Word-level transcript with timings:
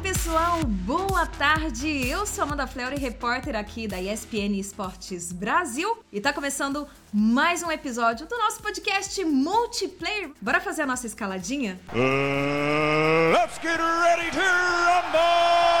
pessoal, 0.00 0.64
boa 0.64 1.26
tarde. 1.26 2.08
Eu 2.08 2.26
sou 2.26 2.44
Amanda 2.44 2.66
Fleury, 2.66 2.96
repórter 2.96 3.54
aqui 3.54 3.86
da 3.86 4.00
ESPN 4.00 4.58
Esportes 4.58 5.30
Brasil, 5.30 5.98
e 6.10 6.20
tá 6.20 6.32
começando 6.32 6.88
mais 7.12 7.62
um 7.62 7.70
episódio 7.70 8.26
do 8.26 8.36
nosso 8.38 8.62
podcast 8.62 9.22
Multiplayer. 9.24 10.30
Bora 10.40 10.60
fazer 10.60 10.82
a 10.82 10.86
nossa 10.86 11.06
escaladinha? 11.06 11.78
Uh, 11.92 13.32
let's 13.32 13.58
get 13.60 13.78
ready 13.78 14.30
to 14.30 14.40
rumble! 14.40 15.79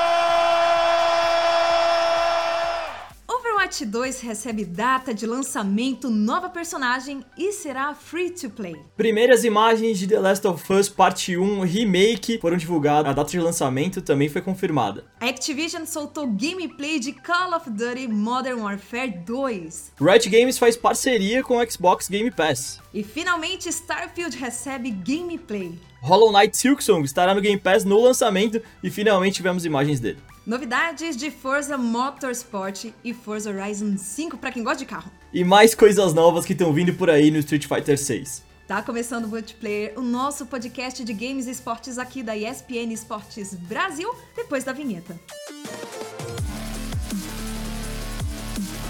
Overwatch 3.70 3.86
2 3.86 4.20
recebe 4.22 4.64
data 4.64 5.14
de 5.14 5.24
lançamento, 5.26 6.10
nova 6.10 6.48
personagem 6.48 7.24
e 7.38 7.52
será 7.52 7.94
free 7.94 8.30
to 8.30 8.50
play. 8.50 8.74
Primeiras 8.96 9.44
imagens 9.44 9.96
de 9.96 10.08
The 10.08 10.18
Last 10.18 10.44
of 10.48 10.72
Us 10.72 10.88
Parte 10.88 11.36
1 11.36 11.60
Remake 11.60 12.38
foram 12.40 12.56
divulgadas, 12.56 13.08
a 13.08 13.14
data 13.14 13.30
de 13.30 13.38
lançamento 13.38 14.02
também 14.02 14.28
foi 14.28 14.42
confirmada. 14.42 15.04
A 15.20 15.26
Activision 15.26 15.86
soltou 15.86 16.26
gameplay 16.26 16.98
de 16.98 17.12
Call 17.12 17.54
of 17.54 17.70
Duty 17.70 18.08
Modern 18.08 18.60
Warfare 18.60 19.22
2. 19.24 19.92
Riot 20.00 20.28
Games 20.28 20.58
faz 20.58 20.76
parceria 20.76 21.44
com 21.44 21.58
o 21.58 21.70
Xbox 21.70 22.08
Game 22.08 22.32
Pass. 22.32 22.80
E 22.92 23.04
finalmente 23.04 23.68
Starfield 23.68 24.36
recebe 24.36 24.90
gameplay. 24.90 25.78
Hollow 26.02 26.32
Knight 26.32 26.56
Silksong 26.56 27.04
estará 27.04 27.34
no 27.34 27.40
Game 27.40 27.58
Pass 27.58 27.84
no 27.84 28.00
lançamento 28.00 28.60
e 28.82 28.90
finalmente 28.90 29.34
tivemos 29.34 29.64
imagens 29.64 30.00
dele. 30.00 30.18
Novidades 30.50 31.16
de 31.16 31.30
Forza 31.30 31.78
Motorsport 31.78 32.86
e 33.04 33.14
Forza 33.14 33.50
Horizon 33.50 33.96
5 33.96 34.36
para 34.36 34.50
quem 34.50 34.64
gosta 34.64 34.80
de 34.80 34.84
carro. 34.84 35.08
E 35.32 35.44
mais 35.44 35.76
coisas 35.76 36.12
novas 36.12 36.44
que 36.44 36.54
estão 36.54 36.72
vindo 36.72 36.92
por 36.92 37.08
aí 37.08 37.30
no 37.30 37.38
Street 37.38 37.68
Fighter 37.68 37.96
6. 37.96 38.42
Tá 38.66 38.82
começando 38.82 39.26
o 39.26 39.28
Multiplayer, 39.28 39.96
o 39.96 40.02
nosso 40.02 40.46
podcast 40.46 41.04
de 41.04 41.12
games 41.12 41.46
e 41.46 41.52
esportes 41.52 41.98
aqui 41.98 42.20
da 42.20 42.36
ESPN 42.36 42.92
Esportes 42.92 43.54
Brasil, 43.54 44.12
depois 44.34 44.64
da 44.64 44.72
vinheta. 44.72 45.16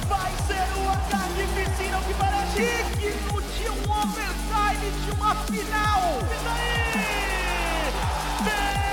Vai 0.08 0.32
ser 0.46 0.64
o 0.80 0.88
ataque 0.88 1.44
piscina 1.54 2.00
que 2.06 2.14
parece 2.14 2.56
digno 2.98 3.42
de 3.42 3.68
um 3.68 3.82
overtime 4.00 4.90
de 5.04 5.10
uma 5.10 5.34
final! 5.34 6.00
E 6.24 6.42
daí? 6.42 6.80
pessoal, 8.44 8.89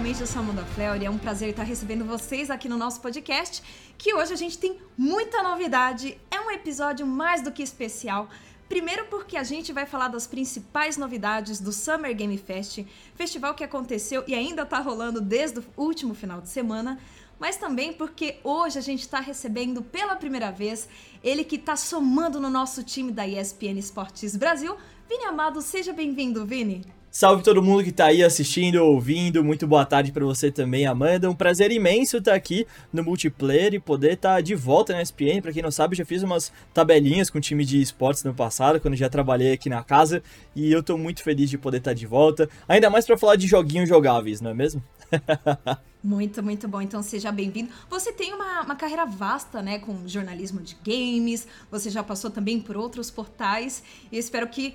novamente 0.00 0.22
eu 0.22 0.26
sou 0.26 0.40
Amanda 0.40 0.64
Fleury, 0.64 1.04
é 1.04 1.10
um 1.10 1.18
prazer 1.18 1.50
estar 1.50 1.62
recebendo 1.62 2.06
vocês 2.06 2.48
aqui 2.48 2.70
no 2.70 2.78
nosso 2.78 3.02
podcast, 3.02 3.62
que 3.98 4.14
hoje 4.14 4.32
a 4.32 4.36
gente 4.36 4.56
tem 4.56 4.78
muita 4.96 5.42
novidade, 5.42 6.18
é 6.30 6.40
um 6.40 6.50
episódio 6.50 7.06
mais 7.06 7.42
do 7.42 7.52
que 7.52 7.62
especial. 7.62 8.30
Primeiro 8.66 9.04
porque 9.10 9.36
a 9.36 9.42
gente 9.42 9.74
vai 9.74 9.84
falar 9.84 10.08
das 10.08 10.26
principais 10.26 10.96
novidades 10.96 11.60
do 11.60 11.70
Summer 11.70 12.16
Game 12.16 12.38
Fest, 12.38 12.82
festival 13.14 13.54
que 13.54 13.62
aconteceu 13.62 14.24
e 14.26 14.34
ainda 14.34 14.62
está 14.62 14.78
rolando 14.78 15.20
desde 15.20 15.58
o 15.58 15.64
último 15.76 16.14
final 16.14 16.40
de 16.40 16.48
semana, 16.48 16.98
mas 17.38 17.58
também 17.58 17.92
porque 17.92 18.38
hoje 18.42 18.78
a 18.78 18.82
gente 18.82 19.00
está 19.00 19.20
recebendo 19.20 19.82
pela 19.82 20.16
primeira 20.16 20.50
vez 20.50 20.88
ele 21.22 21.44
que 21.44 21.56
está 21.56 21.76
somando 21.76 22.40
no 22.40 22.48
nosso 22.48 22.82
time 22.82 23.12
da 23.12 23.28
ESPN 23.28 23.78
Esportes 23.78 24.34
Brasil. 24.34 24.78
Vini 25.06 25.26
Amado, 25.26 25.60
seja 25.60 25.92
bem-vindo, 25.92 26.46
Vini. 26.46 26.99
Salve 27.12 27.42
todo 27.42 27.60
mundo 27.60 27.82
que 27.82 27.90
tá 27.90 28.06
aí 28.06 28.22
assistindo, 28.22 28.76
ouvindo. 28.76 29.42
Muito 29.42 29.66
boa 29.66 29.84
tarde 29.84 30.12
para 30.12 30.24
você 30.24 30.48
também, 30.48 30.86
Amanda. 30.86 31.28
Um 31.28 31.34
prazer 31.34 31.72
imenso 31.72 32.18
estar 32.18 32.30
tá 32.30 32.36
aqui 32.36 32.64
no 32.92 33.02
multiplayer 33.02 33.74
e 33.74 33.80
poder 33.80 34.12
estar 34.12 34.36
tá 34.36 34.40
de 34.40 34.54
volta 34.54 34.92
na 34.92 35.02
SPN. 35.02 35.42
Para 35.42 35.52
quem 35.52 35.60
não 35.60 35.72
sabe, 35.72 35.96
já 35.96 36.04
fiz 36.04 36.22
umas 36.22 36.52
tabelinhas 36.72 37.28
com 37.28 37.38
o 37.38 37.40
time 37.40 37.64
de 37.64 37.80
esportes 37.80 38.22
no 38.22 38.32
passado, 38.32 38.78
quando 38.78 38.94
já 38.94 39.08
trabalhei 39.08 39.52
aqui 39.52 39.68
na 39.68 39.82
casa, 39.82 40.22
e 40.54 40.70
eu 40.70 40.84
tô 40.84 40.96
muito 40.96 41.24
feliz 41.24 41.50
de 41.50 41.58
poder 41.58 41.78
estar 41.78 41.90
tá 41.90 41.94
de 41.94 42.06
volta. 42.06 42.48
Ainda 42.68 42.88
mais 42.88 43.04
para 43.04 43.18
falar 43.18 43.34
de 43.34 43.48
joguinhos 43.48 43.88
jogáveis, 43.88 44.40
não 44.40 44.52
é 44.52 44.54
mesmo? 44.54 44.80
Muito, 46.02 46.42
muito 46.42 46.66
bom. 46.66 46.80
Então 46.80 47.02
seja 47.02 47.30
bem-vindo. 47.30 47.70
Você 47.90 48.10
tem 48.10 48.32
uma, 48.32 48.62
uma, 48.62 48.74
carreira 48.74 49.04
vasta, 49.04 49.60
né, 49.60 49.78
com 49.78 50.08
jornalismo 50.08 50.62
de 50.62 50.74
games. 50.82 51.46
Você 51.70 51.90
já 51.90 52.02
passou 52.02 52.30
também 52.30 52.58
por 52.58 52.74
outros 52.74 53.10
portais. 53.10 53.82
E 54.10 54.16
espero 54.16 54.48
que 54.48 54.74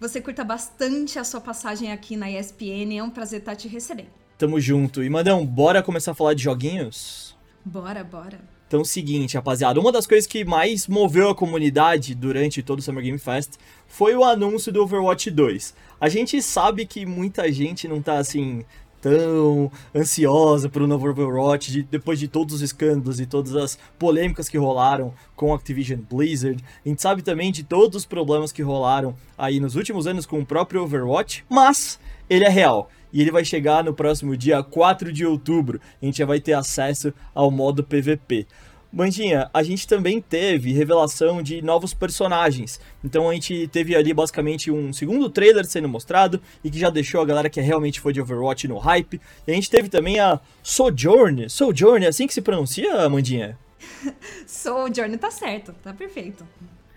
você 0.00 0.20
curta 0.20 0.44
bastante 0.44 1.18
a 1.18 1.24
sua 1.24 1.40
passagem 1.40 1.92
aqui 1.92 2.16
na 2.16 2.30
ESPN. 2.30 2.96
É 2.98 3.02
um 3.02 3.10
prazer 3.10 3.40
estar 3.40 3.56
te 3.56 3.68
recebendo. 3.68 4.08
Tamo 4.36 4.60
junto. 4.60 5.02
E, 5.02 5.10
Mandão, 5.10 5.44
bora 5.44 5.82
começar 5.82 6.12
a 6.12 6.14
falar 6.14 6.34
de 6.34 6.44
joguinhos? 6.44 7.36
Bora, 7.64 8.04
bora. 8.04 8.38
Então, 8.68 8.84
seguinte, 8.84 9.34
rapaziada, 9.34 9.80
uma 9.80 9.90
das 9.90 10.06
coisas 10.06 10.26
que 10.26 10.44
mais 10.44 10.86
moveu 10.86 11.30
a 11.30 11.34
comunidade 11.34 12.14
durante 12.14 12.62
todo 12.62 12.80
o 12.80 12.82
Summer 12.82 13.02
Game 13.02 13.18
Fest 13.18 13.54
foi 13.86 14.14
o 14.14 14.22
anúncio 14.22 14.70
do 14.70 14.82
Overwatch 14.82 15.30
2. 15.30 15.74
A 15.98 16.08
gente 16.08 16.40
sabe 16.42 16.84
que 16.86 17.06
muita 17.06 17.50
gente 17.50 17.88
não 17.88 18.02
tá 18.02 18.18
assim 18.18 18.64
tão 19.00 19.70
ansiosa 19.94 20.68
por 20.68 20.82
um 20.82 20.86
novo 20.86 21.08
Overwatch, 21.08 21.70
de, 21.70 21.82
depois 21.82 22.18
de 22.18 22.28
todos 22.28 22.56
os 22.56 22.62
escândalos 22.62 23.20
e 23.20 23.26
todas 23.26 23.54
as 23.56 23.78
polêmicas 23.98 24.48
que 24.48 24.58
rolaram 24.58 25.12
com 25.36 25.54
Activision 25.54 26.00
Blizzard. 26.00 26.62
A 26.84 26.88
gente 26.88 27.02
sabe 27.02 27.22
também 27.22 27.52
de 27.52 27.62
todos 27.62 27.96
os 27.96 28.06
problemas 28.06 28.52
que 28.52 28.62
rolaram 28.62 29.14
aí 29.36 29.60
nos 29.60 29.76
últimos 29.76 30.06
anos 30.06 30.26
com 30.26 30.40
o 30.40 30.46
próprio 30.46 30.82
Overwatch, 30.82 31.44
mas 31.48 31.98
ele 32.28 32.44
é 32.44 32.50
real. 32.50 32.90
E 33.12 33.22
ele 33.22 33.30
vai 33.30 33.44
chegar 33.44 33.82
no 33.82 33.94
próximo 33.94 34.36
dia 34.36 34.62
4 34.62 35.12
de 35.12 35.24
outubro. 35.24 35.80
A 36.00 36.04
gente 36.04 36.18
já 36.18 36.26
vai 36.26 36.40
ter 36.40 36.52
acesso 36.52 37.12
ao 37.34 37.50
modo 37.50 37.82
PVP. 37.82 38.46
Mandinha, 38.90 39.50
a 39.52 39.62
gente 39.62 39.86
também 39.86 40.18
teve 40.18 40.72
revelação 40.72 41.42
de 41.42 41.60
novos 41.60 41.92
personagens. 41.92 42.80
Então 43.04 43.28
a 43.28 43.34
gente 43.34 43.68
teve 43.68 43.94
ali 43.94 44.14
basicamente 44.14 44.70
um 44.70 44.94
segundo 44.94 45.28
trailer 45.28 45.66
sendo 45.66 45.88
mostrado 45.88 46.40
e 46.64 46.70
que 46.70 46.78
já 46.78 46.88
deixou 46.88 47.20
a 47.20 47.26
galera 47.26 47.50
que 47.50 47.60
realmente 47.60 48.00
foi 48.00 48.14
de 48.14 48.20
Overwatch 48.20 48.66
no 48.66 48.78
hype. 48.78 49.20
E 49.46 49.52
a 49.52 49.54
gente 49.54 49.68
teve 49.68 49.90
também 49.90 50.18
a 50.18 50.40
Sojourn. 50.62 51.50
Sojourn, 51.50 52.04
é 52.04 52.08
assim 52.08 52.26
que 52.26 52.32
se 52.32 52.40
pronuncia, 52.40 53.06
Mandinha? 53.10 53.58
Sojourn 54.46 55.18
tá 55.18 55.30
certo, 55.30 55.74
tá 55.84 55.92
perfeito. 55.92 56.46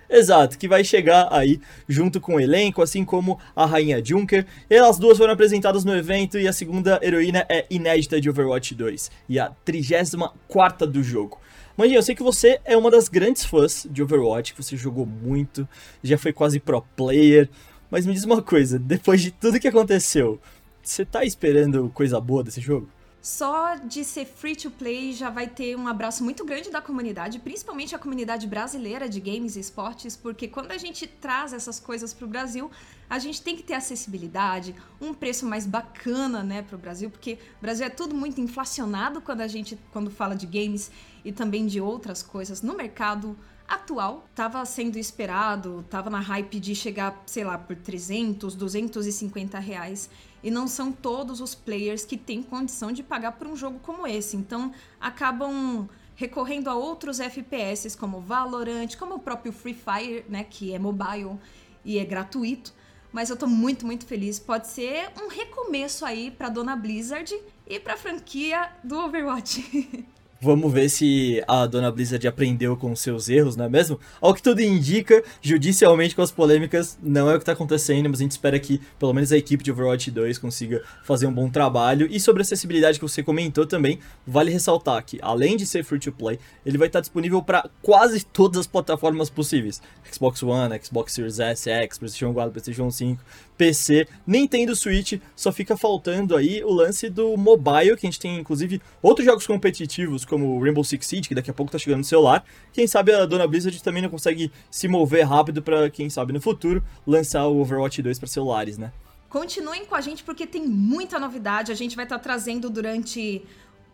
Exato, 0.10 0.58
que 0.58 0.68
vai 0.68 0.84
chegar 0.84 1.28
aí 1.32 1.60
junto 1.88 2.20
com 2.20 2.36
o 2.36 2.40
elenco, 2.40 2.82
assim 2.82 3.04
como 3.04 3.40
a 3.56 3.66
Rainha 3.66 4.04
Junker. 4.04 4.46
Elas 4.70 4.98
duas 4.98 5.18
foram 5.18 5.34
apresentadas 5.34 5.86
no 5.86 5.96
evento 5.96 6.38
e 6.38 6.48
a 6.48 6.54
segunda 6.54 7.00
heroína 7.02 7.46
é 7.50 7.66
inédita 7.70 8.20
de 8.20 8.30
Overwatch 8.30 8.76
2 8.76 9.12
e 9.30 9.40
a 9.40 9.50
34 9.64 10.86
do 10.88 11.02
jogo. 11.02 11.40
Mas 11.76 11.92
eu 11.92 12.02
sei 12.04 12.16
que 12.16 12.24
você 12.24 12.60
é 12.66 12.76
uma 12.76 12.92
das 12.92 13.08
grandes 13.08 13.46
fãs 13.46 13.88
de 13.90 14.04
Overwatch, 14.04 14.54
que 14.54 14.64
você 14.64 14.76
jogou 14.76 15.06
muito, 15.06 15.68
já 16.04 16.18
foi 16.18 16.34
quase 16.34 16.60
pro 16.60 16.82
player. 16.96 17.50
Mas 17.90 18.06
me 18.06 18.14
diz 18.14 18.24
uma 18.24 18.42
coisa, 18.42 18.80
depois 18.80 19.22
de 19.22 19.32
tudo 19.32 19.60
que 19.60 19.68
aconteceu, 19.68 20.40
você 20.82 21.06
tá 21.06 21.24
esperando 21.24 21.90
coisa 21.94 22.20
boa 22.20 22.44
desse 22.44 22.62
jogo? 22.62 22.90
Só 23.22 23.76
de 23.76 24.04
ser 24.04 24.26
free 24.26 24.56
to 24.56 24.72
play 24.72 25.14
já 25.14 25.30
vai 25.30 25.48
ter 25.48 25.76
um 25.76 25.88
abraço 25.88 26.24
muito 26.24 26.44
grande 26.44 26.72
da 26.72 26.82
comunidade, 26.82 27.38
principalmente 27.38 27.94
a 27.94 28.00
comunidade 28.00 28.48
brasileira 28.48 29.08
de 29.08 29.20
games 29.20 29.56
e 29.56 29.60
esportes, 29.60 30.18
porque 30.18 30.48
quando 30.48 30.72
a 30.72 30.78
gente 30.78 31.06
traz 31.06 31.54
essas 31.54 31.80
coisas 31.80 32.16
para 32.16 32.26
o 32.26 32.28
Brasil, 32.28 32.72
a 33.12 33.20
gente 33.20 33.42
tem 33.42 33.58
que 33.58 33.62
ter 33.62 33.74
acessibilidade, 33.74 34.74
um 35.02 35.14
preço 35.14 35.46
mais 35.46 35.68
bacana, 35.68 36.42
né, 36.44 36.62
para 36.62 36.78
o 36.78 36.80
Brasil, 36.80 37.10
porque 37.10 37.38
o 37.60 37.62
Brasil 37.62 37.86
é 37.86 37.90
tudo 37.90 38.16
muito 38.16 38.40
inflacionado 38.40 39.20
quando 39.20 39.42
a 39.42 39.50
gente 39.50 39.78
quando 39.92 40.10
fala 40.10 40.34
de 40.34 40.46
games 40.46 40.90
e 41.26 41.30
também 41.34 41.68
de 41.68 41.82
outras 41.82 42.24
coisas 42.24 42.62
no 42.62 42.74
mercado 42.74 43.38
atual 43.68 44.26
estava 44.30 44.64
sendo 44.64 44.98
esperado, 44.98 45.82
estava 45.82 46.10
na 46.10 46.22
hype 46.22 46.58
de 46.58 46.74
chegar, 46.74 47.22
sei 47.26 47.44
lá, 47.44 47.58
por 47.58 47.76
300, 47.76 48.56
250 48.56 49.60
reais. 49.60 50.10
E 50.42 50.50
não 50.50 50.66
são 50.66 50.90
todos 50.90 51.42
os 51.42 51.54
players 51.54 52.06
que 52.06 52.16
têm 52.16 52.42
condição 52.42 52.94
de 52.94 53.04
pagar 53.04 53.34
por 53.34 53.46
um 53.46 53.58
jogo 53.58 53.78
como 53.80 54.08
esse. 54.08 54.38
Então 54.38 54.74
acabam 55.02 55.88
recorrendo 56.16 56.70
a 56.70 56.76
outros 56.76 57.20
FPS 57.20 57.98
como 57.98 58.22
Valorant, 58.22 58.96
como 58.98 59.16
o 59.16 59.20
próprio 59.20 59.52
Free 59.52 59.74
Fire, 59.74 60.26
né, 60.30 60.46
que 60.46 60.74
é 60.74 60.80
mobile 60.80 61.38
e 61.84 62.00
é 62.00 62.06
gratuito. 62.06 62.74
Mas 63.12 63.30
eu 63.30 63.36
tô 63.36 63.48
muito, 63.48 63.86
muito 63.86 64.06
feliz. 64.06 64.40
Pode 64.40 64.68
ser 64.68 65.12
um 65.22 65.28
recomeço 65.28 66.06
aí 66.06 66.32
para 66.32 66.50
dona 66.50 66.76
Blizzard 66.76 67.36
e 67.68 67.80
para 67.80 67.94
a 67.94 67.98
franquia 67.98 68.72
do 68.84 68.98
Overwatch. 68.98 70.06
Vamos 70.44 70.74
ver 70.74 70.90
se 70.90 71.40
a 71.48 71.68
dona 71.68 71.92
Blizzard 71.92 72.28
aprendeu 72.28 72.76
com 72.76 72.96
seus 72.96 73.30
erros, 73.30 73.56
não 73.56 73.66
é 73.66 73.70
mesmo? 73.70 74.00
Ao 74.20 74.34
que 74.34 74.42
tudo 74.42 74.60
indica, 74.60 75.24
judicialmente 75.40 76.16
com 76.16 76.24
as 76.24 76.32
polêmicas, 76.32 76.98
não 77.00 77.30
é 77.30 77.36
o 77.36 77.38
que 77.38 77.44
está 77.44 77.52
acontecendo, 77.52 78.10
mas 78.10 78.20
a 78.20 78.24
gente 78.24 78.32
espera 78.32 78.60
que 78.60 78.82
pelo 78.98 79.14
menos 79.14 79.32
a 79.32 79.38
equipe 79.38 79.64
de 79.64 79.72
Overwatch 79.72 80.10
2 80.10 80.40
consiga 80.40 80.82
fazer 81.04 81.28
um 81.28 81.32
bom 81.32 81.48
trabalho. 81.48 82.08
E 82.10 82.20
sobre 82.20 82.42
a 82.42 82.44
acessibilidade 82.44 82.98
que 82.98 83.08
você 83.08 83.22
comentou 83.22 83.68
também, 83.68 84.00
vale 84.26 84.50
ressaltar 84.50 85.06
que, 85.06 85.20
além 85.22 85.56
de 85.56 85.68
ser 85.68 85.84
free 85.84 86.00
to 86.00 86.12
play, 86.12 86.40
ele 86.66 86.76
vai 86.76 86.88
estar 86.88 87.02
disponível 87.02 87.44
para 87.44 87.70
quase 87.80 88.26
todas 88.26 88.62
as 88.62 88.68
plataformas 88.68 89.30
possíveis: 89.30 89.80
Xbox 90.12 90.42
One, 90.42 90.76
Xbox 90.84 91.14
Series 91.14 91.40
S, 91.40 91.70
X, 91.70 92.00
PlayStation 92.00 92.34
4, 92.34 92.52
PlayStation 92.52 92.90
5, 92.90 93.24
PC, 93.62 94.08
Nintendo 94.26 94.76
Switch, 94.76 95.22
só 95.36 95.52
fica 95.52 95.78
faltando 95.78 96.36
aí 96.36 96.64
o 96.64 96.74
lance 96.74 97.08
do 97.12 97.38
mobile, 97.38 97.96
que 97.96 98.08
a 98.08 98.10
gente 98.10 98.20
tem 98.20 98.40
inclusive 98.40 98.82
outros 99.04 99.24
jogos 99.24 99.46
competitivos, 99.46 100.26
como 100.26 100.60
Rainbow 100.60 100.84
Six 100.84 101.06
Siege, 101.06 101.28
que 101.28 101.36
daqui 101.36 101.52
a 101.52 101.54
pouco 101.54 101.72
tá 101.72 101.78
chegando 101.78 102.00
no 102.00 102.04
celular. 102.04 102.44
Quem 102.74 102.88
sabe 102.88 103.14
a 103.14 103.24
dona 103.24 103.46
Blizzard 103.46 103.84
também 103.84 104.02
não 104.02 104.10
consegue 104.10 104.52
se 104.72 104.88
mover 104.88 105.28
rápido 105.28 105.62
para 105.62 105.92
quem 105.92 106.10
sabe 106.10 106.34
no 106.34 106.42
futuro 106.42 106.84
lançar 107.06 107.46
o 107.46 107.62
Overwatch 107.62 108.02
2 108.02 108.18
para 108.18 108.28
celulares, 108.28 108.80
né? 108.80 108.92
Continuem 109.30 109.86
com 109.86 109.94
a 109.94 110.02
gente 110.02 110.24
porque 110.24 110.48
tem 110.48 110.68
muita 110.68 111.20
novidade. 111.20 111.72
A 111.72 111.76
gente 111.76 111.96
vai 111.96 112.06
estar 112.06 112.18
tá 112.18 112.24
trazendo 112.24 112.68
durante 112.68 113.44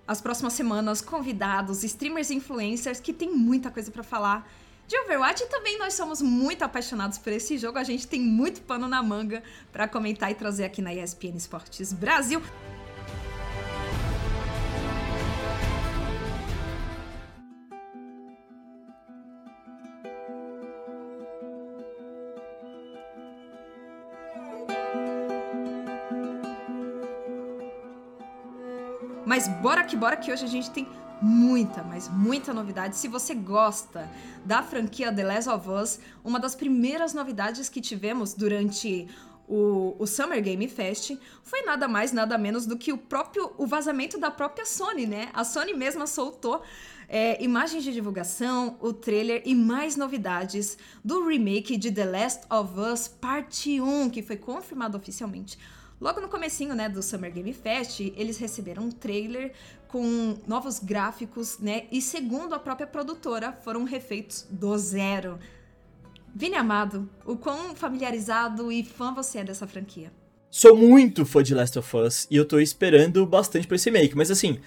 as 0.07 0.21
próximas 0.21 0.53
semanas 0.53 1.01
convidados, 1.01 1.83
streamers 1.83 2.29
e 2.29 2.35
influencers 2.35 3.01
que 3.01 3.11
tem 3.11 3.35
muita 3.35 3.69
coisa 3.69 3.91
para 3.91 4.01
falar 4.01 4.49
de 4.87 4.97
Overwatch 4.99 5.43
e 5.43 5.47
também 5.47 5.77
nós 5.77 5.93
somos 5.93 6.21
muito 6.21 6.63
apaixonados 6.63 7.17
por 7.17 7.33
esse 7.33 7.57
jogo. 7.57 7.77
A 7.77 7.83
gente 7.83 8.07
tem 8.07 8.21
muito 8.21 8.61
pano 8.61 8.87
na 8.87 9.03
manga 9.03 9.43
para 9.71 9.87
comentar 9.87 10.31
e 10.31 10.35
trazer 10.35 10.63
aqui 10.63 10.81
na 10.81 10.93
ESPN 10.93 11.35
Esportes 11.35 11.91
Brasil. 11.91 12.41
Mas 29.25 29.49
bora 29.49 29.83
que 29.83 29.97
bora 29.97 30.15
que 30.15 30.31
hoje 30.31 30.45
a 30.45 30.47
gente 30.47 30.71
tem 30.71 30.87
muita, 31.21 31.83
mas 31.83 32.07
muita 32.09 32.53
novidade. 32.53 32.95
Se 32.95 33.07
você 33.07 33.33
gosta 33.33 34.09
da 34.45 34.61
franquia 34.63 35.13
The 35.13 35.23
Last 35.23 35.49
of 35.49 35.69
Us, 35.69 35.99
uma 36.23 36.39
das 36.39 36.55
primeiras 36.55 37.13
novidades 37.13 37.69
que 37.69 37.81
tivemos 37.81 38.33
durante 38.33 39.07
o, 39.47 39.95
o, 39.97 40.05
Summer 40.05 40.41
Game 40.41 40.67
Fest 40.67 41.17
foi 41.41 41.61
nada 41.61 41.87
mais, 41.87 42.11
nada 42.11 42.37
menos 42.37 42.65
do 42.65 42.77
que 42.77 42.91
o 42.91 42.97
próprio 42.97 43.51
o 43.57 43.65
vazamento 43.65 44.19
da 44.19 44.29
própria 44.29 44.65
Sony, 44.65 45.07
né? 45.07 45.29
A 45.33 45.43
Sony 45.43 45.73
mesma 45.73 46.05
soltou 46.05 46.61
é, 47.07 47.41
imagens 47.41 47.83
de 47.83 47.93
divulgação, 47.93 48.77
o 48.81 48.91
trailer 48.91 49.41
e 49.45 49.55
mais 49.55 49.95
novidades 49.95 50.77
do 51.03 51.25
remake 51.25 51.77
de 51.77 51.91
The 51.91 52.05
Last 52.05 52.41
of 52.49 52.77
Us 52.77 53.07
Parte 53.07 53.79
1, 53.79 54.09
que 54.09 54.21
foi 54.21 54.35
confirmado 54.35 54.97
oficialmente 54.97 55.57
Logo 55.99 56.21
no 56.21 56.29
comecinho, 56.29 56.75
né, 56.75 56.87
do 56.87 57.01
Summer 57.01 57.33
Game 57.33 57.51
Fest, 57.51 58.01
eles 58.01 58.37
receberam 58.37 58.83
um 58.83 58.91
trailer 58.91 59.51
com 59.87 60.37
novos 60.47 60.79
gráficos, 60.79 61.59
né? 61.59 61.83
E 61.91 62.01
segundo 62.01 62.53
a 62.53 62.59
própria 62.59 62.87
produtora, 62.87 63.51
foram 63.63 63.83
refeitos 63.83 64.45
do 64.49 64.77
zero. 64.77 65.39
Vini 66.35 66.55
Amado, 66.55 67.09
o 67.25 67.35
quão 67.35 67.75
familiarizado 67.75 68.71
e 68.71 68.83
fã 68.83 69.13
você 69.13 69.39
é 69.39 69.43
dessa 69.43 69.65
franquia? 69.65 70.11
Sou 70.49 70.75
muito 70.75 71.25
fã 71.25 71.41
de 71.41 71.53
Last 71.53 71.77
of 71.79 71.97
Us 71.97 72.27
e 72.29 72.35
eu 72.35 72.45
tô 72.45 72.59
esperando 72.59 73.25
bastante 73.25 73.67
pra 73.67 73.75
esse 73.75 73.91
make, 73.91 74.15
mas 74.15 74.31
assim, 74.31 74.59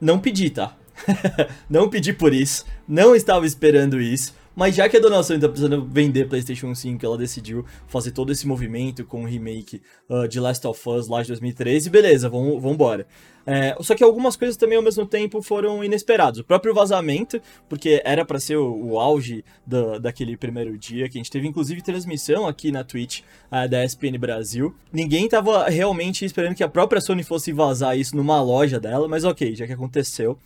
não 0.00 0.18
pedi, 0.18 0.50
tá? 0.50 0.76
não 1.68 1.88
pedi 1.88 2.12
por 2.12 2.32
isso, 2.32 2.64
não 2.86 3.14
estava 3.16 3.46
esperando 3.46 4.00
isso. 4.00 4.34
Mas 4.54 4.74
já 4.74 4.88
que 4.88 4.96
a 4.96 5.00
Dona 5.00 5.22
Sony 5.22 5.40
tá 5.40 5.48
precisando 5.48 5.84
vender 5.84 6.28
PlayStation 6.28 6.74
5, 6.74 7.04
ela 7.04 7.18
decidiu 7.18 7.64
fazer 7.88 8.12
todo 8.12 8.30
esse 8.30 8.46
movimento 8.46 9.04
com 9.04 9.24
o 9.24 9.26
remake 9.26 9.82
uh, 10.08 10.28
de 10.28 10.38
Last 10.38 10.66
of 10.66 10.88
Us 10.88 11.08
lá 11.08 11.22
de 11.22 11.28
2013, 11.28 11.90
beleza, 11.90 12.28
vamos 12.28 12.64
embora. 12.64 13.06
É, 13.46 13.76
só 13.80 13.94
que 13.94 14.02
algumas 14.02 14.36
coisas 14.36 14.56
também 14.56 14.76
ao 14.76 14.82
mesmo 14.82 15.04
tempo 15.04 15.42
foram 15.42 15.84
inesperadas. 15.84 16.38
O 16.38 16.44
próprio 16.44 16.72
vazamento, 16.72 17.40
porque 17.68 18.00
era 18.04 18.24
para 18.24 18.40
ser 18.40 18.56
o, 18.56 18.92
o 18.92 18.98
auge 18.98 19.44
do, 19.66 19.98
daquele 19.98 20.36
primeiro 20.36 20.78
dia, 20.78 21.08
que 21.08 21.18
a 21.18 21.20
gente 21.20 21.30
teve 21.30 21.46
inclusive 21.46 21.82
transmissão 21.82 22.46
aqui 22.46 22.72
na 22.72 22.82
Twitch 22.82 23.20
uh, 23.52 23.68
da 23.68 23.84
ESPN 23.84 24.18
Brasil. 24.18 24.74
Ninguém 24.92 25.28
tava 25.28 25.68
realmente 25.68 26.24
esperando 26.24 26.54
que 26.54 26.64
a 26.64 26.68
própria 26.68 27.00
Sony 27.00 27.22
fosse 27.22 27.52
vazar 27.52 27.98
isso 27.98 28.16
numa 28.16 28.40
loja 28.40 28.80
dela, 28.80 29.06
mas 29.08 29.24
ok, 29.24 29.54
já 29.54 29.66
que 29.66 29.72
aconteceu. 29.72 30.38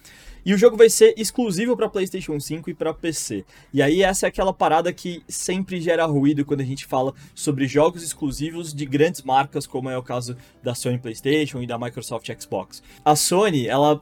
E 0.49 0.55
o 0.55 0.57
jogo 0.57 0.79
vai 0.79 0.89
ser 0.89 1.13
exclusivo 1.19 1.77
para 1.77 1.91
PlayStation 1.91 2.41
5 2.41 2.71
e 2.71 2.75
para 2.75 2.95
PC. 2.95 3.45
E 3.71 3.83
aí 3.83 4.03
essa 4.03 4.27
é 4.27 4.29
aquela 4.29 4.51
parada 4.51 4.91
que 4.95 5.23
sempre 5.29 5.79
gera 5.79 6.07
ruído 6.07 6.43
quando 6.43 6.63
a 6.63 6.65
gente 6.65 6.87
fala 6.87 7.13
sobre 7.35 7.67
jogos 7.67 8.03
exclusivos 8.03 8.73
de 8.73 8.87
grandes 8.87 9.21
marcas, 9.21 9.67
como 9.67 9.91
é 9.91 9.99
o 9.99 10.03
caso 10.03 10.39
da 10.63 10.75
Sony 10.75 10.97
PlayStation 10.97 11.61
e 11.61 11.67
da 11.67 11.79
Microsoft 11.79 12.31
Xbox. 12.41 12.83
A 13.05 13.15
Sony, 13.15 13.67
ela 13.67 14.01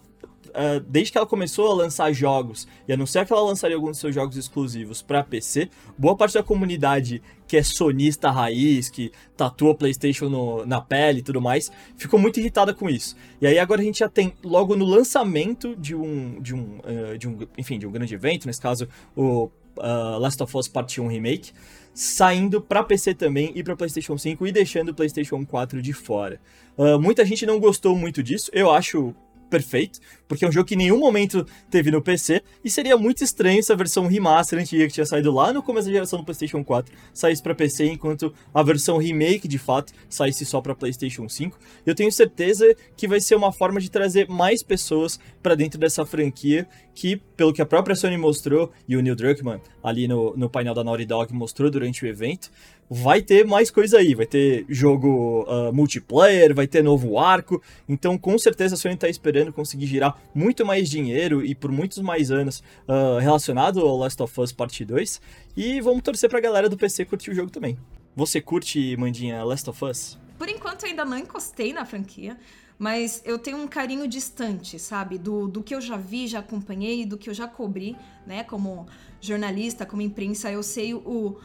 uh, 0.56 0.80
desde 0.80 1.12
que 1.12 1.18
ela 1.18 1.26
começou 1.26 1.70
a 1.70 1.74
lançar 1.74 2.12
jogos 2.12 2.66
e 2.88 2.92
anunciar 2.92 3.26
que 3.26 3.32
ela 3.32 3.42
lançaria 3.42 3.76
alguns 3.76 3.90
dos 3.90 3.98
seus 3.98 4.14
jogos 4.14 4.36
exclusivos 4.36 5.02
para 5.02 5.22
PC, 5.22 5.68
boa 5.96 6.16
parte 6.16 6.34
da 6.34 6.42
comunidade 6.42 7.22
que 7.46 7.56
é 7.56 7.62
sonista 7.62 8.30
raiz, 8.30 8.88
que 8.88 9.12
tatua 9.36 9.74
PlayStation 9.74 10.28
no, 10.28 10.66
na 10.66 10.80
pele 10.80 11.20
e 11.20 11.22
tudo 11.22 11.40
mais, 11.40 11.70
ficou 11.96 12.18
muito 12.18 12.40
irritada 12.40 12.74
com 12.74 12.90
isso. 12.90 13.16
E 13.40 13.46
aí 13.46 13.58
agora 13.58 13.80
a 13.80 13.84
gente 13.84 14.00
já 14.00 14.08
tem 14.08 14.32
logo 14.42 14.74
no 14.74 14.84
lançamento 14.84 15.76
de 15.76 15.94
um, 15.94 16.40
de 16.40 16.54
um, 16.54 16.78
uh, 16.78 17.16
de 17.16 17.28
um 17.28 17.38
enfim, 17.56 17.78
de 17.78 17.86
um 17.86 17.92
grande 17.92 18.14
evento, 18.14 18.46
nesse 18.46 18.60
caso 18.60 18.88
o 19.14 19.50
uh, 19.76 20.18
Last 20.18 20.42
of 20.42 20.56
Us 20.56 20.66
Part 20.66 21.00
1 21.00 21.06
Remake, 21.06 21.52
saindo 21.94 22.60
para 22.60 22.82
PC 22.82 23.14
também 23.14 23.52
e 23.54 23.62
para 23.62 23.76
PlayStation 23.76 24.18
5 24.18 24.46
e 24.46 24.52
deixando 24.52 24.90
o 24.90 24.94
PlayStation 24.94 25.44
4 25.46 25.80
de 25.80 25.92
fora. 25.92 26.40
Uh, 26.76 27.00
muita 27.00 27.24
gente 27.24 27.46
não 27.46 27.58
gostou 27.58 27.96
muito 27.96 28.22
disso, 28.22 28.50
eu 28.52 28.70
acho 28.70 29.14
perfeito, 29.48 30.00
porque 30.28 30.44
é 30.44 30.48
um 30.48 30.52
jogo 30.52 30.66
que 30.66 30.74
em 30.74 30.78
nenhum 30.78 30.98
momento 30.98 31.46
teve 31.70 31.90
no 31.90 32.02
PC, 32.02 32.42
e 32.64 32.70
seria 32.70 32.96
muito 32.96 33.22
estranho 33.22 33.62
se 33.62 33.72
a 33.72 33.76
versão 33.76 34.06
remaster 34.06 34.58
antiga 34.58 34.86
que 34.86 34.92
tinha 34.92 35.06
saído 35.06 35.32
lá 35.32 35.52
no 35.52 35.62
começo 35.62 35.86
da 35.86 35.92
geração 35.92 36.18
do 36.18 36.24
PlayStation 36.24 36.64
4 36.64 36.92
saísse 37.12 37.42
para 37.42 37.54
PC, 37.54 37.86
enquanto 37.86 38.32
a 38.52 38.62
versão 38.62 38.98
remake 38.98 39.48
de 39.48 39.58
fato 39.58 39.92
saísse 40.08 40.44
só 40.44 40.60
para 40.60 40.74
PlayStation 40.74 41.28
5. 41.28 41.58
Eu 41.84 41.94
tenho 41.94 42.10
certeza 42.10 42.74
que 42.96 43.08
vai 43.08 43.20
ser 43.20 43.36
uma 43.36 43.52
forma 43.52 43.80
de 43.80 43.90
trazer 43.90 44.28
mais 44.28 44.62
pessoas 44.62 45.18
para 45.42 45.54
dentro 45.54 45.78
dessa 45.78 46.04
franquia, 46.04 46.66
que, 46.94 47.16
pelo 47.36 47.52
que 47.52 47.60
a 47.60 47.66
própria 47.66 47.94
Sony 47.94 48.16
mostrou 48.16 48.72
e 48.88 48.96
o 48.96 49.02
Neil 49.02 49.14
Druckmann 49.14 49.60
ali 49.82 50.08
no, 50.08 50.36
no 50.36 50.48
painel 50.50 50.74
da 50.74 50.82
Naughty 50.82 51.04
Dog 51.04 51.32
mostrou 51.32 51.70
durante 51.70 52.04
o 52.04 52.08
evento, 52.08 52.50
vai 52.88 53.20
ter 53.22 53.44
mais 53.44 53.70
coisa 53.70 53.98
aí, 53.98 54.14
vai 54.14 54.26
ter 54.26 54.64
jogo 54.68 55.44
uh, 55.48 55.72
multiplayer, 55.72 56.54
vai 56.54 56.66
ter 56.66 56.82
novo 56.82 57.18
arco, 57.18 57.62
então 57.88 58.16
com 58.16 58.38
certeza 58.38 58.74
a 58.74 58.78
Sony 58.78 58.94
está 58.94 59.08
esperando 59.08 59.52
conseguir 59.52 59.86
girar 59.86 60.16
muito 60.34 60.64
mais 60.64 60.88
dinheiro 60.88 61.44
e 61.44 61.54
por 61.54 61.70
muitos 61.70 61.98
mais 61.98 62.30
anos 62.30 62.62
uh, 62.88 63.18
relacionado 63.18 63.80
ao 63.80 63.96
Last 63.96 64.22
of 64.22 64.40
Us 64.40 64.52
Part 64.52 64.84
2, 64.84 65.20
e 65.56 65.80
vamos 65.80 66.02
torcer 66.02 66.28
pra 66.30 66.40
galera 66.40 66.68
do 66.68 66.76
PC 66.76 67.04
curtir 67.04 67.30
o 67.30 67.34
jogo 67.34 67.50
também. 67.50 67.76
Você 68.14 68.40
curte, 68.40 68.96
Mandinha, 68.96 69.44
Last 69.44 69.68
of 69.68 69.84
Us? 69.84 70.18
Por 70.38 70.48
enquanto 70.48 70.86
ainda 70.86 71.04
não 71.04 71.18
encostei 71.18 71.72
na 71.72 71.84
franquia, 71.84 72.38
mas 72.78 73.22
eu 73.24 73.38
tenho 73.38 73.58
um 73.58 73.66
carinho 73.66 74.06
distante, 74.06 74.78
sabe? 74.78 75.18
Do, 75.18 75.46
do 75.46 75.62
que 75.62 75.74
eu 75.74 75.80
já 75.80 75.96
vi, 75.96 76.26
já 76.26 76.38
acompanhei, 76.38 77.04
do 77.04 77.18
que 77.18 77.28
eu 77.28 77.34
já 77.34 77.46
cobri, 77.46 77.96
né? 78.26 78.44
Como 78.44 78.86
jornalista, 79.20 79.84
como 79.84 80.02
imprensa, 80.02 80.50
eu 80.50 80.62
sei 80.62 80.94
o 80.94 81.38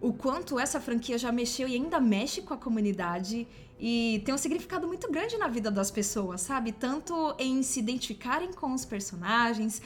o 0.00 0.12
quanto 0.12 0.58
essa 0.58 0.80
franquia 0.80 1.16
já 1.18 1.32
mexeu 1.32 1.66
e 1.68 1.74
ainda 1.74 2.00
mexe 2.00 2.42
com 2.42 2.52
a 2.54 2.56
comunidade 2.56 3.46
e 3.78 4.22
tem 4.24 4.34
um 4.34 4.38
significado 4.38 4.86
muito 4.86 5.10
grande 5.10 5.36
na 5.36 5.48
vida 5.48 5.70
das 5.70 5.90
pessoas, 5.90 6.40
sabe? 6.40 6.72
Tanto 6.72 7.34
em 7.38 7.62
se 7.62 7.80
identificarem 7.80 8.52
com 8.52 8.72
os 8.72 8.84
personagens, 8.84 9.80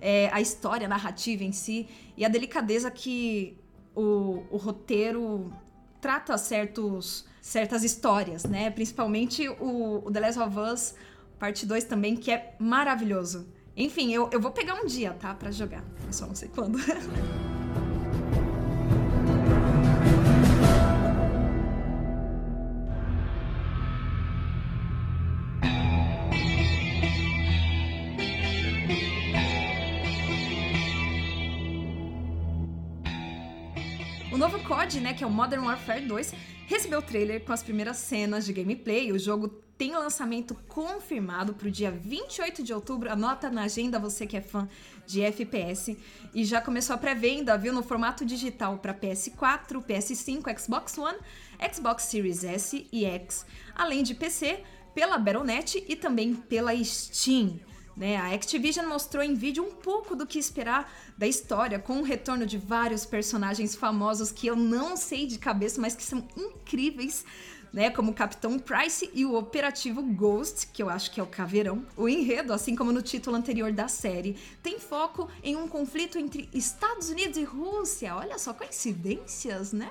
é, 0.00 0.28
a 0.32 0.40
história, 0.40 0.86
a 0.86 0.88
narrativa 0.88 1.44
em 1.44 1.52
si 1.52 1.88
e 2.16 2.24
a 2.24 2.28
delicadeza 2.28 2.90
que 2.90 3.58
o, 3.94 4.44
o 4.50 4.56
roteiro 4.56 5.52
trata 6.00 6.36
certos, 6.38 7.24
certas 7.40 7.84
histórias, 7.84 8.44
né? 8.44 8.70
Principalmente 8.70 9.48
o, 9.48 10.02
o 10.04 10.10
The 10.10 10.20
Last 10.20 10.40
of 10.40 10.58
Us 10.58 10.94
Parte 11.38 11.66
2 11.66 11.84
também, 11.84 12.16
que 12.16 12.30
é 12.30 12.54
maravilhoso. 12.58 13.46
Enfim, 13.76 14.12
eu, 14.12 14.30
eu 14.32 14.40
vou 14.40 14.50
pegar 14.50 14.74
um 14.74 14.86
dia, 14.86 15.12
tá? 15.12 15.34
Pra 15.34 15.50
jogar. 15.50 15.84
Eu 16.06 16.12
só 16.12 16.26
não 16.26 16.34
sei 16.34 16.48
quando. 16.48 16.78
COD, 34.64 35.00
né, 35.00 35.14
que 35.14 35.22
é 35.22 35.26
o 35.26 35.30
Modern 35.30 35.64
Warfare 35.64 36.04
2, 36.06 36.34
recebeu 36.66 36.98
o 36.98 37.02
trailer 37.02 37.44
com 37.44 37.52
as 37.52 37.62
primeiras 37.62 37.98
cenas 37.98 38.46
de 38.46 38.52
gameplay. 38.52 39.12
O 39.12 39.18
jogo 39.18 39.48
tem 39.76 39.92
lançamento 39.92 40.54
confirmado 40.68 41.52
para 41.52 41.68
o 41.68 41.70
dia 41.70 41.90
28 41.90 42.62
de 42.62 42.72
outubro. 42.72 43.10
Anota 43.10 43.50
na 43.50 43.64
agenda 43.64 43.98
você 43.98 44.26
que 44.26 44.36
é 44.36 44.40
fã 44.40 44.68
de 45.06 45.20
FPS. 45.22 45.98
E 46.32 46.44
já 46.44 46.60
começou 46.60 46.94
a 46.94 46.98
pré-venda, 46.98 47.58
viu, 47.58 47.72
no 47.72 47.82
formato 47.82 48.24
digital 48.24 48.78
para 48.78 48.94
PS4, 48.94 49.84
PS5, 49.84 50.58
Xbox 50.58 50.96
One, 50.96 51.18
Xbox 51.72 52.04
Series 52.04 52.42
S 52.42 52.86
e 52.90 53.04
X, 53.04 53.44
além 53.74 54.02
de 54.02 54.14
PC, 54.14 54.62
pela 54.94 55.18
Battle.net 55.18 55.84
e 55.86 55.96
também 55.96 56.34
pela 56.34 56.72
Steam. 56.82 57.60
Né? 57.96 58.16
A 58.16 58.34
Activision 58.34 58.86
mostrou 58.86 59.22
em 59.22 59.34
vídeo 59.34 59.64
um 59.64 59.70
pouco 59.70 60.16
do 60.16 60.26
que 60.26 60.38
esperar 60.38 60.92
da 61.16 61.26
história, 61.26 61.78
com 61.78 62.00
o 62.00 62.02
retorno 62.02 62.44
de 62.44 62.58
vários 62.58 63.04
personagens 63.04 63.74
famosos 63.74 64.32
que 64.32 64.46
eu 64.46 64.56
não 64.56 64.96
sei 64.96 65.26
de 65.26 65.38
cabeça, 65.38 65.80
mas 65.80 65.94
que 65.94 66.02
são 66.02 66.26
incríveis. 66.36 67.24
Né, 67.72 67.90
como 67.90 68.12
o 68.12 68.14
Capitão 68.14 68.56
Price 68.56 69.10
e 69.12 69.24
o 69.24 69.34
operativo 69.34 70.00
Ghost, 70.00 70.68
que 70.68 70.80
eu 70.80 70.88
acho 70.88 71.10
que 71.10 71.18
é 71.18 71.22
o 71.24 71.26
Caveirão. 71.26 71.84
O 71.96 72.08
enredo, 72.08 72.52
assim 72.52 72.76
como 72.76 72.92
no 72.92 73.02
título 73.02 73.34
anterior 73.34 73.72
da 73.72 73.88
série, 73.88 74.36
tem 74.62 74.78
foco 74.78 75.28
em 75.42 75.56
um 75.56 75.66
conflito 75.66 76.16
entre 76.16 76.48
Estados 76.54 77.08
Unidos 77.08 77.36
e 77.36 77.42
Rússia. 77.42 78.14
Olha 78.14 78.38
só, 78.38 78.54
coincidências, 78.54 79.72
né? 79.72 79.90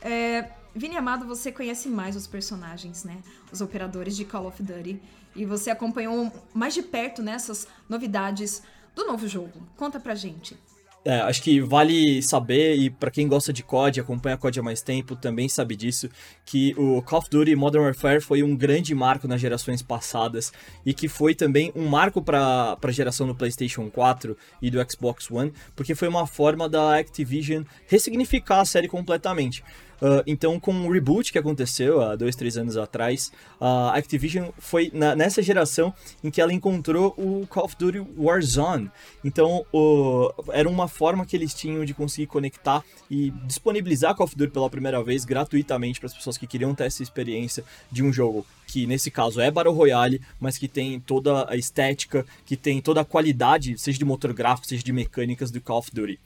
É, 0.00 0.50
Vini 0.74 0.96
Amado, 0.96 1.24
você 1.24 1.52
conhece 1.52 1.88
mais 1.88 2.16
os 2.16 2.26
personagens, 2.26 3.04
né? 3.04 3.22
Os 3.52 3.60
operadores 3.60 4.16
de 4.16 4.24
Call 4.24 4.48
of 4.48 4.60
Duty 4.60 5.00
e 5.34 5.44
você 5.44 5.70
acompanhou 5.70 6.32
mais 6.54 6.74
de 6.74 6.82
perto 6.82 7.22
nessas 7.22 7.66
novidades 7.88 8.62
do 8.94 9.06
novo 9.06 9.26
jogo. 9.26 9.62
Conta 9.76 9.98
pra 9.98 10.14
gente. 10.14 10.56
É, 11.04 11.20
acho 11.22 11.42
que 11.42 11.60
vale 11.60 12.22
saber, 12.22 12.76
e 12.76 12.88
para 12.88 13.10
quem 13.10 13.26
gosta 13.26 13.52
de 13.52 13.64
COD, 13.64 14.00
acompanha 14.00 14.36
COD 14.36 14.60
há 14.60 14.62
mais 14.62 14.82
tempo, 14.82 15.16
também 15.16 15.48
sabe 15.48 15.74
disso, 15.74 16.08
que 16.44 16.74
o 16.78 17.02
Call 17.02 17.18
of 17.18 17.28
Duty 17.28 17.56
Modern 17.56 17.84
Warfare 17.84 18.20
foi 18.20 18.40
um 18.44 18.54
grande 18.54 18.94
marco 18.94 19.26
nas 19.26 19.40
gerações 19.40 19.82
passadas 19.82 20.52
e 20.86 20.94
que 20.94 21.08
foi 21.08 21.34
também 21.34 21.72
um 21.74 21.88
marco 21.88 22.22
para 22.22 22.78
a 22.80 22.90
geração 22.92 23.26
do 23.26 23.34
PlayStation 23.34 23.90
4 23.90 24.36
e 24.60 24.70
do 24.70 24.78
Xbox 24.88 25.28
One, 25.28 25.52
porque 25.74 25.96
foi 25.96 26.06
uma 26.06 26.24
forma 26.24 26.68
da 26.68 26.96
Activision 26.96 27.64
ressignificar 27.88 28.60
a 28.60 28.64
série 28.64 28.86
completamente. 28.86 29.64
Uh, 30.02 30.20
então, 30.26 30.58
com 30.58 30.72
o 30.84 30.90
reboot 30.90 31.30
que 31.30 31.38
aconteceu 31.38 32.00
há 32.00 32.16
dois, 32.16 32.34
três 32.34 32.56
anos 32.56 32.76
atrás, 32.76 33.30
a 33.60 33.96
Activision 33.96 34.48
foi 34.58 34.90
na, 34.92 35.14
nessa 35.14 35.40
geração 35.40 35.94
em 36.24 36.28
que 36.28 36.40
ela 36.40 36.52
encontrou 36.52 37.14
o 37.16 37.46
Call 37.46 37.66
of 37.66 37.76
Duty 37.78 38.04
Warzone. 38.18 38.90
Então, 39.22 39.64
o, 39.72 40.32
era 40.50 40.68
uma 40.68 40.88
forma 40.88 41.24
que 41.24 41.36
eles 41.36 41.54
tinham 41.54 41.84
de 41.84 41.94
conseguir 41.94 42.26
conectar 42.26 42.82
e 43.08 43.30
disponibilizar 43.46 44.16
Call 44.16 44.24
of 44.24 44.34
Duty 44.34 44.50
pela 44.50 44.68
primeira 44.68 45.00
vez 45.04 45.24
gratuitamente 45.24 46.00
para 46.00 46.08
as 46.08 46.14
pessoas 46.14 46.36
que 46.36 46.48
queriam 46.48 46.74
ter 46.74 46.86
essa 46.86 47.04
experiência 47.04 47.62
de 47.88 48.02
um 48.02 48.12
jogo 48.12 48.44
que 48.66 48.86
nesse 48.86 49.10
caso 49.10 49.40
é 49.40 49.50
Battle 49.50 49.74
Royale, 49.74 50.20
mas 50.40 50.58
que 50.58 50.66
tem 50.66 50.98
toda 50.98 51.48
a 51.48 51.54
estética, 51.54 52.26
que 52.44 52.56
tem 52.56 52.80
toda 52.80 53.02
a 53.02 53.04
qualidade, 53.04 53.78
seja 53.78 53.98
de 53.98 54.04
motor 54.04 54.32
gráfico, 54.32 54.66
seja 54.66 54.82
de 54.82 54.92
mecânicas 54.92 55.50
do 55.50 55.60
Call 55.60 55.78
of 55.78 55.90
Duty. 55.92 56.18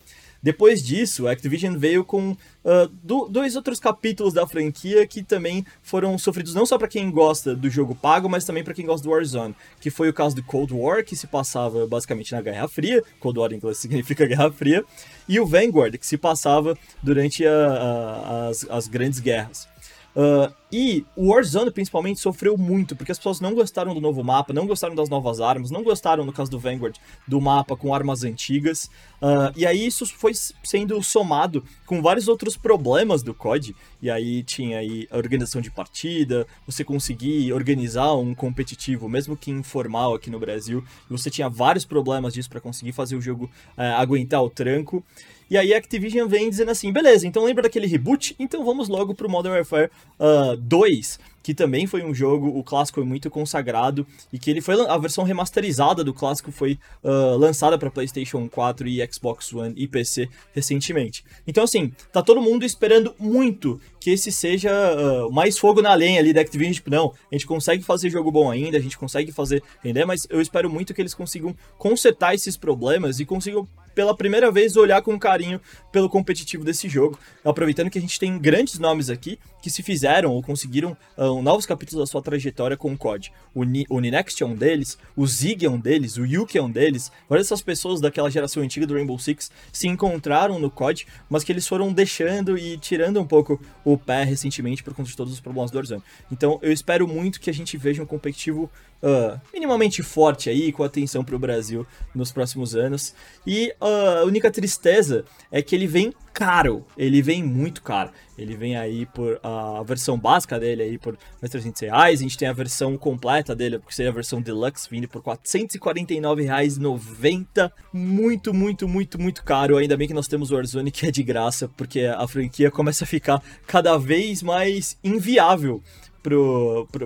Depois 0.47 0.81
disso, 0.81 1.27
a 1.27 1.33
Activision 1.33 1.77
veio 1.77 2.05
com 2.05 2.31
uh, 2.31 2.87
do, 3.03 3.27
dois 3.27 3.57
outros 3.57 3.81
capítulos 3.81 4.33
da 4.33 4.47
franquia 4.47 5.05
que 5.05 5.21
também 5.21 5.67
foram 5.83 6.17
sofridos 6.17 6.55
não 6.55 6.65
só 6.65 6.79
para 6.79 6.87
quem 6.87 7.11
gosta 7.11 7.53
do 7.53 7.69
jogo 7.69 7.97
pago, 7.97 8.29
mas 8.29 8.45
também 8.45 8.63
para 8.63 8.73
quem 8.73 8.87
gosta 8.87 9.03
do 9.03 9.11
Warzone, 9.11 9.57
que 9.81 9.91
foi 9.91 10.09
o 10.09 10.15
caso 10.15 10.37
do 10.37 10.45
Cold 10.45 10.73
War, 10.73 11.05
que 11.05 11.17
se 11.17 11.27
passava 11.27 11.85
basicamente 11.89 12.31
na 12.31 12.41
Guerra 12.41 12.69
Fria, 12.69 13.03
Cold 13.19 13.41
War 13.41 13.53
em 13.53 13.57
inglês 13.57 13.79
significa 13.83 14.25
Guerra 14.25 14.53
Fria, 14.53 14.85
e 15.29 15.41
o 15.41 15.45
Vanguard, 15.45 15.99
que 15.99 16.07
se 16.07 16.17
passava 16.17 16.79
durante 17.03 17.45
a, 17.45 17.51
a, 17.53 18.49
as, 18.49 18.65
as 18.71 18.87
grandes 18.87 19.19
guerras. 19.19 19.67
Uh, 20.15 20.55
e 20.79 21.07
o 21.17 21.33
Warzone, 21.33 21.71
principalmente, 21.71 22.21
sofreu 22.21 22.55
muito, 22.59 22.95
porque 22.95 23.11
as 23.11 23.17
pessoas 23.17 23.41
não 23.41 23.55
gostaram 23.55 23.95
do 23.95 24.01
novo 24.01 24.23
mapa, 24.23 24.53
não 24.53 24.67
gostaram 24.67 24.95
das 24.95 25.09
novas 25.09 25.41
armas, 25.41 25.71
não 25.71 25.83
gostaram, 25.83 26.23
no 26.23 26.35
caso 26.35 26.51
do 26.51 26.59
Vanguard, 26.59 26.95
do 27.27 27.41
mapa 27.41 27.75
com 27.75 27.95
armas 27.95 28.25
antigas. 28.25 28.91
Uh, 29.23 29.51
e 29.57 29.65
aí 29.65 29.87
isso 29.87 30.05
foi 30.05 30.33
sendo 30.63 31.03
somado 31.03 31.65
com 31.87 32.03
vários 32.03 32.29
outros 32.29 32.59
problemas 32.59 33.23
do 33.23 33.33
COD. 33.33 33.75
E 34.03 34.11
aí 34.11 34.43
tinha 34.43 34.81
aí 34.81 35.09
a 35.11 35.17
organização 35.17 35.63
de 35.63 35.71
partida, 35.71 36.47
você 36.67 36.85
conseguir 36.85 37.55
organizar 37.55 38.13
um 38.13 38.35
competitivo, 38.35 39.09
mesmo 39.09 39.35
que 39.35 39.51
informal 39.51 40.15
aqui 40.15 40.29
no 40.29 40.39
Brasil. 40.39 40.85
Você 41.09 41.31
tinha 41.31 41.49
vários 41.49 41.87
problemas 41.87 42.35
disso 42.35 42.51
para 42.51 42.61
conseguir 42.61 42.93
fazer 42.93 43.17
o 43.17 43.21
jogo 43.23 43.47
uh, 43.79 43.97
aguentar 43.97 44.43
o 44.43 44.51
tranco. 44.51 45.03
E 45.49 45.57
aí 45.57 45.73
a 45.73 45.79
Activision 45.79 46.27
vem 46.27 46.51
dizendo 46.51 46.73
assim, 46.73 46.93
beleza, 46.93 47.27
então 47.27 47.45
lembra 47.45 47.63
daquele 47.63 47.87
reboot? 47.87 48.35
Então 48.37 48.65
vamos 48.65 48.89
logo 48.89 49.15
pro 49.15 49.31
Modern 49.31 49.55
Warfare 49.55 49.91
uh, 50.19 50.57
2, 50.67 51.19
que 51.43 51.55
também 51.55 51.87
foi 51.87 52.03
um 52.03 52.13
jogo, 52.13 52.49
o 52.49 52.65
clássico 52.65 53.01
foi 53.01 53.05
muito 53.05 53.31
consagrado, 53.31 54.05
e 54.33 54.39
que 54.39 54.51
ele 54.51 54.61
foi, 54.61 54.75
a 54.85 54.99
versão 54.99 55.23
remasterizada 55.23 56.03
do 56.03 56.13
clássico 56.13 56.51
foi 56.51 56.79
uh, 57.05 57.37
lançada 57.37 57.79
para 57.79 57.89
PlayStation 57.89 58.49
4 58.49 58.89
e 58.89 59.09
Xbox 59.13 59.53
One 59.53 59.73
e 59.77 59.87
PC 59.87 60.29
recentemente. 60.53 61.25
Então 61.47 61.63
assim, 61.63 61.93
tá 62.13 62.21
todo 62.21 62.43
mundo 62.43 62.65
esperando 62.65 63.15
muito 63.19 63.81
que 64.07 64.11
esse 64.13 64.31
seja 64.31 64.71
uh, 64.71 65.33
mais 65.33 65.59
fogo 65.59 65.83
na 65.83 65.93
lenha 65.93 66.21
ali 66.21 66.33
da 66.33 66.41
Activision, 66.41 66.73
tipo, 66.73 66.89
não, 66.89 67.13
a 67.29 67.35
gente 67.35 67.45
consegue 67.45 67.83
fazer 67.83 68.09
jogo 68.09 68.31
bom 68.31 68.49
ainda, 68.49 68.79
a 68.79 68.81
gente 68.81 68.97
consegue 68.97 69.33
fazer 69.33 69.65
render, 69.83 70.05
mas 70.05 70.29
eu 70.31 70.41
espero 70.41 70.71
muito 70.71 70.95
que 70.95 71.03
eles 71.03 71.13
consigam 71.13 71.57
consertar 71.77 72.33
esses 72.33 72.57
problemas 72.57 73.19
e 73.19 73.25
consigam 73.25 73.67
pela 73.97 74.15
primeira 74.15 74.53
vez 74.53 74.77
olhar 74.77 75.01
com 75.01 75.19
carinho 75.19 75.59
pelo 75.91 76.09
competitivo 76.09 76.63
desse 76.63 76.87
jogo, 76.87 77.19
aproveitando 77.43 77.89
que 77.89 77.97
a 77.97 78.01
gente 78.01 78.21
tem 78.21 78.39
grandes 78.39 78.79
nomes 78.79 79.09
aqui 79.09 79.39
que 79.63 79.71
se 79.71 79.83
fizeram 79.83 80.33
ou 80.33 80.43
conseguiram 80.43 80.95
uh, 81.17 81.41
novos 81.43 81.65
capítulos 81.65 82.07
da 82.07 82.07
sua 82.07 82.21
trajetória 82.21 82.77
com 82.77 82.93
o 82.93 82.97
COD. 82.97 83.33
O, 83.55 83.65
Ni 83.65 83.87
o 83.89 83.99
Ninext 83.99 84.41
é 84.43 84.47
um 84.47 84.55
deles, 84.55 84.99
o 85.17 85.27
Zig 85.27 85.65
é 85.65 85.71
um 85.71 85.81
deles, 85.81 86.19
o 86.19 86.27
Yuki 86.27 86.59
é 86.59 86.63
um 86.63 86.71
deles. 86.71 87.11
Várias 87.27 87.49
dessas 87.49 87.63
pessoas 87.63 88.01
daquela 88.01 88.31
geração 88.31 88.63
antiga 88.63 88.87
do 88.87 88.95
Rainbow 88.95 89.19
Six 89.19 89.51
se 89.73 89.89
encontraram 89.89 90.59
no 90.59 90.71
COD, 90.71 91.07
mas 91.29 91.43
que 91.43 91.51
eles 91.51 91.67
foram 91.67 91.91
deixando 91.91 92.57
e 92.59 92.77
tirando 92.77 93.19
um 93.19 93.27
pouco 93.27 93.59
o 93.83 93.96
pé 93.99 94.25
recentemente 94.25 94.83
por 94.83 94.95
conta 94.95 95.11
de 95.11 95.17
todos 95.17 95.33
os 95.33 95.41
problemas 95.41 95.71
do 95.71 95.77
Warzone. 95.77 96.03
Então 96.31 96.59
eu 96.63 96.73
espero 96.73 97.07
muito 97.07 97.41
que 97.41 97.51
a 97.51 97.55
gente 97.55 97.77
veja 97.77 98.03
um 98.03 98.07
competitivo 98.07 98.71
uh, 99.03 99.41
minimamente 99.53 100.03
forte 100.03 100.51
aí, 100.51 100.73
com 100.73 100.83
atenção 100.83 101.25
para 101.25 101.37
o 101.37 101.39
Brasil 101.39 101.87
nos 102.15 102.33
próximos 102.33 102.75
anos. 102.75 103.15
E 103.47 103.75
uh, 103.81 104.21
a 104.21 104.25
única 104.25 104.51
tristeza 104.51 105.25
é 105.51 105.63
que 105.63 105.75
ele 105.75 105.87
vem 105.87 106.13
caro, 106.37 106.85
ele 106.99 107.23
vem 107.23 107.43
muito 107.43 107.83
caro. 107.83 108.11
Ele 108.37 108.55
vem 108.55 108.77
aí 108.77 109.07
por 109.07 109.41
a 109.43 109.83
versão 109.83 110.19
básica 110.19 110.61
dele 110.61 110.83
aí 110.83 110.99
por 110.99 111.17
mais 111.41 111.51
300 111.51 111.81
reais. 111.81 112.21
A 112.21 112.23
gente 112.23 112.37
tem 112.37 112.47
a 112.47 112.53
versão 112.53 112.99
completa 112.99 113.57
dele, 113.57 113.79
que 113.79 113.95
seria 113.95 114.11
a 114.11 114.15
versão 114.15 114.43
deluxe, 114.43 114.87
vindo 114.91 115.09
por 115.09 115.23
449 115.23 116.43
reais 116.43 116.77
90. 116.77 117.73
Muito, 117.91 118.53
muito, 118.53 118.87
muito, 118.87 119.19
muito 119.19 119.43
caro. 119.43 119.79
Ainda 119.79 119.97
bem 119.97 120.07
que 120.07 120.13
nós 120.13 120.29
temos 120.29 120.51
o 120.51 120.57
Warzone 120.57 120.91
que 120.91 121.07
é 121.07 121.11
de 121.11 121.23
graça, 121.23 121.71
porque 121.75 122.03
a 122.03 122.29
franquia 122.29 122.71
começa 122.71 123.05
a 123.05 123.07
ficar 123.07 123.43
cada 123.67 123.97
vez 123.97 124.43
mais 124.43 124.99
inviável 125.03 125.83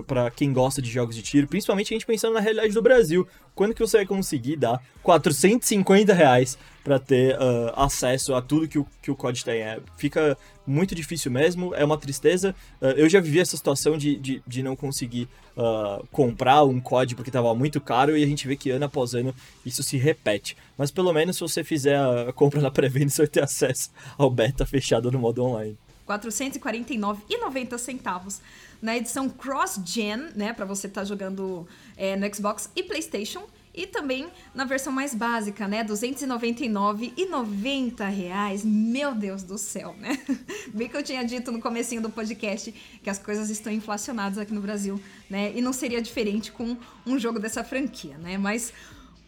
para 0.07 0.31
quem 0.31 0.51
gosta 0.51 0.81
de 0.81 0.89
jogos 0.89 1.15
de 1.15 1.21
tiro, 1.21 1.47
principalmente 1.47 1.93
a 1.93 1.95
gente 1.95 2.05
pensando 2.05 2.33
na 2.33 2.39
realidade 2.39 2.73
do 2.73 2.81
Brasil. 2.81 3.27
Quando 3.53 3.73
que 3.73 3.81
você 3.81 3.97
vai 3.97 4.05
conseguir 4.05 4.55
dar 4.55 4.81
450 5.03 6.13
reais 6.13 6.57
para 6.83 6.97
ter 6.97 7.35
uh, 7.35 7.71
acesso 7.75 8.33
a 8.33 8.41
tudo 8.41 8.67
que 8.67 8.79
o, 8.79 8.87
que 9.01 9.11
o 9.11 9.15
COD 9.15 9.43
tem? 9.43 9.61
É, 9.61 9.79
fica 9.97 10.37
muito 10.65 10.95
difícil 10.95 11.31
mesmo, 11.31 11.75
é 11.75 11.83
uma 11.83 11.97
tristeza. 11.97 12.55
Uh, 12.81 12.87
eu 12.97 13.09
já 13.09 13.19
vivi 13.19 13.39
essa 13.39 13.57
situação 13.57 13.97
de, 13.97 14.15
de, 14.15 14.41
de 14.47 14.63
não 14.63 14.75
conseguir 14.75 15.27
uh, 15.57 16.05
comprar 16.11 16.63
um 16.63 16.79
COD 16.79 17.15
porque 17.15 17.29
estava 17.29 17.53
muito 17.53 17.81
caro 17.81 18.17
e 18.17 18.23
a 18.23 18.27
gente 18.27 18.47
vê 18.47 18.55
que 18.55 18.69
ano 18.69 18.85
após 18.85 19.13
ano 19.13 19.35
isso 19.65 19.83
se 19.83 19.97
repete. 19.97 20.55
Mas 20.77 20.91
pelo 20.91 21.11
menos 21.13 21.35
se 21.35 21.41
você 21.41 21.63
fizer 21.63 21.99
a 21.99 22.31
compra 22.33 22.61
na 22.61 22.71
pré-venda, 22.71 23.09
você 23.11 23.23
vai 23.23 23.27
ter 23.27 23.43
acesso 23.43 23.91
ao 24.17 24.29
beta 24.29 24.65
fechado 24.65 25.11
no 25.11 25.19
modo 25.19 25.43
online. 25.43 25.77
R$ 26.07 26.17
449,90 26.17 27.77
centavos 27.77 28.41
na 28.81 28.97
edição 28.97 29.29
cross-gen, 29.29 30.31
né, 30.35 30.51
para 30.53 30.65
você 30.65 30.87
estar 30.87 31.01
tá 31.01 31.05
jogando 31.05 31.67
é, 31.95 32.15
no 32.15 32.33
Xbox 32.33 32.67
e 32.75 32.81
PlayStation. 32.83 33.43
E 33.73 33.87
também 33.87 34.27
na 34.53 34.65
versão 34.65 34.91
mais 34.91 35.15
básica, 35.15 35.65
né? 35.65 35.81
299,90 35.85 38.09
reais. 38.09 38.65
Meu 38.65 39.15
Deus 39.15 39.43
do 39.43 39.57
céu, 39.57 39.95
né? 39.97 40.19
Bem 40.75 40.89
que 40.89 40.97
eu 40.97 41.01
tinha 41.01 41.23
dito 41.23 41.53
no 41.53 41.61
comecinho 41.61 42.01
do 42.01 42.09
podcast 42.09 42.73
que 43.01 43.09
as 43.09 43.17
coisas 43.17 43.49
estão 43.49 43.71
inflacionadas 43.71 44.37
aqui 44.37 44.53
no 44.53 44.59
Brasil, 44.59 45.01
né? 45.29 45.53
E 45.55 45.61
não 45.61 45.71
seria 45.71 46.01
diferente 46.01 46.51
com 46.51 46.75
um 47.05 47.17
jogo 47.17 47.39
dessa 47.39 47.63
franquia, 47.63 48.17
né? 48.17 48.37
Mas 48.37 48.73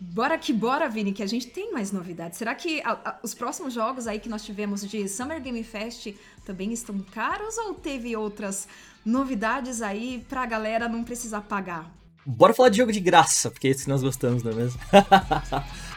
Bora 0.06 0.38
que 0.38 0.52
bora, 0.52 0.90
Vini, 0.90 1.14
que 1.14 1.24
a 1.24 1.28
gente 1.28 1.48
tem 1.48 1.72
mais 1.72 1.92
novidades. 1.92 2.38
Será 2.38 2.54
que 2.54 2.82
a, 2.82 2.92
a, 2.92 3.20
os 3.24 3.34
próximos 3.34 3.74
jogos 3.74 4.06
aí 4.06 4.20
que 4.20 4.28
nós 4.28 4.44
tivemos 4.44 4.88
de 4.88 5.08
Summer 5.08 5.42
Game 5.42 5.64
Fest 5.64 6.14
também 6.46 6.74
estão 6.74 7.00
caros 7.00 7.58
ou 7.58 7.74
teve 7.74 8.14
outras 8.14 8.68
novidades 9.06 9.82
aí 9.82 10.24
pra 10.28 10.46
galera 10.46 10.90
não 10.90 11.06
precisar 11.06 11.42
pagar? 11.42 11.90
Bora 12.26 12.54
falar 12.54 12.68
de 12.68 12.78
jogo 12.78 12.92
de 12.92 13.00
graça, 13.00 13.50
porque 13.50 13.70
esse 13.70 13.88
nós 13.88 14.04
gostamos, 14.04 14.44
não 14.44 14.52
é 14.52 14.56
mesmo? 14.56 14.80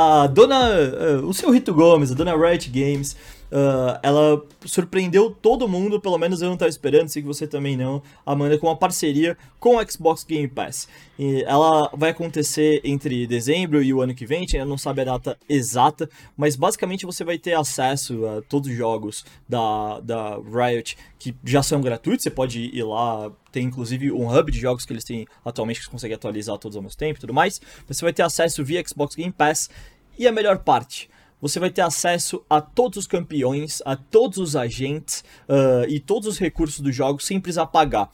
a 0.00 0.26
dona. 0.26 0.70
Uh, 1.20 1.28
o 1.28 1.34
seu 1.34 1.50
Rito 1.50 1.74
Gomes, 1.74 2.10
a 2.10 2.14
dona 2.14 2.36
Riot 2.36 2.68
Games. 2.70 3.16
Uh, 3.50 3.98
ela 4.02 4.42
surpreendeu 4.64 5.30
todo 5.30 5.66
mundo, 5.66 6.00
pelo 6.00 6.16
menos 6.16 6.40
eu 6.40 6.46
não 6.46 6.54
estava 6.54 6.68
esperando, 6.68 7.08
sei 7.08 7.20
que 7.20 7.26
você 7.26 7.48
também 7.48 7.76
não, 7.76 8.00
Amanda, 8.24 8.56
com 8.56 8.68
uma 8.68 8.76
parceria 8.76 9.36
com 9.58 9.76
o 9.76 9.90
Xbox 9.90 10.22
Game 10.22 10.46
Pass. 10.46 10.88
E 11.18 11.42
ela 11.42 11.90
vai 11.94 12.10
acontecer 12.10 12.80
entre 12.84 13.26
dezembro 13.26 13.82
e 13.82 13.92
o 13.92 14.00
ano 14.00 14.14
que 14.14 14.24
vem, 14.24 14.46
ainda 14.52 14.64
não 14.64 14.78
sabe 14.78 15.00
a 15.00 15.04
data 15.04 15.36
exata, 15.48 16.08
mas 16.36 16.54
basicamente 16.54 17.04
você 17.04 17.24
vai 17.24 17.38
ter 17.38 17.54
acesso 17.54 18.24
a 18.26 18.42
todos 18.42 18.70
os 18.70 18.76
jogos 18.76 19.24
da, 19.48 20.00
da 20.00 20.38
Riot 20.38 20.96
que 21.18 21.34
já 21.44 21.62
são 21.62 21.80
gratuitos, 21.80 22.22
você 22.22 22.30
pode 22.30 22.60
ir 22.60 22.82
lá, 22.84 23.30
tem 23.52 23.66
inclusive 23.66 24.10
um 24.12 24.32
hub 24.32 24.50
de 24.50 24.58
jogos 24.58 24.86
que 24.86 24.92
eles 24.92 25.04
têm 25.04 25.26
atualmente 25.44 25.80
que 25.80 25.86
você 25.86 25.90
consegue 25.90 26.14
atualizar 26.14 26.56
todos 26.56 26.76
ao 26.76 26.82
mesmo 26.82 26.96
tempo 26.96 27.18
e 27.18 27.20
tudo 27.20 27.34
mais. 27.34 27.60
Você 27.86 28.02
vai 28.02 28.12
ter 28.12 28.22
acesso 28.22 28.64
via 28.64 28.82
Xbox 28.86 29.14
Game 29.14 29.32
Pass. 29.32 29.68
E 30.18 30.26
a 30.26 30.32
melhor 30.32 30.58
parte, 30.58 31.08
você 31.40 31.58
vai 31.58 31.70
ter 31.70 31.82
acesso 31.82 32.44
a 32.48 32.60
todos 32.60 32.98
os 32.98 33.06
campeões, 33.06 33.82
a 33.84 33.96
todos 33.96 34.38
os 34.38 34.56
agentes 34.56 35.24
uh, 35.48 35.88
e 35.88 35.98
todos 35.98 36.28
os 36.28 36.38
recursos 36.38 36.80
do 36.80 36.92
jogo 36.92 37.22
sem 37.22 37.40
precisar 37.40 37.66
pagar. 37.66 38.10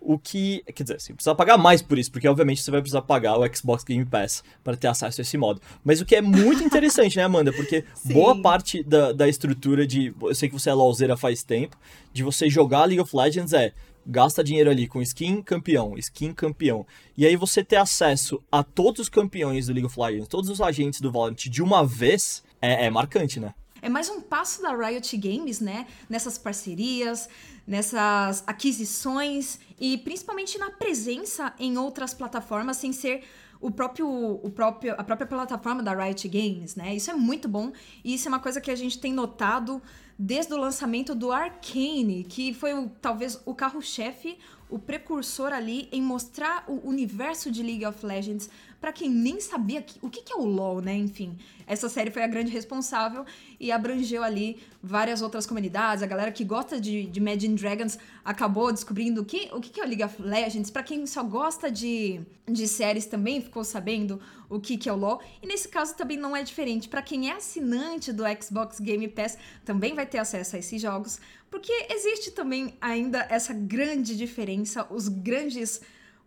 O 0.00 0.16
que. 0.16 0.62
Quer 0.72 0.84
dizer, 0.84 1.00
você 1.00 1.12
precisa 1.12 1.34
pagar 1.34 1.58
mais 1.58 1.82
por 1.82 1.98
isso, 1.98 2.10
porque 2.10 2.28
obviamente 2.28 2.62
você 2.62 2.70
vai 2.70 2.80
precisar 2.80 3.02
pagar 3.02 3.36
o 3.36 3.54
Xbox 3.54 3.82
Game 3.82 4.04
Pass 4.04 4.44
para 4.62 4.76
ter 4.76 4.86
acesso 4.86 5.20
a 5.20 5.22
esse 5.22 5.36
modo. 5.36 5.60
Mas 5.84 6.00
o 6.00 6.06
que 6.06 6.14
é 6.14 6.22
muito 6.22 6.62
interessante, 6.62 7.16
né, 7.16 7.24
Amanda? 7.24 7.52
Porque 7.52 7.84
Sim. 7.94 8.14
boa 8.14 8.40
parte 8.40 8.82
da, 8.84 9.12
da 9.12 9.28
estrutura 9.28 9.84
de. 9.84 10.14
Eu 10.22 10.34
sei 10.36 10.48
que 10.48 10.54
você 10.54 10.70
é 10.70 10.74
LOLzeira 10.74 11.16
faz 11.16 11.42
tempo, 11.42 11.76
de 12.12 12.22
você 12.22 12.48
jogar 12.48 12.84
League 12.84 13.00
of 13.00 13.14
Legends 13.14 13.52
é 13.52 13.74
gasta 14.08 14.42
dinheiro 14.42 14.70
ali 14.70 14.88
com 14.88 15.02
skin 15.02 15.42
campeão, 15.42 15.98
skin 15.98 16.32
campeão. 16.32 16.86
E 17.16 17.26
aí 17.26 17.36
você 17.36 17.62
ter 17.62 17.76
acesso 17.76 18.42
a 18.50 18.62
todos 18.62 19.02
os 19.02 19.08
campeões 19.08 19.66
do 19.66 19.74
League 19.74 19.86
of 19.86 20.00
Legends, 20.00 20.28
todos 20.28 20.48
os 20.48 20.60
agentes 20.60 21.00
do 21.00 21.12
Valorant 21.12 21.36
de 21.36 21.62
uma 21.62 21.84
vez, 21.84 22.42
é, 22.60 22.86
é 22.86 22.90
marcante, 22.90 23.40
né? 23.40 23.54
É 23.80 23.88
mais 23.88 24.08
um 24.08 24.20
passo 24.20 24.60
da 24.60 24.74
Riot 24.74 25.16
Games, 25.16 25.60
né? 25.60 25.86
Nessas 26.08 26.36
parcerias, 26.36 27.28
nessas 27.66 28.42
aquisições 28.46 29.60
e 29.80 29.98
principalmente 29.98 30.58
na 30.58 30.70
presença 30.70 31.54
em 31.58 31.78
outras 31.78 32.12
plataformas 32.12 32.76
sem 32.78 32.92
ser 32.92 33.24
o 33.60 33.70
próprio, 33.70 34.08
o 34.08 34.50
próprio, 34.50 34.94
a 34.96 35.04
própria 35.04 35.26
plataforma 35.26 35.82
da 35.82 35.92
Riot 35.94 36.28
Games, 36.28 36.76
né? 36.76 36.94
Isso 36.94 37.10
é 37.10 37.14
muito 37.14 37.48
bom 37.48 37.72
e 38.04 38.14
isso 38.14 38.26
é 38.26 38.30
uma 38.30 38.40
coisa 38.40 38.60
que 38.60 38.70
a 38.70 38.76
gente 38.76 38.98
tem 38.98 39.12
notado 39.12 39.82
desde 40.18 40.52
o 40.52 40.56
lançamento 40.56 41.14
do 41.14 41.30
Arcane, 41.30 42.24
que 42.28 42.52
foi 42.52 42.74
o, 42.74 42.88
talvez 43.00 43.40
o 43.44 43.54
carro-chefe, 43.54 44.38
o 44.68 44.78
precursor 44.78 45.52
ali 45.52 45.88
em 45.92 46.02
mostrar 46.02 46.64
o 46.68 46.86
universo 46.86 47.50
de 47.50 47.62
League 47.62 47.86
of 47.86 48.04
Legends 48.04 48.50
para 48.80 48.92
quem 48.92 49.10
nem 49.10 49.40
sabia 49.40 49.82
que, 49.82 49.98
o 50.00 50.08
que, 50.08 50.22
que 50.22 50.32
é 50.32 50.36
o 50.36 50.44
LoL, 50.44 50.80
né? 50.80 50.94
Enfim, 50.96 51.36
essa 51.66 51.88
série 51.88 52.10
foi 52.10 52.22
a 52.22 52.26
grande 52.26 52.50
responsável 52.52 53.24
e 53.58 53.72
abrangeu 53.72 54.22
ali 54.22 54.60
várias 54.82 55.20
outras 55.20 55.46
comunidades. 55.46 56.02
A 56.02 56.06
galera 56.06 56.30
que 56.30 56.44
gosta 56.44 56.80
de, 56.80 57.06
de 57.06 57.48
Dragons 57.48 57.98
acabou 58.24 58.72
descobrindo 58.72 59.24
que, 59.24 59.48
o 59.52 59.60
que, 59.60 59.70
que 59.70 59.80
é 59.80 59.84
o 59.84 59.86
League 59.86 60.04
of 60.04 60.22
Legends. 60.22 60.70
Para 60.70 60.84
quem 60.84 61.06
só 61.06 61.24
gosta 61.24 61.70
de, 61.70 62.20
de 62.46 62.68
séries 62.68 63.06
também 63.06 63.42
ficou 63.42 63.64
sabendo 63.64 64.20
o 64.48 64.60
que, 64.60 64.78
que 64.78 64.88
é 64.88 64.92
o 64.92 64.96
LoL. 64.96 65.20
E 65.42 65.46
nesse 65.46 65.68
caso 65.68 65.96
também 65.96 66.16
não 66.16 66.36
é 66.36 66.42
diferente. 66.42 66.88
Para 66.88 67.02
quem 67.02 67.30
é 67.30 67.34
assinante 67.34 68.12
do 68.12 68.22
Xbox 68.40 68.78
Game 68.78 69.08
Pass, 69.08 69.36
também 69.64 69.94
vai 69.94 70.06
ter 70.06 70.18
acesso 70.18 70.54
a 70.54 70.58
esses 70.60 70.80
jogos. 70.80 71.20
Porque 71.50 71.72
existe 71.90 72.30
também 72.30 72.74
ainda 72.80 73.26
essa 73.28 73.52
grande 73.52 74.16
diferença, 74.16 74.86
os 74.90 75.08
grandes 75.08 75.80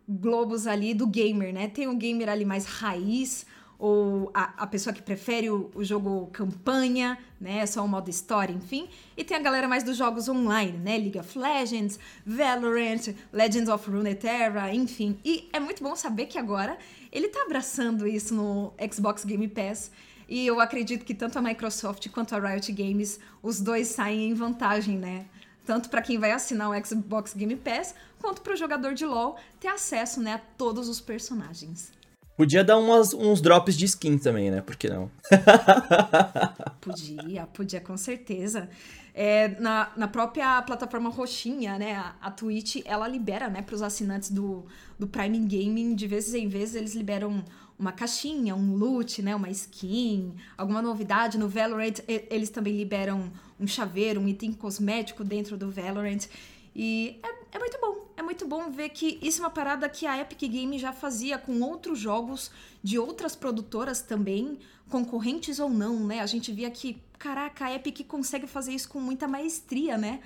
globos 0.08 0.66
ali 0.66 0.94
do 0.94 1.06
gamer, 1.06 1.52
né? 1.52 1.68
Tem 1.68 1.86
o 1.88 1.96
gamer 1.96 2.28
ali 2.28 2.44
mais 2.44 2.64
raiz, 2.64 3.46
ou 3.82 4.30
a, 4.32 4.62
a 4.62 4.66
pessoa 4.68 4.94
que 4.94 5.02
prefere 5.02 5.50
o, 5.50 5.68
o, 5.74 5.82
jogo 5.82 6.28
campanha, 6.32 7.18
né? 7.40 7.66
Só 7.66 7.84
o 7.84 7.88
modo 7.88 8.08
história, 8.08 8.54
enfim. 8.54 8.88
E 9.16 9.24
tem 9.24 9.36
a 9.36 9.40
galera 9.40 9.66
mais 9.66 9.82
dos 9.82 9.96
jogos 9.96 10.28
online, 10.28 10.78
né? 10.78 10.96
League 10.96 11.18
of 11.18 11.36
Legends, 11.36 11.98
Valorant, 12.24 13.12
Legends 13.32 13.68
of 13.68 13.90
Runeterra, 13.90 14.72
enfim. 14.72 15.18
E 15.24 15.48
é 15.52 15.58
muito 15.58 15.82
bom 15.82 15.96
saber 15.96 16.26
que 16.26 16.38
agora 16.38 16.78
ele 17.10 17.26
tá 17.26 17.42
abraçando 17.42 18.06
isso 18.06 18.32
no 18.36 18.72
Xbox 18.88 19.24
Game 19.24 19.48
Pass. 19.48 19.90
E 20.28 20.46
eu 20.46 20.60
acredito 20.60 21.04
que 21.04 21.12
tanto 21.12 21.40
a 21.40 21.42
Microsoft 21.42 22.08
quanto 22.10 22.36
a 22.36 22.38
Riot 22.38 22.70
Games, 22.70 23.18
os 23.42 23.60
dois 23.60 23.88
saem 23.88 24.30
em 24.30 24.34
vantagem, 24.34 24.96
né? 24.96 25.26
Tanto 25.66 25.88
para 25.88 26.02
quem 26.02 26.18
vai 26.18 26.32
assinar 26.32 26.70
o 26.70 26.86
Xbox 26.86 27.34
Game 27.34 27.56
Pass, 27.56 27.94
quanto 28.20 28.40
para 28.42 28.54
o 28.54 28.56
jogador 28.56 28.94
de 28.94 29.04
LoL 29.04 29.36
ter 29.60 29.68
acesso 29.68 30.20
né, 30.20 30.34
a 30.34 30.38
todos 30.38 30.88
os 30.88 31.00
personagens. 31.00 31.92
Podia 32.36 32.64
dar 32.64 32.78
umas, 32.78 33.12
uns 33.12 33.40
drops 33.40 33.76
de 33.76 33.84
skin 33.84 34.16
também, 34.18 34.50
né? 34.50 34.62
Por 34.62 34.74
que 34.74 34.88
não? 34.88 35.10
podia, 36.80 37.46
podia 37.46 37.80
com 37.80 37.96
certeza. 37.96 38.70
É, 39.14 39.48
na, 39.60 39.92
na 39.96 40.08
própria 40.08 40.62
plataforma 40.62 41.10
roxinha, 41.10 41.78
né? 41.78 41.94
A, 41.94 42.14
a 42.22 42.30
Twitch, 42.30 42.76
ela 42.86 43.06
libera, 43.06 43.48
né, 43.48 43.60
para 43.60 43.74
os 43.74 43.82
assinantes 43.82 44.30
do, 44.30 44.64
do 44.98 45.06
Prime 45.06 45.38
Gaming, 45.40 45.94
de 45.94 46.06
vezes 46.06 46.32
em 46.32 46.48
vezes 46.48 46.74
eles 46.74 46.94
liberam 46.94 47.44
uma 47.82 47.90
caixinha, 47.90 48.54
um 48.54 48.76
loot, 48.76 49.20
né, 49.20 49.34
uma 49.34 49.50
skin, 49.50 50.36
alguma 50.56 50.80
novidade. 50.80 51.36
No 51.36 51.48
Valorant, 51.48 51.98
eles 52.06 52.48
também 52.48 52.76
liberam 52.76 53.32
um 53.58 53.66
chaveiro, 53.66 54.20
um 54.20 54.28
item 54.28 54.52
cosmético 54.52 55.24
dentro 55.24 55.56
do 55.56 55.68
Valorant. 55.68 56.28
E 56.76 57.18
é, 57.24 57.56
é, 57.56 57.58
muito 57.58 57.78
bom. 57.80 58.12
É 58.16 58.22
muito 58.22 58.46
bom 58.46 58.70
ver 58.70 58.90
que 58.90 59.18
isso 59.20 59.42
é 59.42 59.44
uma 59.44 59.50
parada 59.50 59.88
que 59.88 60.06
a 60.06 60.20
Epic 60.20 60.42
Games 60.42 60.80
já 60.80 60.92
fazia 60.92 61.36
com 61.36 61.60
outros 61.60 61.98
jogos 61.98 62.52
de 62.82 62.98
outras 63.00 63.34
produtoras 63.34 64.00
também, 64.00 64.58
concorrentes 64.88 65.58
ou 65.58 65.68
não, 65.68 66.06
né? 66.06 66.20
A 66.20 66.26
gente 66.26 66.52
via 66.52 66.70
que, 66.70 67.02
caraca, 67.18 67.64
a 67.64 67.74
Epic 67.74 68.06
consegue 68.06 68.46
fazer 68.46 68.72
isso 68.72 68.88
com 68.88 69.00
muita 69.00 69.26
maestria, 69.26 69.98
né? 69.98 70.20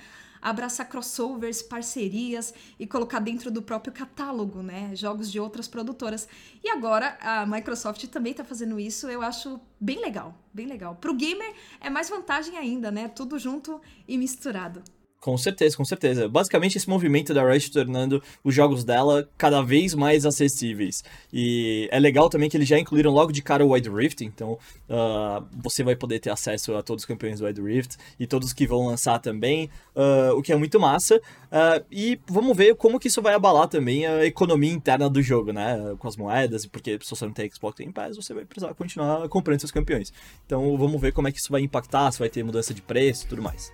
Abraçar 0.49 0.87
crossovers, 0.87 1.61
parcerias 1.61 2.53
e 2.79 2.87
colocar 2.87 3.19
dentro 3.19 3.51
do 3.51 3.61
próprio 3.61 3.93
catálogo, 3.93 4.61
né? 4.61 4.95
Jogos 4.95 5.31
de 5.31 5.39
outras 5.39 5.67
produtoras. 5.67 6.27
E 6.63 6.69
agora 6.69 7.17
a 7.19 7.45
Microsoft 7.45 8.05
também 8.07 8.33
tá 8.33 8.43
fazendo 8.43 8.79
isso, 8.79 9.07
eu 9.07 9.21
acho 9.21 9.59
bem 9.79 9.99
legal, 9.99 10.33
bem 10.53 10.65
legal. 10.65 10.95
Pro 10.95 11.13
gamer 11.13 11.53
é 11.81 11.89
mais 11.89 12.09
vantagem 12.09 12.57
ainda, 12.57 12.89
né? 12.89 13.07
Tudo 13.07 13.37
junto 13.37 13.81
e 14.07 14.17
misturado. 14.17 14.81
Com 15.19 15.35
certeza, 15.35 15.75
com 15.75 15.83
certeza. 15.83 16.29
Basicamente, 16.29 16.77
esse 16.77 16.87
movimento 16.87 17.33
da 17.33 17.43
Riot 17.43 17.71
tornando 17.71 18.21
os 18.43 18.53
jogos 18.53 18.83
dela 18.83 19.27
cada 19.35 19.63
vez 19.63 19.95
mais 19.95 20.25
acessíveis. 20.25 21.03
E 21.33 21.89
é 21.91 21.99
legal 21.99 22.29
também 22.29 22.47
que 22.49 22.55
eles 22.55 22.67
já 22.67 22.77
incluíram 22.77 23.11
logo 23.11 23.31
de 23.31 23.41
cara 23.41 23.65
o 23.65 23.73
Wide 23.73 23.89
Rift, 23.89 24.23
então 24.23 24.53
uh, 24.87 25.45
você 25.51 25.83
vai 25.83 25.95
poder 25.95 26.19
ter 26.19 26.29
acesso 26.29 26.75
a 26.75 26.83
todos 26.83 27.01
os 27.01 27.05
campeões 27.05 27.39
do 27.39 27.45
Wide 27.45 27.61
Rift 27.61 27.97
e 28.19 28.27
todos 28.27 28.53
que 28.53 28.67
vão 28.67 28.85
lançar 28.85 29.19
também, 29.19 29.69
uh, 29.95 30.37
o 30.37 30.41
que 30.41 30.53
é 30.53 30.55
muito 30.55 30.79
massa. 30.79 31.17
Uh, 31.17 31.83
e 31.91 32.19
vamos 32.27 32.55
ver 32.55 32.75
como 32.75 32.99
que 32.99 33.07
isso 33.07 33.21
vai 33.21 33.33
abalar 33.33 33.67
também 33.67 34.05
a 34.05 34.23
economia 34.23 34.71
interna 34.71 35.09
do 35.09 35.21
jogo, 35.21 35.51
né? 35.51 35.95
Com 35.97 36.07
as 36.07 36.15
moedas, 36.15 36.65
porque 36.67 36.99
se 37.01 37.09
você 37.09 37.25
não 37.25 37.33
tem 37.33 37.49
Xbox 37.51 37.79
Game 37.79 37.91
Pass, 37.91 38.15
você 38.15 38.35
vai 38.35 38.45
precisar 38.45 38.73
continuar 38.75 39.27
comprando 39.29 39.59
seus 39.59 39.71
campeões. 39.71 40.13
Então 40.45 40.77
vamos 40.77 41.01
ver 41.01 41.11
como 41.11 41.27
é 41.27 41.31
que 41.31 41.39
isso 41.39 41.51
vai 41.51 41.61
impactar, 41.61 42.11
se 42.11 42.19
vai 42.19 42.29
ter 42.29 42.43
mudança 42.43 42.71
de 42.71 42.83
preço 42.83 43.25
e 43.25 43.27
tudo 43.27 43.41
mais. 43.41 43.73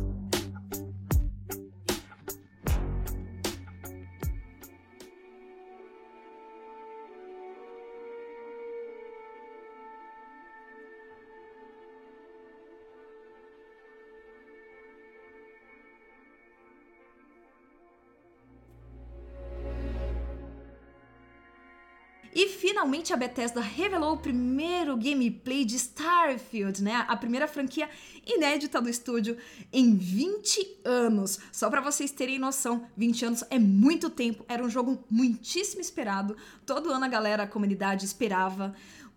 E 22.33 22.47
finalmente 22.47 23.11
a 23.11 23.17
Bethesda 23.17 23.59
revelou 23.59 24.13
o 24.13 24.17
primeiro 24.17 24.95
gameplay 24.95 25.65
de 25.65 25.75
Starfield, 25.75 26.81
né? 26.81 27.05
A 27.07 27.17
primeira 27.17 27.47
franquia 27.47 27.89
inédita 28.25 28.81
do 28.81 28.89
estúdio 28.89 29.37
em 29.71 29.95
20 29.95 30.79
anos. 30.85 31.39
Só 31.51 31.69
para 31.69 31.81
vocês 31.81 32.11
terem 32.11 32.39
noção, 32.39 32.87
20 32.95 33.25
anos 33.25 33.43
é 33.49 33.59
muito 33.59 34.09
tempo, 34.09 34.45
era 34.47 34.63
um 34.63 34.69
jogo 34.69 35.03
muitíssimo 35.09 35.81
esperado. 35.81 36.37
Todo 36.65 36.91
ano 36.91 37.05
a 37.05 37.09
galera, 37.09 37.43
a 37.43 37.47
comunidade 37.47 38.05
esperava 38.05 38.73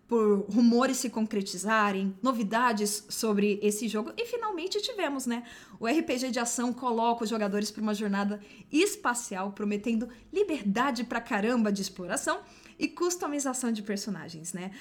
por 0.07 0.45
rumores 0.51 0.97
se 0.97 1.09
concretizarem, 1.09 2.15
novidades 2.21 3.05
sobre 3.09 3.59
esse 3.63 3.87
jogo 3.87 4.11
e 4.15 4.25
finalmente 4.25 4.79
tivemos, 4.81 5.25
né? 5.25 5.43
O 5.79 5.87
RPG 5.87 6.29
de 6.29 6.39
ação 6.39 6.71
coloca 6.71 7.23
os 7.23 7.29
jogadores 7.29 7.71
para 7.71 7.81
uma 7.81 7.93
jornada 7.93 8.39
espacial, 8.71 9.51
prometendo 9.53 10.07
liberdade 10.31 11.03
pra 11.03 11.19
caramba 11.19 11.71
de 11.71 11.81
exploração 11.81 12.39
e 12.77 12.87
customização 12.87 13.71
de 13.71 13.81
personagens, 13.81 14.53
né? 14.53 14.71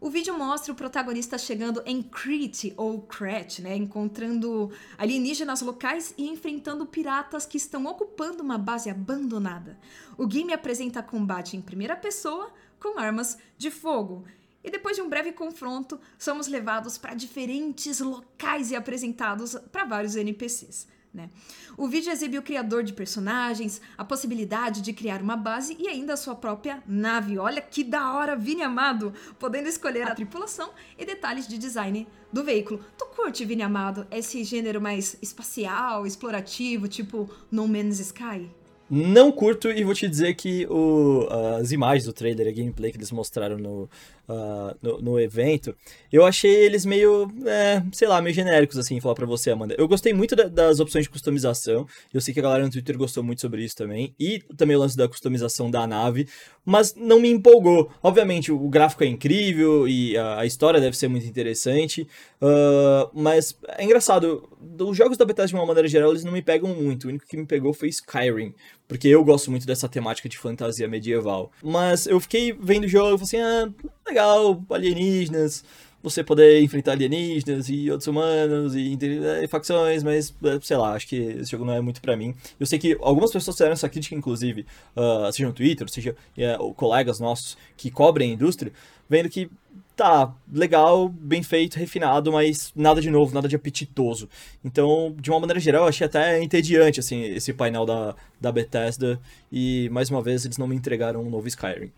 O 0.00 0.10
vídeo 0.10 0.36
mostra 0.36 0.72
o 0.72 0.76
protagonista 0.76 1.38
chegando 1.38 1.82
em 1.86 2.02
Crete 2.02 2.74
ou 2.76 3.00
Crete, 3.02 3.62
né, 3.62 3.74
encontrando 3.76 4.70
alienígenas 4.98 5.62
locais 5.62 6.12
e 6.18 6.28
enfrentando 6.28 6.84
piratas 6.84 7.46
que 7.46 7.56
estão 7.56 7.86
ocupando 7.86 8.42
uma 8.42 8.58
base 8.58 8.90
abandonada. 8.90 9.78
O 10.18 10.26
game 10.26 10.52
apresenta 10.52 11.02
combate 11.02 11.56
em 11.56 11.62
primeira 11.62 11.96
pessoa 11.96 12.52
com 12.78 12.98
armas 12.98 13.38
de 13.56 13.70
fogo. 13.70 14.24
e 14.62 14.70
depois 14.70 14.96
de 14.96 15.02
um 15.02 15.10
breve 15.10 15.30
confronto, 15.30 16.00
somos 16.18 16.46
levados 16.46 16.96
para 16.96 17.14
diferentes 17.14 18.00
locais 18.00 18.70
e 18.70 18.76
apresentados 18.76 19.54
para 19.70 19.84
vários 19.84 20.16
NPCs. 20.16 20.88
Né? 21.14 21.30
O 21.76 21.86
vídeo 21.86 22.10
exibe 22.10 22.36
o 22.36 22.42
criador 22.42 22.82
de 22.82 22.92
personagens, 22.92 23.80
a 23.96 24.04
possibilidade 24.04 24.80
de 24.80 24.92
criar 24.92 25.22
uma 25.22 25.36
base 25.36 25.76
e 25.78 25.86
ainda 25.86 26.14
a 26.14 26.16
sua 26.16 26.34
própria 26.34 26.82
nave. 26.84 27.38
Olha 27.38 27.62
que 27.62 27.84
da 27.84 28.12
hora, 28.12 28.34
Vini 28.34 28.62
Amado! 28.62 29.14
Podendo 29.38 29.68
escolher 29.68 30.02
a 30.02 30.14
tripulação 30.14 30.70
e 30.98 31.06
detalhes 31.06 31.46
de 31.46 31.56
design 31.56 32.08
do 32.32 32.42
veículo. 32.42 32.84
Tu 32.98 33.06
curte, 33.14 33.44
Vini 33.44 33.62
Amado, 33.62 34.04
esse 34.10 34.42
gênero 34.42 34.80
mais 34.80 35.16
espacial, 35.22 36.04
explorativo, 36.04 36.88
tipo 36.88 37.30
No 37.48 37.68
Man's 37.68 38.00
Sky? 38.00 38.50
Não 38.90 39.32
curto 39.32 39.70
e 39.70 39.82
vou 39.82 39.94
te 39.94 40.08
dizer 40.08 40.34
que 40.34 40.66
o, 40.66 41.26
as 41.58 41.72
imagens 41.72 42.04
do 42.04 42.12
trailer, 42.12 42.48
a 42.48 42.52
gameplay 42.52 42.90
que 42.90 42.98
eles 42.98 43.10
mostraram 43.10 43.56
no, 43.56 43.88
uh, 44.28 44.76
no, 44.82 45.00
no, 45.00 45.20
evento, 45.20 45.74
eu 46.12 46.24
achei 46.24 46.50
eles 46.50 46.84
meio, 46.84 47.30
é, 47.46 47.82
sei 47.92 48.08
lá, 48.08 48.20
meio 48.20 48.34
genéricos, 48.34 48.78
assim, 48.78 49.00
falar 49.00 49.14
pra 49.14 49.26
você, 49.26 49.50
Amanda. 49.50 49.74
Eu 49.78 49.88
gostei 49.88 50.12
muito 50.12 50.34
da, 50.34 50.44
das 50.44 50.80
opções 50.80 51.04
de 51.04 51.10
customização, 51.10 51.86
eu 52.12 52.20
sei 52.20 52.32
que 52.32 52.40
a 52.40 52.42
galera 52.42 52.64
no 52.64 52.70
Twitter 52.70 52.96
gostou 52.96 53.22
muito 53.22 53.40
sobre 53.40 53.64
isso 53.64 53.76
também, 53.76 54.14
e 54.18 54.40
também 54.56 54.76
o 54.76 54.80
lance 54.80 54.96
da 54.96 55.08
customização 55.08 55.70
da 55.70 55.86
nave, 55.86 56.28
mas 56.64 56.94
não 56.94 57.20
me 57.20 57.30
empolgou. 57.30 57.90
Obviamente, 58.02 58.50
o 58.50 58.68
gráfico 58.68 59.04
é 59.04 59.06
incrível 59.06 59.86
e 59.88 60.16
a, 60.16 60.40
a 60.40 60.46
história 60.46 60.80
deve 60.80 60.96
ser 60.96 61.08
muito 61.08 61.26
interessante, 61.26 62.08
uh, 62.42 63.10
mas 63.12 63.56
é 63.76 63.84
engraçado, 63.84 64.48
os 64.80 64.96
jogos 64.96 65.16
da 65.16 65.24
Bethesda 65.24 65.48
de 65.48 65.54
uma 65.54 65.66
maneira 65.66 65.88
geral, 65.88 66.10
eles 66.10 66.24
não 66.24 66.32
me 66.32 66.42
pegam 66.42 66.74
muito, 66.74 67.04
o 67.04 67.08
único 67.08 67.26
que 67.26 67.36
me 67.36 67.46
pegou 67.46 67.72
foi 67.72 67.88
Skyrim, 67.88 68.54
porque 68.86 69.08
eu 69.08 69.24
gosto 69.24 69.50
muito 69.50 69.66
dessa 69.66 69.88
temática 69.88 70.28
de 70.28 70.38
fantasia 70.38 70.88
medieval. 70.88 71.50
Mas 71.62 72.06
eu 72.06 72.20
fiquei 72.20 72.52
vendo 72.52 72.84
o 72.84 72.88
jogo 72.88 73.14
e 73.14 73.26
falei 73.26 73.44
assim, 73.44 73.74
ah, 73.76 73.88
legal, 74.06 74.62
alienígenas, 74.70 75.64
você 76.04 76.22
poder 76.22 76.60
enfrentar 76.60 76.92
alienígenas 76.92 77.70
e 77.70 77.90
outros 77.90 78.06
humanos 78.06 78.74
e, 78.74 78.96
e, 79.42 79.48
facções, 79.48 80.02
mas 80.02 80.34
sei 80.60 80.76
lá, 80.76 80.92
acho 80.92 81.08
que 81.08 81.16
esse 81.16 81.50
jogo 81.50 81.64
não 81.64 81.72
é 81.72 81.80
muito 81.80 82.02
para 82.02 82.14
mim. 82.14 82.34
Eu 82.60 82.66
sei 82.66 82.78
que 82.78 82.96
algumas 83.00 83.32
pessoas 83.32 83.56
fizeram 83.56 83.72
essa 83.72 83.88
crítica, 83.88 84.14
inclusive, 84.14 84.66
uh, 84.94 85.32
seja 85.32 85.48
no 85.48 85.54
Twitter, 85.54 85.88
seja 85.88 86.14
uh, 86.60 86.74
colegas 86.74 87.18
nossos 87.18 87.56
que 87.74 87.90
cobrem 87.90 88.32
a 88.32 88.34
indústria, 88.34 88.70
vendo 89.08 89.30
que 89.30 89.50
tá, 89.96 90.34
legal, 90.52 91.08
bem 91.08 91.42
feito, 91.42 91.78
refinado, 91.78 92.32
mas 92.32 92.72
nada 92.74 93.00
de 93.00 93.10
novo, 93.10 93.34
nada 93.34 93.48
de 93.48 93.56
apetitoso. 93.56 94.28
Então, 94.64 95.14
de 95.18 95.30
uma 95.30 95.40
maneira 95.40 95.60
geral, 95.60 95.82
eu 95.82 95.88
achei 95.88 96.06
até 96.06 96.42
entediante, 96.42 97.00
assim, 97.00 97.22
esse 97.22 97.52
painel 97.52 97.86
da, 97.86 98.14
da 98.40 98.50
Bethesda. 98.50 99.20
E, 99.50 99.88
mais 99.90 100.10
uma 100.10 100.20
vez, 100.20 100.44
eles 100.44 100.58
não 100.58 100.66
me 100.66 100.74
entregaram 100.74 101.22
um 101.22 101.30
novo 101.30 101.46
Skyrim. 101.46 101.92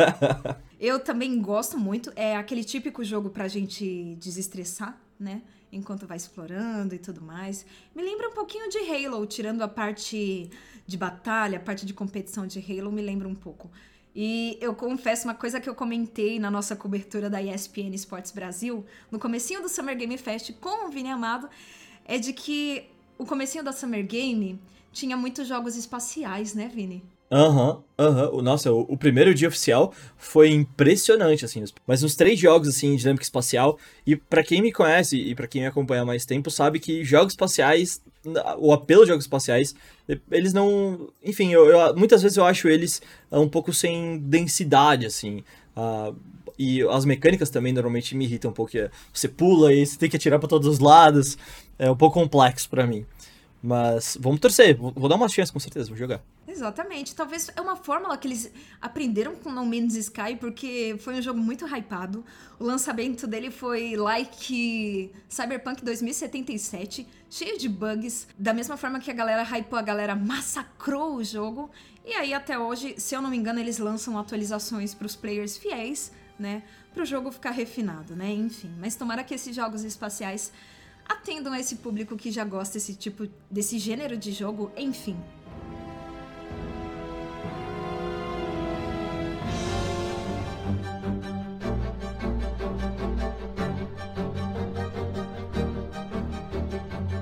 eu 0.78 1.00
também 1.00 1.40
gosto 1.40 1.78
muito. 1.78 2.12
É 2.14 2.36
aquele 2.36 2.64
típico 2.64 3.02
jogo 3.02 3.30
pra 3.30 3.48
gente 3.48 4.14
desestressar, 4.20 4.98
né? 5.18 5.42
Enquanto 5.72 6.06
vai 6.06 6.18
explorando 6.18 6.94
e 6.94 6.98
tudo 6.98 7.22
mais. 7.22 7.64
Me 7.96 8.02
lembra 8.02 8.28
um 8.28 8.34
pouquinho 8.34 8.68
de 8.68 8.78
Halo, 8.78 9.24
tirando 9.24 9.62
a 9.62 9.68
parte 9.68 10.50
de 10.86 10.96
batalha, 10.98 11.56
a 11.56 11.60
parte 11.60 11.86
de 11.86 11.94
competição 11.94 12.46
de 12.46 12.58
Halo, 12.58 12.92
me 12.92 13.00
lembra 13.00 13.26
um 13.26 13.34
pouco. 13.34 13.70
E 14.14 14.58
eu 14.60 14.74
confesso 14.74 15.26
uma 15.26 15.34
coisa 15.34 15.60
que 15.60 15.68
eu 15.68 15.74
comentei 15.74 16.38
na 16.38 16.50
nossa 16.50 16.76
cobertura 16.76 17.30
da 17.30 17.42
ESPN 17.42 17.94
Esportes 17.94 18.30
Brasil, 18.30 18.84
no 19.10 19.18
comecinho 19.18 19.62
do 19.62 19.68
Summer 19.68 19.96
Game 19.96 20.16
Fest 20.18 20.52
com 20.60 20.86
o 20.86 20.90
Vini 20.90 21.08
Amado, 21.08 21.48
é 22.04 22.18
de 22.18 22.32
que 22.32 22.84
o 23.16 23.24
comecinho 23.24 23.64
da 23.64 23.72
Summer 23.72 24.06
Game 24.06 24.60
tinha 24.92 25.16
muitos 25.16 25.48
jogos 25.48 25.76
espaciais, 25.76 26.52
né, 26.54 26.70
Vini? 26.72 27.02
Aham, 27.32 27.76
uhum, 27.76 27.82
aham. 27.98 28.30
Uhum. 28.30 28.42
Nossa, 28.42 28.70
o, 28.70 28.80
o, 28.80 28.96
primeiro 28.96 29.34
dia 29.34 29.48
oficial 29.48 29.94
foi 30.18 30.50
impressionante, 30.50 31.46
assim. 31.46 31.64
Mas 31.86 32.02
uns 32.02 32.14
três 32.14 32.38
jogos, 32.38 32.68
assim, 32.68 32.94
dinâmica 32.94 33.24
espacial. 33.24 33.78
E 34.06 34.14
para 34.14 34.44
quem 34.44 34.60
me 34.60 34.70
conhece 34.70 35.16
e 35.16 35.34
para 35.34 35.46
quem 35.46 35.62
me 35.62 35.68
acompanha 35.68 36.02
há 36.02 36.04
mais 36.04 36.26
tempo, 36.26 36.50
sabe 36.50 36.78
que 36.78 37.02
jogos 37.02 37.32
espaciais, 37.32 38.02
o 38.58 38.72
apelo 38.72 39.02
de 39.02 39.08
jogos 39.08 39.24
espaciais, 39.24 39.74
eles 40.30 40.52
não. 40.52 41.08
Enfim, 41.24 41.52
eu, 41.52 41.66
eu 41.66 41.96
muitas 41.96 42.22
vezes 42.22 42.36
eu 42.36 42.44
acho 42.44 42.68
eles 42.68 43.02
ah, 43.30 43.40
um 43.40 43.48
pouco 43.48 43.72
sem 43.72 44.18
densidade, 44.18 45.06
assim. 45.06 45.42
Uh, 45.76 46.14
e 46.58 46.82
as 46.82 47.04
mecânicas 47.04 47.50
também 47.50 47.72
normalmente 47.72 48.14
me 48.14 48.24
irritam 48.24 48.50
um 48.50 48.54
pouco. 48.54 48.72
Você 49.12 49.28
pula 49.28 49.72
e 49.72 49.84
você 49.84 49.98
tem 49.98 50.08
que 50.08 50.16
atirar 50.16 50.38
para 50.38 50.48
todos 50.48 50.68
os 50.68 50.78
lados. 50.78 51.36
É 51.78 51.90
um 51.90 51.96
pouco 51.96 52.20
complexo 52.20 52.68
para 52.68 52.86
mim. 52.86 53.04
Mas 53.62 54.18
vamos 54.20 54.40
torcer, 54.40 54.76
vou 54.76 55.08
dar 55.08 55.14
uma 55.14 55.28
chance 55.28 55.52
com 55.52 55.60
certeza, 55.60 55.88
vou 55.88 55.96
jogar. 55.96 56.20
Exatamente. 56.48 57.14
Talvez 57.14 57.48
é 57.54 57.60
uma 57.60 57.76
fórmula 57.76 58.16
que 58.18 58.26
eles 58.26 58.52
aprenderam 58.80 59.36
com 59.36 59.50
No 59.52 59.64
Man's 59.64 59.94
Sky, 59.94 60.36
porque 60.38 60.96
foi 60.98 61.14
um 61.14 61.22
jogo 61.22 61.38
muito 61.38 61.64
hypado. 61.64 62.24
O 62.58 62.64
lançamento 62.64 63.26
dele 63.26 63.52
foi 63.52 63.94
like 63.94 65.12
Cyberpunk 65.28 65.84
2077, 65.84 67.06
cheio 67.30 67.56
de 67.56 67.68
bugs. 67.68 68.26
Da 68.36 68.52
mesma 68.52 68.76
forma 68.76 68.98
que 68.98 69.10
a 69.10 69.14
galera 69.14 69.44
hypou, 69.44 69.78
a 69.78 69.82
galera 69.82 70.16
massacrou 70.16 71.14
o 71.14 71.24
jogo. 71.24 71.70
E 72.04 72.12
aí, 72.14 72.34
até 72.34 72.58
hoje, 72.58 72.96
se 72.98 73.14
eu 73.14 73.22
não 73.22 73.30
me 73.30 73.36
engano, 73.36 73.60
eles 73.60 73.78
lançam 73.78 74.18
atualizações 74.18 74.92
para 74.92 75.06
os 75.06 75.14
players 75.14 75.56
fiéis, 75.56 76.10
né? 76.36 76.64
Para 76.92 77.04
o 77.04 77.06
jogo 77.06 77.30
ficar 77.30 77.52
refinado, 77.52 78.16
né? 78.16 78.30
Enfim. 78.32 78.74
Mas 78.80 78.96
tomara 78.96 79.22
que 79.22 79.34
esses 79.34 79.54
jogos 79.54 79.84
espaciais 79.84 80.52
atendam 81.12 81.52
a 81.52 81.60
esse 81.60 81.76
público 81.76 82.16
que 82.16 82.30
já 82.30 82.44
gosta 82.44 82.74
desse 82.74 82.94
tipo, 82.94 83.28
desse 83.50 83.78
gênero 83.78 84.16
de 84.16 84.32
jogo, 84.32 84.72
enfim. 84.76 85.16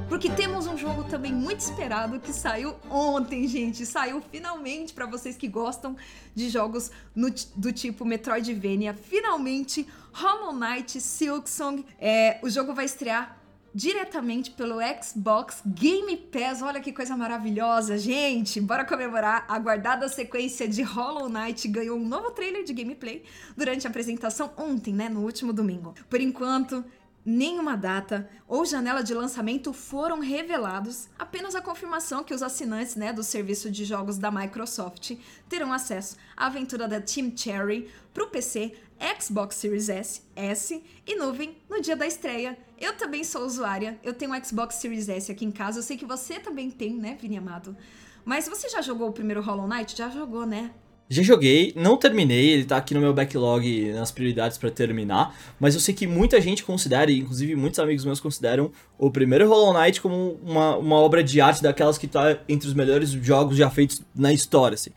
Porque 0.09 0.31
temos 0.31 0.67
um 0.67 0.77
jogo 0.77 1.05
também 1.05 1.33
muito 1.33 1.61
esperado 1.61 2.21
que 2.21 2.33
saiu 2.33 2.77
ontem, 2.91 3.49
gente. 3.49 3.87
Saiu 3.87 4.23
finalmente 4.31 4.93
para 4.93 5.07
vocês 5.07 5.35
que 5.37 5.49
gostam 5.49 5.97
de 6.35 6.51
jogos 6.51 6.91
no, 7.15 7.31
do 7.57 7.73
tipo 7.73 8.05
Metroidvania. 8.05 8.93
Finalmente, 8.93 9.87
Hollow 10.13 10.53
Knight 10.53 11.01
Silksong. 11.01 11.87
É, 11.99 12.39
o 12.43 12.51
jogo 12.51 12.75
vai 12.75 12.85
estrear 12.85 13.40
diretamente 13.75 14.51
pelo 14.51 14.79
Xbox 15.03 15.63
Game 15.65 16.17
Pass. 16.17 16.63
Olha 16.63 16.81
que 16.81 16.93
coisa 16.93 17.17
maravilhosa, 17.17 17.97
gente! 17.99 18.61
Bora 18.61 18.85
comemorar. 18.85 19.45
A 19.49 19.55
aguardada 19.55 20.09
sequência 20.09 20.69
de 20.69 20.83
Hollow 20.83 21.29
Knight 21.29 21.67
ganhou 21.69 21.99
um 21.99 22.07
novo 22.07 22.31
trailer 22.33 22.65
de 22.65 22.73
gameplay 22.73 23.25
durante 23.57 23.87
a 23.87 23.91
apresentação 23.91 24.53
ontem, 24.57 24.93
né, 24.93 25.09
no 25.09 25.21
último 25.21 25.53
domingo. 25.53 25.95
Por 26.09 26.21
enquanto, 26.21 26.85
nenhuma 27.25 27.77
data 27.77 28.29
ou 28.49 28.65
janela 28.65 29.03
de 29.03 29.15
lançamento 29.15 29.73
foram 29.73 30.21
revelados, 30.21 31.09
apenas 31.19 31.55
a 31.55 31.61
confirmação 31.61 32.25
que 32.25 32.35
os 32.35 32.43
assinantes 32.43 32.97
né, 32.97 33.13
do 33.13 33.23
serviço 33.23 33.71
de 33.71 33.85
jogos 33.85 34.19
da 34.19 34.31
Microsoft 34.31 35.13
terão 35.49 35.73
acesso 35.73 36.17
à 36.37 36.47
aventura 36.47 36.89
da 36.89 37.01
Team 37.01 37.33
Cherry 37.37 37.91
para 38.13 38.25
o 38.25 38.29
PC, 38.29 38.75
Xbox 39.19 39.57
Series 39.57 39.89
S, 39.89 40.23
S 40.35 40.83
e 41.07 41.17
nuvem 41.17 41.57
no 41.69 41.81
dia 41.81 41.97
da 41.97 42.07
estreia. 42.07 42.59
Eu 42.81 42.95
também 42.95 43.23
sou 43.23 43.45
usuária, 43.45 43.99
eu 44.03 44.15
tenho 44.15 44.33
um 44.33 44.43
Xbox 44.43 44.77
Series 44.77 45.07
S 45.11 45.31
aqui 45.31 45.45
em 45.45 45.51
casa, 45.51 45.81
eu 45.81 45.83
sei 45.83 45.99
que 45.99 46.07
você 46.07 46.41
também 46.41 46.71
tem, 46.71 46.95
né, 46.95 47.15
Vini 47.21 47.37
Amado? 47.37 47.77
Mas 48.25 48.49
você 48.49 48.71
já 48.71 48.81
jogou 48.81 49.09
o 49.09 49.13
primeiro 49.13 49.43
Hollow 49.43 49.69
Knight? 49.69 49.95
Já 49.97 50.09
jogou, 50.09 50.47
né? 50.47 50.71
Já 51.13 51.23
joguei, 51.23 51.73
não 51.77 51.97
terminei, 51.97 52.51
ele 52.51 52.65
tá 52.65 52.77
aqui 52.77 52.95
no 52.95 53.01
meu 53.01 53.13
backlog 53.13 53.93
nas 53.93 54.11
prioridades 54.13 54.57
para 54.57 54.71
terminar, 54.71 55.37
mas 55.59 55.75
eu 55.75 55.81
sei 55.81 55.93
que 55.93 56.07
muita 56.07 56.41
gente 56.41 56.65
considera, 56.65 57.11
inclusive 57.11 57.55
muitos 57.57 57.81
amigos 57.81 58.05
meus 58.05 58.21
consideram 58.21 58.71
o 58.97 59.11
primeiro 59.11 59.49
Hollow 59.49 59.75
Knight 59.75 60.01
como 60.01 60.39
uma, 60.43 60.77
uma 60.77 60.97
obra 60.97 61.23
de 61.23 61.41
arte 61.41 61.63
daquelas 61.63 61.99
que 61.99 62.07
tá 62.07 62.39
entre 62.49 62.69
os 62.69 62.75
melhores 62.75 63.11
jogos 63.11 63.57
já 63.57 63.69
feitos 63.69 64.01
na 64.15 64.33
história, 64.33 64.77
assim. 64.77 64.91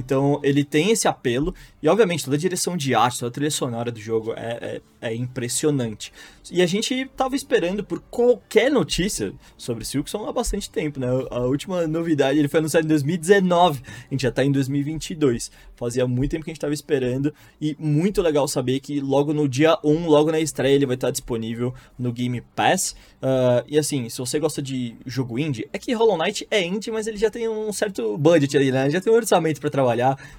Então 0.00 0.40
ele 0.42 0.64
tem 0.64 0.90
esse 0.90 1.06
apelo, 1.06 1.54
e 1.82 1.88
obviamente 1.88 2.24
toda 2.24 2.36
a 2.36 2.38
direção 2.38 2.76
de 2.76 2.94
arte, 2.94 3.18
toda 3.18 3.28
a 3.28 3.32
trilha 3.32 3.50
sonora 3.50 3.92
do 3.92 4.00
jogo 4.00 4.32
é, 4.32 4.80
é, 5.00 5.10
é 5.10 5.14
impressionante. 5.14 6.12
E 6.50 6.62
a 6.62 6.66
gente 6.66 7.08
tava 7.16 7.36
esperando 7.36 7.84
por 7.84 8.00
qualquer 8.10 8.70
notícia 8.70 9.32
sobre 9.56 9.84
Silksong 9.84 10.26
há 10.26 10.32
bastante 10.32 10.70
tempo, 10.70 10.98
né? 10.98 11.06
A 11.30 11.40
última 11.40 11.86
novidade, 11.86 12.38
ele 12.38 12.48
foi 12.48 12.58
anunciado 12.58 12.86
em 12.86 12.88
2019, 12.88 13.82
a 13.86 14.14
gente 14.14 14.22
já 14.22 14.32
tá 14.32 14.44
em 14.44 14.50
2022. 14.50 15.50
Fazia 15.76 16.06
muito 16.06 16.32
tempo 16.32 16.44
que 16.44 16.50
a 16.50 16.54
gente 16.54 16.60
tava 16.60 16.74
esperando, 16.74 17.32
e 17.60 17.76
muito 17.78 18.20
legal 18.22 18.48
saber 18.48 18.80
que 18.80 19.00
logo 19.00 19.32
no 19.32 19.48
dia 19.48 19.78
1, 19.84 20.06
logo 20.06 20.32
na 20.32 20.40
estreia, 20.40 20.74
ele 20.74 20.86
vai 20.86 20.96
estar 20.96 21.10
disponível 21.10 21.74
no 21.98 22.12
Game 22.12 22.40
Pass. 22.54 22.96
Uh, 23.22 23.64
e 23.68 23.78
assim, 23.78 24.08
se 24.08 24.18
você 24.18 24.38
gosta 24.38 24.62
de 24.62 24.96
jogo 25.06 25.38
indie, 25.38 25.68
é 25.72 25.78
que 25.78 25.92
Hollow 25.92 26.16
Knight 26.16 26.46
é 26.50 26.64
indie, 26.64 26.90
mas 26.90 27.06
ele 27.06 27.16
já 27.16 27.30
tem 27.30 27.48
um 27.48 27.72
certo 27.72 28.16
budget 28.16 28.56
ali, 28.56 28.72
né? 28.72 28.90
Já 28.90 29.00
tem 29.00 29.12
um 29.12 29.16
orçamento 29.16 29.60
para 29.60 29.70
trabalhar, 29.70 29.89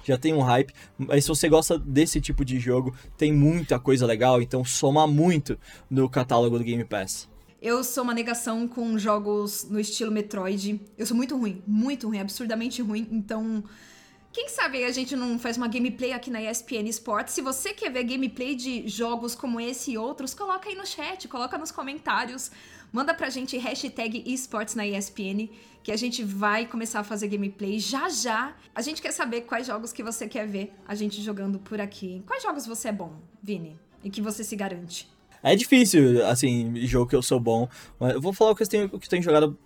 já 0.04 0.18
tem 0.18 0.34
um 0.34 0.40
hype. 0.40 0.72
Mas 0.98 1.24
se 1.24 1.28
você 1.28 1.48
gosta 1.48 1.78
desse 1.78 2.20
tipo 2.20 2.44
de 2.44 2.58
jogo, 2.58 2.94
tem 3.16 3.32
muita 3.32 3.78
coisa 3.78 4.06
legal, 4.06 4.40
então 4.40 4.64
soma 4.64 5.06
muito 5.06 5.58
no 5.90 6.08
catálogo 6.08 6.58
do 6.58 6.64
Game 6.64 6.84
Pass. 6.84 7.28
Eu 7.60 7.84
sou 7.84 8.02
uma 8.02 8.12
negação 8.12 8.66
com 8.66 8.98
jogos 8.98 9.64
no 9.70 9.78
estilo 9.78 10.10
Metroid. 10.10 10.80
Eu 10.98 11.06
sou 11.06 11.16
muito 11.16 11.36
ruim, 11.36 11.62
muito 11.66 12.08
ruim, 12.08 12.18
absurdamente 12.18 12.82
ruim. 12.82 13.06
Então, 13.10 13.62
Quem 14.32 14.48
sabe 14.48 14.82
a 14.82 14.90
gente 14.90 15.14
não 15.14 15.38
faz 15.38 15.58
uma 15.58 15.68
gameplay 15.68 16.12
aqui 16.12 16.30
na 16.30 16.40
ESPN 16.40 16.88
Sports? 16.88 17.34
Se 17.34 17.42
você 17.42 17.74
quer 17.74 17.92
ver 17.92 18.04
gameplay 18.04 18.54
de 18.54 18.88
jogos 18.88 19.34
como 19.34 19.60
esse 19.60 19.92
e 19.92 19.98
outros, 19.98 20.32
coloca 20.32 20.70
aí 20.70 20.74
no 20.74 20.86
chat, 20.86 21.28
coloca 21.28 21.58
nos 21.58 21.70
comentários. 21.70 22.50
Manda 22.92 23.14
pra 23.14 23.30
gente 23.30 23.56
hashtag 23.56 24.22
esports 24.26 24.74
na 24.74 24.86
ESPN, 24.86 25.48
que 25.82 25.90
a 25.90 25.96
gente 25.96 26.22
vai 26.22 26.66
começar 26.66 27.00
a 27.00 27.04
fazer 27.04 27.26
gameplay 27.26 27.78
já 27.78 28.10
já. 28.10 28.54
A 28.74 28.82
gente 28.82 29.00
quer 29.00 29.12
saber 29.12 29.42
quais 29.42 29.66
jogos 29.66 29.92
que 29.92 30.02
você 30.02 30.28
quer 30.28 30.46
ver 30.46 30.74
a 30.86 30.94
gente 30.94 31.22
jogando 31.22 31.58
por 31.58 31.80
aqui. 31.80 32.22
Quais 32.26 32.42
jogos 32.42 32.66
você 32.66 32.88
é 32.88 32.92
bom, 32.92 33.14
Vini? 33.42 33.78
E 34.04 34.10
que 34.10 34.20
você 34.20 34.44
se 34.44 34.54
garante? 34.54 35.08
É 35.42 35.56
difícil, 35.56 36.24
assim, 36.26 36.76
jogo 36.86 37.08
que 37.08 37.16
eu 37.16 37.22
sou 37.22 37.40
bom. 37.40 37.66
Mas 37.98 38.12
eu 38.12 38.20
vou 38.20 38.32
falar 38.32 38.50
o 38.50 38.54
que 38.54 38.62
eu 38.62 38.68
tenho, 38.68 38.84
o 38.86 38.98
que 38.98 39.06
eu 39.06 39.10
tenho 39.10 39.22
jogado 39.22 39.58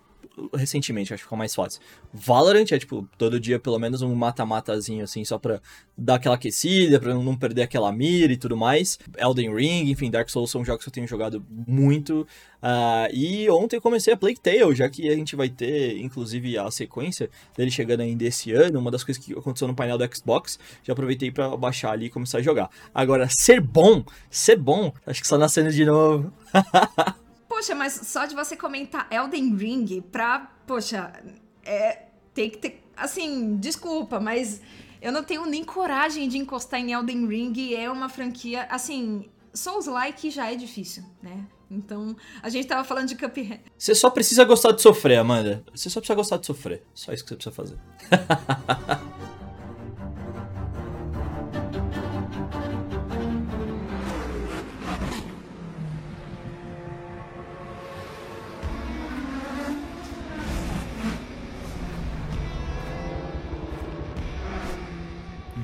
recentemente, 0.53 1.13
acho 1.13 1.21
que 1.21 1.25
ficou 1.25 1.37
mais 1.37 1.53
fácil. 1.53 1.81
Valorant 2.13 2.71
é, 2.71 2.79
tipo, 2.79 3.07
todo 3.17 3.39
dia 3.39 3.59
pelo 3.59 3.79
menos 3.79 4.01
um 4.01 4.13
mata-matazinho, 4.13 5.03
assim, 5.03 5.23
só 5.25 5.37
pra 5.37 5.61
dar 5.97 6.15
aquela 6.15 6.35
aquecida, 6.35 6.99
pra 6.99 7.13
não 7.13 7.35
perder 7.35 7.63
aquela 7.63 7.91
mira 7.91 8.31
e 8.31 8.37
tudo 8.37 8.55
mais. 8.55 8.99
Elden 9.17 9.53
Ring, 9.53 9.89
enfim, 9.89 10.11
Dark 10.11 10.29
Souls 10.29 10.51
são 10.51 10.63
jogos 10.63 10.83
que 10.83 10.89
eu 10.89 10.93
tenho 10.93 11.07
jogado 11.07 11.43
muito. 11.49 12.27
Uh, 12.61 13.09
e 13.13 13.49
ontem 13.49 13.79
comecei 13.79 14.13
a 14.13 14.17
Plague 14.17 14.39
Tale, 14.39 14.75
já 14.75 14.89
que 14.89 15.09
a 15.09 15.15
gente 15.15 15.35
vai 15.35 15.49
ter, 15.49 15.97
inclusive, 15.99 16.57
a 16.57 16.69
sequência 16.69 17.29
dele 17.55 17.71
chegando 17.71 18.01
ainda 18.01 18.23
esse 18.25 18.51
ano, 18.51 18.79
uma 18.79 18.91
das 18.91 19.03
coisas 19.03 19.23
que 19.23 19.33
aconteceu 19.33 19.67
no 19.67 19.75
painel 19.75 19.97
do 19.97 20.15
Xbox, 20.15 20.59
já 20.83 20.93
aproveitei 20.93 21.31
para 21.31 21.55
baixar 21.55 21.91
ali 21.91 22.05
e 22.05 22.09
começar 22.09 22.39
a 22.39 22.41
jogar. 22.41 22.69
Agora, 22.93 23.27
ser 23.29 23.61
bom, 23.61 24.03
ser 24.29 24.57
bom, 24.57 24.93
acho 25.05 25.21
que 25.21 25.27
só 25.27 25.37
nascendo 25.37 25.71
de 25.71 25.85
novo. 25.85 26.31
Poxa, 27.57 27.73
mas 27.73 28.01
só 28.03 28.27
de 28.27 28.35
você 28.35 28.55
comentar 28.55 29.07
Elden 29.11 29.55
Ring 29.55 29.99
pra. 30.11 30.47
Poxa, 30.67 31.11
é, 31.65 32.03
tem 32.31 32.51
que 32.51 32.59
ter. 32.59 32.83
Assim, 32.95 33.55
desculpa, 33.55 34.19
mas 34.19 34.61
eu 35.01 35.11
não 35.11 35.23
tenho 35.23 35.43
nem 35.47 35.63
coragem 35.63 36.29
de 36.29 36.37
encostar 36.37 36.79
em 36.79 36.91
Elden 36.91 37.25
Ring. 37.25 37.73
É 37.73 37.89
uma 37.89 38.09
franquia. 38.09 38.67
Assim, 38.69 39.27
Souls-like 39.55 40.29
já 40.29 40.51
é 40.51 40.55
difícil, 40.55 41.03
né? 41.19 41.47
Então, 41.69 42.15
a 42.43 42.49
gente 42.49 42.67
tava 42.67 42.83
falando 42.83 43.07
de 43.07 43.15
Cuphead. 43.15 43.59
Você 43.75 43.95
só 43.95 44.11
precisa 44.11 44.43
gostar 44.43 44.73
de 44.73 44.83
sofrer, 44.83 45.17
Amanda. 45.17 45.65
Você 45.73 45.89
só 45.89 45.99
precisa 45.99 46.15
gostar 46.15 46.37
de 46.37 46.45
sofrer. 46.45 46.83
Só 46.93 47.11
isso 47.11 47.23
que 47.23 47.29
você 47.29 47.35
precisa 47.37 47.55
fazer. 47.55 47.77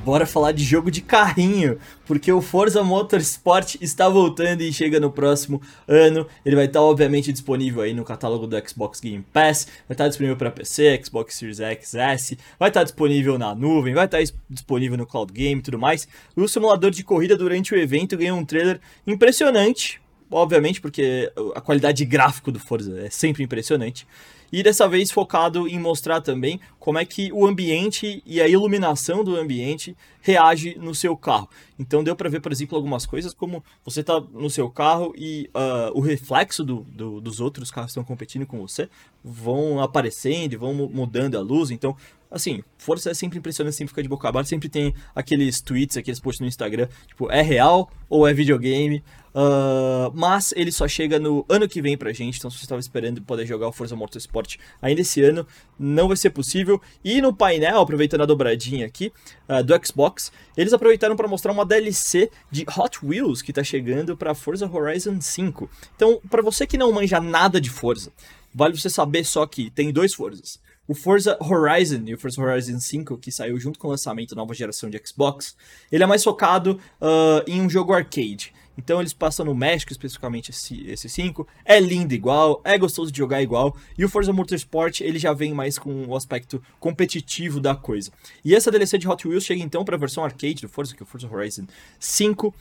bora 0.03 0.25
falar 0.25 0.51
de 0.51 0.63
jogo 0.63 0.91
de 0.91 1.01
carrinho, 1.01 1.77
porque 2.05 2.31
o 2.31 2.41
Forza 2.41 2.83
Motorsport 2.83 3.75
está 3.79 4.09
voltando 4.09 4.61
e 4.61 4.73
chega 4.73 4.99
no 4.99 5.09
próximo 5.09 5.61
ano. 5.87 6.27
Ele 6.45 6.55
vai 6.55 6.65
estar 6.65 6.81
obviamente 6.81 7.31
disponível 7.31 7.81
aí 7.81 7.93
no 7.93 8.03
catálogo 8.03 8.45
do 8.45 8.69
Xbox 8.69 8.99
Game 8.99 9.25
Pass, 9.31 9.65
vai 9.87 9.95
estar 9.95 10.07
disponível 10.09 10.35
para 10.35 10.51
PC, 10.51 11.01
Xbox 11.03 11.35
Series 11.35 11.59
X, 11.61 11.93
S, 11.95 12.37
vai 12.59 12.69
estar 12.69 12.83
disponível 12.83 13.37
na 13.37 13.55
nuvem, 13.55 13.93
vai 13.93 14.05
estar 14.05 14.19
disponível 14.49 14.97
no 14.97 15.05
Cloud 15.05 15.31
Game 15.31 15.59
e 15.59 15.63
tudo 15.63 15.79
mais. 15.79 16.07
O 16.35 16.47
simulador 16.47 16.91
de 16.91 17.03
corrida 17.03 17.37
durante 17.37 17.73
o 17.73 17.77
evento 17.77 18.17
ganhou 18.17 18.37
um 18.37 18.45
trailer 18.45 18.81
impressionante, 19.07 20.01
obviamente, 20.33 20.81
porque 20.81 21.31
a 21.55 21.61
qualidade 21.61 21.99
de 21.99 22.05
gráfico 22.05 22.51
do 22.51 22.59
Forza 22.59 22.99
é 22.99 23.09
sempre 23.09 23.43
impressionante. 23.43 24.07
E 24.53 24.61
dessa 24.61 24.87
vez 24.87 25.09
focado 25.09 25.67
em 25.67 25.79
mostrar 25.79 26.21
também 26.21 26.59
como 26.77 26.99
é 26.99 27.05
que 27.05 27.31
o 27.33 27.43
ambiente 27.43 28.21
e 28.23 28.39
a 28.39 28.47
iluminação 28.47 29.23
do 29.23 29.35
ambiente 29.35 29.97
reage 30.21 30.77
no 30.79 30.93
seu 30.93 31.17
carro. 31.17 31.49
Então 31.79 32.03
deu 32.03 32.15
para 32.15 32.29
ver, 32.29 32.39
por 32.39 32.51
exemplo, 32.51 32.77
algumas 32.77 33.03
coisas 33.03 33.33
como 33.33 33.63
você 33.83 34.01
está 34.01 34.21
no 34.21 34.51
seu 34.51 34.69
carro 34.69 35.11
e 35.17 35.49
uh, 35.55 35.97
o 35.97 36.01
reflexo 36.01 36.63
do, 36.63 36.81
do, 36.81 37.19
dos 37.19 37.39
outros 37.39 37.71
carros 37.71 37.87
que 37.87 37.99
estão 37.99 38.03
competindo 38.03 38.45
com 38.45 38.61
você 38.61 38.87
vão 39.23 39.81
aparecendo 39.81 40.59
vão 40.59 40.71
mudando 40.71 41.35
a 41.35 41.41
luz. 41.41 41.71
Então 41.71 41.97
assim, 42.33 42.63
força 42.79 43.11
é 43.11 43.13
sempre 43.13 43.37
impressionante, 43.37 43.75
sempre 43.75 43.91
fica 43.91 44.01
de 44.01 44.09
boca 44.09 44.27
aberta, 44.27 44.49
sempre 44.49 44.67
tem 44.67 44.93
aqueles 45.15 45.61
tweets, 45.61 45.95
aqueles 45.95 46.19
posts 46.19 46.41
no 46.41 46.47
Instagram, 46.47 46.87
tipo, 47.07 47.31
é 47.31 47.41
real 47.41 47.89
ou 48.09 48.27
é 48.27 48.33
videogame? 48.33 49.03
Uh, 49.35 50.11
mas 50.13 50.53
ele 50.55 50.71
só 50.71 50.87
chega 50.87 51.19
no 51.19 51.43
ano 51.49 51.67
que 51.67 51.81
vem 51.81 51.97
pra 51.97 52.11
gente, 52.11 52.37
então 52.37 52.51
se 52.51 52.57
você 52.57 52.65
estava 52.65 52.79
esperando 52.79 53.21
poder 53.21 53.45
jogar 53.45 53.67
o 53.67 53.71
Forza 53.71 53.95
Motorsport 53.95 54.57
ainda 54.81 55.01
esse 55.01 55.21
ano, 55.23 55.45
não 55.77 56.07
vai 56.07 56.17
ser 56.17 56.31
possível. 56.31 56.81
E 57.03 57.21
no 57.21 57.33
painel, 57.33 57.79
aproveitando 57.79 58.21
a 58.21 58.25
dobradinha 58.25 58.85
aqui 58.85 59.11
uh, 59.47 59.63
do 59.63 59.73
Xbox, 59.85 60.31
eles 60.57 60.73
aproveitaram 60.73 61.15
para 61.15 61.27
mostrar 61.27 61.51
uma 61.51 61.65
DLC 61.65 62.31
de 62.51 62.65
Hot 62.77 63.03
Wheels 63.03 63.41
que 63.41 63.51
está 63.51 63.63
chegando 63.63 64.17
para 64.17 64.35
Forza 64.35 64.69
Horizon 64.71 65.21
5. 65.21 65.69
Então, 65.95 66.19
para 66.29 66.41
você 66.41 66.65
que 66.65 66.77
não 66.77 66.91
manja 66.91 67.19
nada 67.19 67.61
de 67.61 67.69
Forza, 67.69 68.11
vale 68.53 68.77
você 68.77 68.89
saber 68.89 69.23
só 69.23 69.45
que 69.45 69.69
tem 69.69 69.91
dois 69.91 70.13
Forzas. 70.13 70.59
O 70.93 70.95
Forza 70.95 71.36
Horizon 71.41 72.03
e 72.06 72.13
o 72.13 72.19
Forza 72.19 72.39
Horizon 72.39 72.79
5, 72.79 73.17
que 73.17 73.32
saiu 73.32 73.60
junto 73.60 73.79
com 73.79 73.88
o 73.88 73.89
lançamento 73.89 74.36
da 74.36 74.39
nova 74.39 74.53
geração 74.53 74.91
de 74.91 75.01
Xbox, 75.03 75.56
ele 75.91 76.03
é 76.03 76.06
mais 76.06 76.23
focado 76.23 76.79
uh, 77.01 77.43
em 77.47 77.60
um 77.63 77.67
jogo 77.67 77.93
arcade. 77.93 78.53
Então 78.77 78.99
eles 78.99 79.13
passam 79.13 79.45
no 79.45 79.55
México, 79.55 79.91
especificamente 79.91 80.51
esse 80.51 81.09
5. 81.09 81.47
É 81.63 81.79
lindo 81.79 82.13
igual, 82.13 82.62
é 82.63 82.77
gostoso 82.77 83.12
de 83.12 83.17
jogar 83.17 83.41
igual. 83.41 83.75
E 83.97 84.03
o 84.03 84.09
Forza 84.09 84.33
Motorsport 84.33 85.01
ele 85.01 85.19
já 85.19 85.33
vem 85.33 85.53
mais 85.53 85.77
com 85.77 86.05
o 86.05 86.15
aspecto 86.15 86.62
competitivo 86.79 87.59
da 87.59 87.75
coisa. 87.75 88.12
E 88.43 88.55
essa 88.55 88.71
DLC 88.71 88.97
de 88.97 89.07
Hot 89.07 89.27
Wheels 89.27 89.45
chega 89.45 89.62
então 89.62 89.86
para 89.86 89.95
a 89.95 89.99
versão 89.99 90.23
arcade 90.23 90.62
do 90.62 90.69
Forza, 90.69 90.95
que 90.95 91.03
é 91.03 91.05
o 91.05 91.07
Forza 91.07 91.27
Horizon 91.31 91.65
5. 91.99 92.47
Uh, 92.47 92.53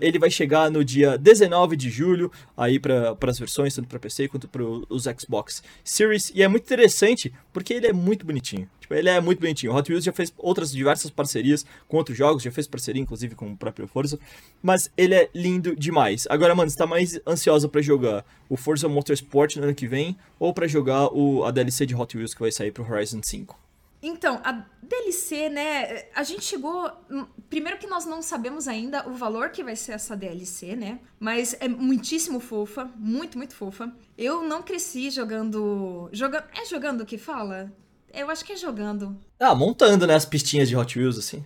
ele 0.00 0.18
vai 0.18 0.30
chegar 0.30 0.70
no 0.70 0.84
dia 0.84 1.16
19 1.16 1.76
de 1.76 1.90
julho, 1.90 2.30
aí 2.56 2.78
para 2.78 3.16
as 3.26 3.38
versões, 3.38 3.74
tanto 3.74 3.88
para 3.88 3.98
PC 3.98 4.28
quanto 4.28 4.48
para 4.48 4.62
os 4.64 5.04
Xbox 5.04 5.62
Series. 5.82 6.32
E 6.34 6.42
é 6.42 6.48
muito 6.48 6.64
interessante 6.64 7.32
porque 7.52 7.74
ele 7.74 7.86
é 7.86 7.92
muito 7.92 8.26
bonitinho. 8.26 8.68
Tipo, 8.84 8.94
ele 8.94 9.08
é 9.08 9.18
muito 9.18 9.38
bonitinho. 9.40 9.72
O 9.72 9.76
Hot 9.76 9.90
Wheels 9.90 10.04
já 10.04 10.12
fez 10.12 10.32
outras 10.36 10.70
diversas 10.70 11.10
parcerias 11.10 11.64
com 11.88 11.96
outros 11.96 12.18
jogos, 12.18 12.42
já 12.42 12.50
fez 12.50 12.66
parceria 12.66 13.00
inclusive 13.00 13.34
com 13.34 13.50
o 13.50 13.56
próprio 13.56 13.88
Forza, 13.88 14.18
mas 14.62 14.90
ele 14.94 15.14
é 15.14 15.30
lindo 15.44 15.76
demais. 15.76 16.26
Agora, 16.30 16.54
mano, 16.54 16.70
você 16.70 16.76
tá 16.76 16.86
mais 16.86 17.20
ansiosa 17.26 17.68
para 17.68 17.82
jogar 17.82 18.24
o 18.48 18.56
Forza 18.56 18.88
Motorsport 18.88 19.56
no 19.56 19.64
ano 19.64 19.74
que 19.74 19.86
vem 19.86 20.16
ou 20.38 20.54
para 20.54 20.66
jogar 20.66 21.08
o, 21.12 21.44
a 21.44 21.50
DLC 21.50 21.84
de 21.84 21.94
Hot 21.94 22.16
Wheels 22.16 22.32
que 22.32 22.40
vai 22.40 22.50
sair 22.50 22.72
pro 22.72 22.82
Horizon 22.82 23.20
5? 23.22 23.64
Então, 24.02 24.40
a 24.44 24.64
DLC, 24.82 25.48
né? 25.48 26.04
A 26.14 26.22
gente 26.22 26.44
chegou. 26.44 26.90
Hum, 27.10 27.26
primeiro 27.48 27.78
que 27.78 27.86
nós 27.86 28.04
não 28.04 28.20
sabemos 28.20 28.68
ainda 28.68 29.06
o 29.08 29.14
valor 29.14 29.50
que 29.50 29.64
vai 29.64 29.76
ser 29.76 29.92
essa 29.92 30.14
DLC, 30.14 30.76
né? 30.76 30.98
Mas 31.18 31.56
é 31.60 31.68
muitíssimo 31.68 32.40
fofa, 32.40 32.90
muito, 32.96 33.38
muito 33.38 33.54
fofa. 33.54 33.90
Eu 34.16 34.42
não 34.42 34.62
cresci 34.62 35.10
jogando. 35.10 36.08
Jogando. 36.12 36.44
É 36.54 36.64
jogando 36.66 37.06
que 37.06 37.16
fala? 37.16 37.72
Eu 38.12 38.30
acho 38.30 38.44
que 38.44 38.52
é 38.52 38.56
jogando. 38.56 39.16
Ah, 39.40 39.54
montando, 39.54 40.06
né, 40.06 40.14
as 40.14 40.24
pistinhas 40.24 40.68
de 40.68 40.76
Hot 40.76 40.98
Wheels, 40.98 41.18
assim. 41.18 41.44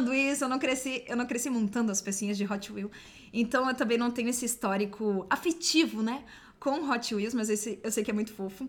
Montando 0.00 0.14
isso, 0.14 0.44
eu 0.44 0.48
não 0.48 0.58
cresci, 0.58 1.04
eu 1.06 1.16
não 1.16 1.26
cresci 1.26 1.50
montando 1.50 1.92
as 1.92 2.00
pecinhas 2.00 2.38
de 2.38 2.50
Hot 2.50 2.72
Wheels. 2.72 2.90
Então 3.32 3.68
eu 3.68 3.74
também 3.74 3.98
não 3.98 4.10
tenho 4.10 4.30
esse 4.30 4.46
histórico 4.46 5.26
afetivo, 5.28 6.02
né, 6.02 6.24
com 6.58 6.90
Hot 6.90 7.14
Wheels, 7.14 7.34
mas 7.34 7.50
esse 7.50 7.78
eu 7.82 7.92
sei 7.92 8.02
que 8.02 8.10
é 8.10 8.14
muito 8.14 8.32
fofo. 8.32 8.68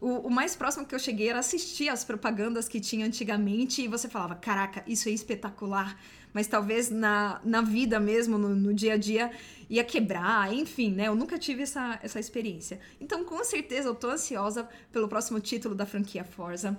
O, 0.00 0.28
o, 0.28 0.30
mais 0.30 0.56
próximo 0.56 0.86
que 0.86 0.94
eu 0.94 0.98
cheguei 0.98 1.28
era 1.28 1.40
assistir 1.40 1.88
as 1.88 2.04
propagandas 2.04 2.68
que 2.68 2.80
tinha 2.80 3.04
antigamente 3.04 3.82
e 3.82 3.88
você 3.88 4.08
falava: 4.08 4.36
caraca, 4.36 4.84
isso 4.86 5.08
é 5.08 5.12
espetacular 5.12 5.98
mas 6.32 6.46
talvez 6.46 6.90
na, 6.90 7.40
na 7.44 7.60
vida 7.60 7.98
mesmo, 7.98 8.38
no, 8.38 8.54
no 8.54 8.72
dia 8.72 8.94
a 8.94 8.96
dia, 8.96 9.30
ia 9.68 9.82
quebrar, 9.84 10.52
enfim, 10.52 10.92
né? 10.92 11.08
Eu 11.08 11.14
nunca 11.14 11.38
tive 11.38 11.62
essa, 11.62 11.98
essa 12.02 12.20
experiência. 12.20 12.78
Então, 13.00 13.24
com 13.24 13.42
certeza, 13.44 13.88
eu 13.88 13.94
tô 13.94 14.10
ansiosa 14.10 14.68
pelo 14.92 15.08
próximo 15.08 15.40
título 15.40 15.74
da 15.74 15.86
franquia 15.86 16.24
Forza. 16.24 16.78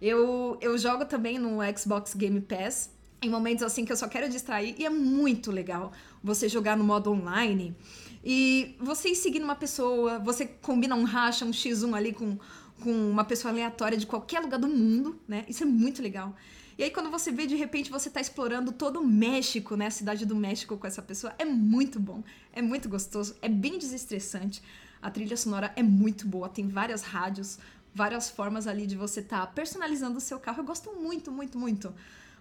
Eu, 0.00 0.58
eu 0.60 0.76
jogo 0.78 1.04
também 1.04 1.38
no 1.38 1.58
Xbox 1.76 2.14
Game 2.14 2.40
Pass, 2.40 2.90
em 3.22 3.28
momentos 3.28 3.62
assim 3.62 3.84
que 3.84 3.92
eu 3.92 3.96
só 3.96 4.08
quero 4.08 4.28
distrair, 4.28 4.74
e 4.78 4.86
é 4.86 4.90
muito 4.90 5.50
legal 5.50 5.92
você 6.22 6.48
jogar 6.48 6.76
no 6.76 6.84
modo 6.84 7.12
online. 7.12 7.76
E 8.24 8.76
você 8.78 9.10
ir 9.10 9.14
seguindo 9.14 9.44
uma 9.44 9.56
pessoa, 9.56 10.18
você 10.18 10.46
combina 10.46 10.94
um 10.94 11.04
racha, 11.04 11.44
um 11.44 11.50
X1 11.50 11.94
ali 11.94 12.12
com, 12.12 12.38
com 12.82 13.10
uma 13.10 13.24
pessoa 13.24 13.52
aleatória 13.52 13.96
de 13.96 14.06
qualquer 14.06 14.40
lugar 14.40 14.58
do 14.58 14.68
mundo, 14.68 15.18
né? 15.26 15.44
Isso 15.48 15.62
é 15.62 15.66
muito 15.66 16.02
legal. 16.02 16.34
E 16.80 16.82
aí, 16.82 16.90
quando 16.90 17.10
você 17.10 17.30
vê, 17.30 17.46
de 17.46 17.56
repente, 17.56 17.90
você 17.90 18.08
tá 18.08 18.22
explorando 18.22 18.72
todo 18.72 19.00
o 19.00 19.06
México, 19.06 19.76
né? 19.76 19.88
A 19.88 19.90
cidade 19.90 20.24
do 20.24 20.34
México 20.34 20.78
com 20.78 20.86
essa 20.86 21.02
pessoa. 21.02 21.34
É 21.38 21.44
muito 21.44 22.00
bom. 22.00 22.22
É 22.54 22.62
muito 22.62 22.88
gostoso. 22.88 23.36
É 23.42 23.50
bem 23.50 23.78
desestressante. 23.78 24.62
A 25.02 25.10
trilha 25.10 25.36
sonora 25.36 25.72
é 25.76 25.82
muito 25.82 26.26
boa. 26.26 26.48
Tem 26.48 26.68
várias 26.68 27.02
rádios, 27.02 27.58
várias 27.94 28.30
formas 28.30 28.66
ali 28.66 28.86
de 28.86 28.96
você 28.96 29.20
estar 29.20 29.40
tá 29.40 29.46
personalizando 29.46 30.16
o 30.16 30.20
seu 30.22 30.40
carro. 30.40 30.60
Eu 30.60 30.64
gosto 30.64 30.90
muito, 30.94 31.30
muito, 31.30 31.58
muito. 31.58 31.94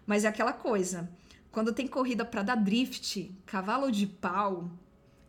Mas 0.10 0.26
é 0.26 0.28
aquela 0.28 0.52
coisa. 0.52 1.08
Quando 1.52 1.72
tem 1.72 1.86
corrida 1.86 2.26
para 2.26 2.41
dar 2.41 2.56
drift, 2.56 3.32
cavalo 3.45 3.91
de 3.91 4.08
pau, 4.08 4.67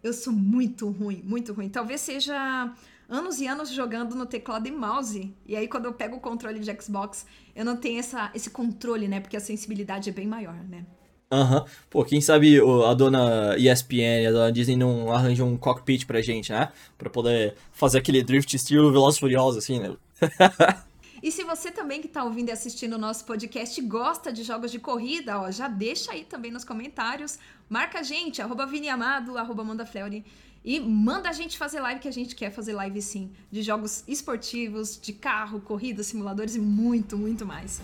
eu 0.02 0.10
sou 0.10 0.32
muito 0.32 0.88
ruim, 0.88 1.20
muito 1.22 1.52
ruim. 1.52 1.68
Talvez 1.68 2.00
seja 2.00 2.72
anos 3.06 3.42
e 3.42 3.46
anos 3.46 3.70
jogando 3.70 4.16
no 4.16 4.24
teclado 4.24 4.66
e 4.66 4.70
mouse. 4.70 5.36
E 5.44 5.54
aí, 5.54 5.68
quando 5.68 5.84
eu 5.84 5.92
pego 5.92 6.16
o 6.16 6.20
controle 6.20 6.58
de 6.58 6.82
Xbox, 6.82 7.26
eu 7.54 7.62
não 7.62 7.76
tenho 7.76 7.98
essa, 7.98 8.30
esse 8.34 8.48
controle, 8.48 9.06
né? 9.06 9.20
Porque 9.20 9.36
a 9.36 9.40
sensibilidade 9.40 10.08
é 10.08 10.12
bem 10.14 10.26
maior, 10.26 10.54
né? 10.54 10.86
Aham. 11.30 11.58
Uhum. 11.58 11.64
Pô, 11.90 12.02
quem 12.02 12.22
sabe 12.22 12.58
a 12.58 12.94
dona 12.94 13.58
ESPN, 13.58 14.28
a 14.28 14.32
dona 14.32 14.50
Disney 14.50 14.76
não 14.76 15.12
arranja 15.12 15.44
um 15.44 15.58
cockpit 15.58 16.06
pra 16.06 16.22
gente, 16.22 16.52
né? 16.52 16.72
Pra 16.96 17.10
poder 17.10 17.54
fazer 17.70 17.98
aquele 17.98 18.22
drift 18.22 18.56
estilo 18.56 18.90
Velozes 18.90 19.20
Furiosos, 19.20 19.62
assim, 19.62 19.78
né? 19.78 19.94
E 21.22 21.30
se 21.30 21.44
você 21.44 21.70
também 21.70 22.00
que 22.00 22.06
está 22.06 22.24
ouvindo 22.24 22.48
e 22.48 22.52
assistindo 22.52 22.94
o 22.94 22.98
nosso 22.98 23.24
podcast 23.24 23.80
gosta 23.82 24.32
de 24.32 24.42
jogos 24.42 24.70
de 24.70 24.78
corrida, 24.78 25.38
ó, 25.38 25.50
já 25.50 25.68
deixa 25.68 26.12
aí 26.12 26.24
também 26.24 26.50
nos 26.50 26.64
comentários. 26.64 27.38
Marca 27.68 28.00
a 28.00 28.02
gente, 28.02 28.40
arroba 28.40 28.66
Vini 28.66 28.88
Amado, 28.88 29.36
arroba 29.36 29.62
Manda 29.62 29.84
Fleury. 29.84 30.24
E 30.64 30.80
manda 30.80 31.28
a 31.28 31.32
gente 31.32 31.56
fazer 31.56 31.80
live, 31.80 32.00
que 32.00 32.08
a 32.08 32.12
gente 32.12 32.34
quer 32.34 32.50
fazer 32.50 32.72
live 32.72 33.00
sim. 33.00 33.32
De 33.50 33.62
jogos 33.62 34.04
esportivos, 34.08 34.98
de 35.00 35.12
carro, 35.12 35.60
corrida, 35.60 36.02
simuladores 36.02 36.56
e 36.56 36.60
muito, 36.60 37.16
muito 37.16 37.44
mais. 37.46 37.80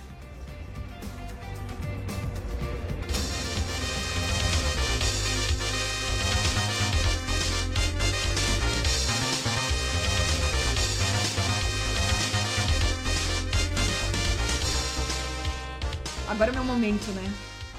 Agora 16.28 16.50
é 16.50 16.54
meu 16.54 16.64
momento, 16.64 17.12
né? 17.12 17.32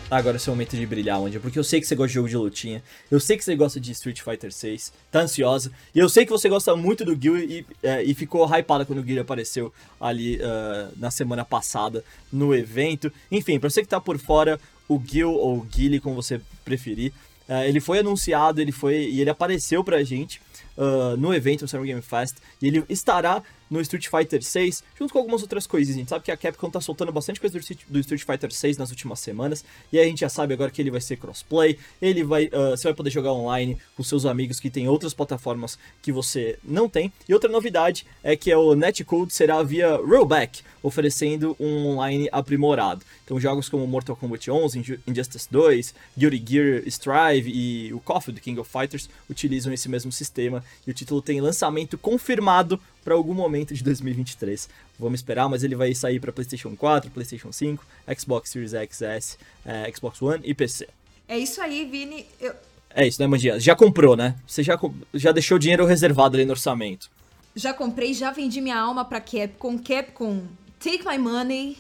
Agora 0.10 0.38
é 0.38 0.40
seu 0.40 0.54
momento 0.54 0.78
de 0.78 0.86
brilhar, 0.86 1.20
Andy, 1.20 1.38
porque 1.38 1.60
eu 1.60 1.64
sei 1.66 1.82
que 1.82 1.88
você 1.88 1.94
gosta 1.94 2.08
de 2.08 2.14
jogo 2.14 2.30
de 2.30 2.38
lutinha, 2.38 2.82
eu 3.12 3.20
sei 3.20 3.36
que 3.36 3.44
você 3.44 3.58
gosta 3.58 3.78
de 3.78 3.92
Street 3.92 4.22
Fighter 4.22 4.54
6, 4.54 4.94
tá 5.12 5.20
ansiosa, 5.20 5.70
e 5.94 6.00
eu 6.00 6.08
sei 6.08 6.26
que 6.26 6.32
você 6.32 6.48
gosta 6.48 6.74
muito 6.78 7.04
do 7.04 7.14
Gil 7.22 7.38
e, 7.38 7.66
é, 7.84 8.02
e 8.04 8.14
ficou 8.14 8.48
hypada 8.48 8.86
quando 8.86 9.00
o 9.00 9.06
Gil 9.06 9.22
apareceu 9.22 9.74
ali 10.00 10.38
uh, 10.38 10.94
na 10.96 11.12
semana 11.12 11.44
passada 11.44 12.06
no 12.32 12.56
evento. 12.56 13.12
Enfim, 13.30 13.60
pra 13.60 13.70
você 13.70 13.82
que 13.82 13.88
tá 13.90 14.00
por 14.00 14.18
fora, 14.18 14.58
o 14.88 15.02
Gil 15.06 15.34
ou 15.34 15.68
Gilly, 15.70 16.00
como 16.00 16.16
você 16.16 16.40
preferir, 16.64 17.12
uh, 17.50 17.64
ele 17.66 17.82
foi 17.82 18.00
anunciado, 18.00 18.62
ele 18.62 18.72
foi 18.72 19.10
e 19.10 19.20
ele 19.20 19.30
apareceu 19.30 19.84
pra 19.84 20.02
gente 20.06 20.40
uh, 20.78 21.18
no 21.18 21.34
evento, 21.34 21.64
no 21.64 21.68
Summer 21.68 21.86
Game 21.86 22.02
Fest, 22.02 22.38
e 22.62 22.68
ele 22.68 22.86
estará 22.88 23.44
no 23.70 23.82
Street 23.82 24.08
Fighter 24.08 24.42
6, 24.42 24.84
junto 24.98 25.14
com 25.14 25.20
algumas 25.20 25.42
outras 25.42 25.68
coisas. 25.68 25.96
A 25.96 25.98
gente 25.98 26.10
sabe 26.10 26.26
que 26.26 26.32
a 26.32 26.38
Capcom 26.38 26.70
tá 26.70 26.82
soltando 26.82 27.12
bastante 27.12 27.40
coisa 27.40 27.60
do 27.88 28.00
Street 28.00 28.24
Fighter 28.24 28.52
6 28.52 28.78
nas 28.78 28.90
últimas 28.90 29.20
semanas, 29.20 29.64
e 29.92 30.00
a 30.00 30.04
gente 30.04 30.22
já 30.22 30.30
sabe 30.30 30.54
agora 30.54 30.72
que 30.72 30.82
ele 30.82 30.92
vai 30.92 31.02
ser 31.02 31.18
crossplay, 31.18 31.78
ele 32.02 32.24
vai, 32.24 32.46
uh, 32.46 32.72
você 32.72 32.84
vai 32.86 32.94
poder 32.94 33.10
jogar 33.10 33.34
online 33.34 33.78
com 33.96 34.04
seus 34.04 34.26
amigos 34.26 34.60
que 34.60 34.70
tem 34.70 34.88
outras 34.88 35.14
plataformas 35.14 35.78
que 36.02 36.12
você 36.12 36.58
não 36.64 36.90
tem. 36.90 37.12
E 37.28 37.34
outra 37.34 37.50
novidade 37.50 38.06
é 38.24 38.36
que 38.36 38.54
o 38.54 38.76
netcode 38.76 39.34
será 39.34 39.62
via 39.64 39.96
rollback, 39.96 40.62
oferecendo 40.82 41.56
um 41.60 41.88
online 41.88 42.30
aprimorado. 42.32 43.04
Então 43.24 43.40
jogos 43.40 43.68
como 43.68 43.86
Mortal 43.86 44.16
Kombat 44.16 44.50
11, 44.50 45.02
Injustice 45.06 45.48
2, 45.52 45.94
Guilty 46.18 46.44
Gear 46.48 46.84
Strive 46.88 47.52
e 47.54 47.94
o 47.94 48.00
KOF 48.00 48.32
do 48.32 48.40
King 48.40 48.60
of 48.60 48.70
Fighters 48.70 49.10
utilizam 49.30 49.74
esse 49.74 49.90
mesmo 49.90 50.12
sistema, 50.12 50.64
e 50.86 50.92
o 50.92 50.94
título 50.94 51.22
tem 51.22 51.42
lançamento 51.42 51.98
confirmado 51.98 52.80
para 53.08 53.16
algum 53.16 53.34
momento 53.34 53.74
de 53.74 53.82
2023. 53.86 54.68
Vamos 55.00 55.22
esperar, 55.22 55.48
mas 55.48 55.64
ele 55.64 55.78
vai 55.78 55.96
sair 55.96 56.20
para 56.20 56.30
PlayStation 56.30 56.76
4, 56.76 57.10
PlayStation 57.10 57.54
5, 57.54 57.86
Xbox 58.20 58.50
Series 58.50 58.74
X, 58.74 59.02
S, 59.02 59.38
é, 59.66 59.90
Xbox 59.96 60.22
One 60.22 60.42
e 60.44 60.54
PC. 60.54 60.90
É 61.26 61.40
isso 61.40 61.62
aí, 61.62 61.86
Vini. 61.86 62.26
Eu... 62.38 62.54
É 62.94 63.08
isso, 63.08 63.22
né, 63.22 63.26
Mandia? 63.26 63.62
Já 63.62 63.78
comprou, 63.78 64.18
né? 64.18 64.36
Você 64.46 64.62
já, 64.62 64.78
já 65.14 65.32
deixou 65.32 65.58
dinheiro 65.58 65.86
reservado 65.86 66.36
ali 66.36 66.44
no 66.44 66.52
orçamento. 66.52 67.10
Já 67.56 67.74
comprei, 67.74 68.14
já 68.14 68.30
vendi 68.32 68.60
minha 68.60 68.78
alma 68.78 69.06
pra 69.06 69.22
Capcom. 69.22 69.78
Capcom, 69.78 70.44
take 70.78 71.08
my 71.08 71.18
money 71.18 71.78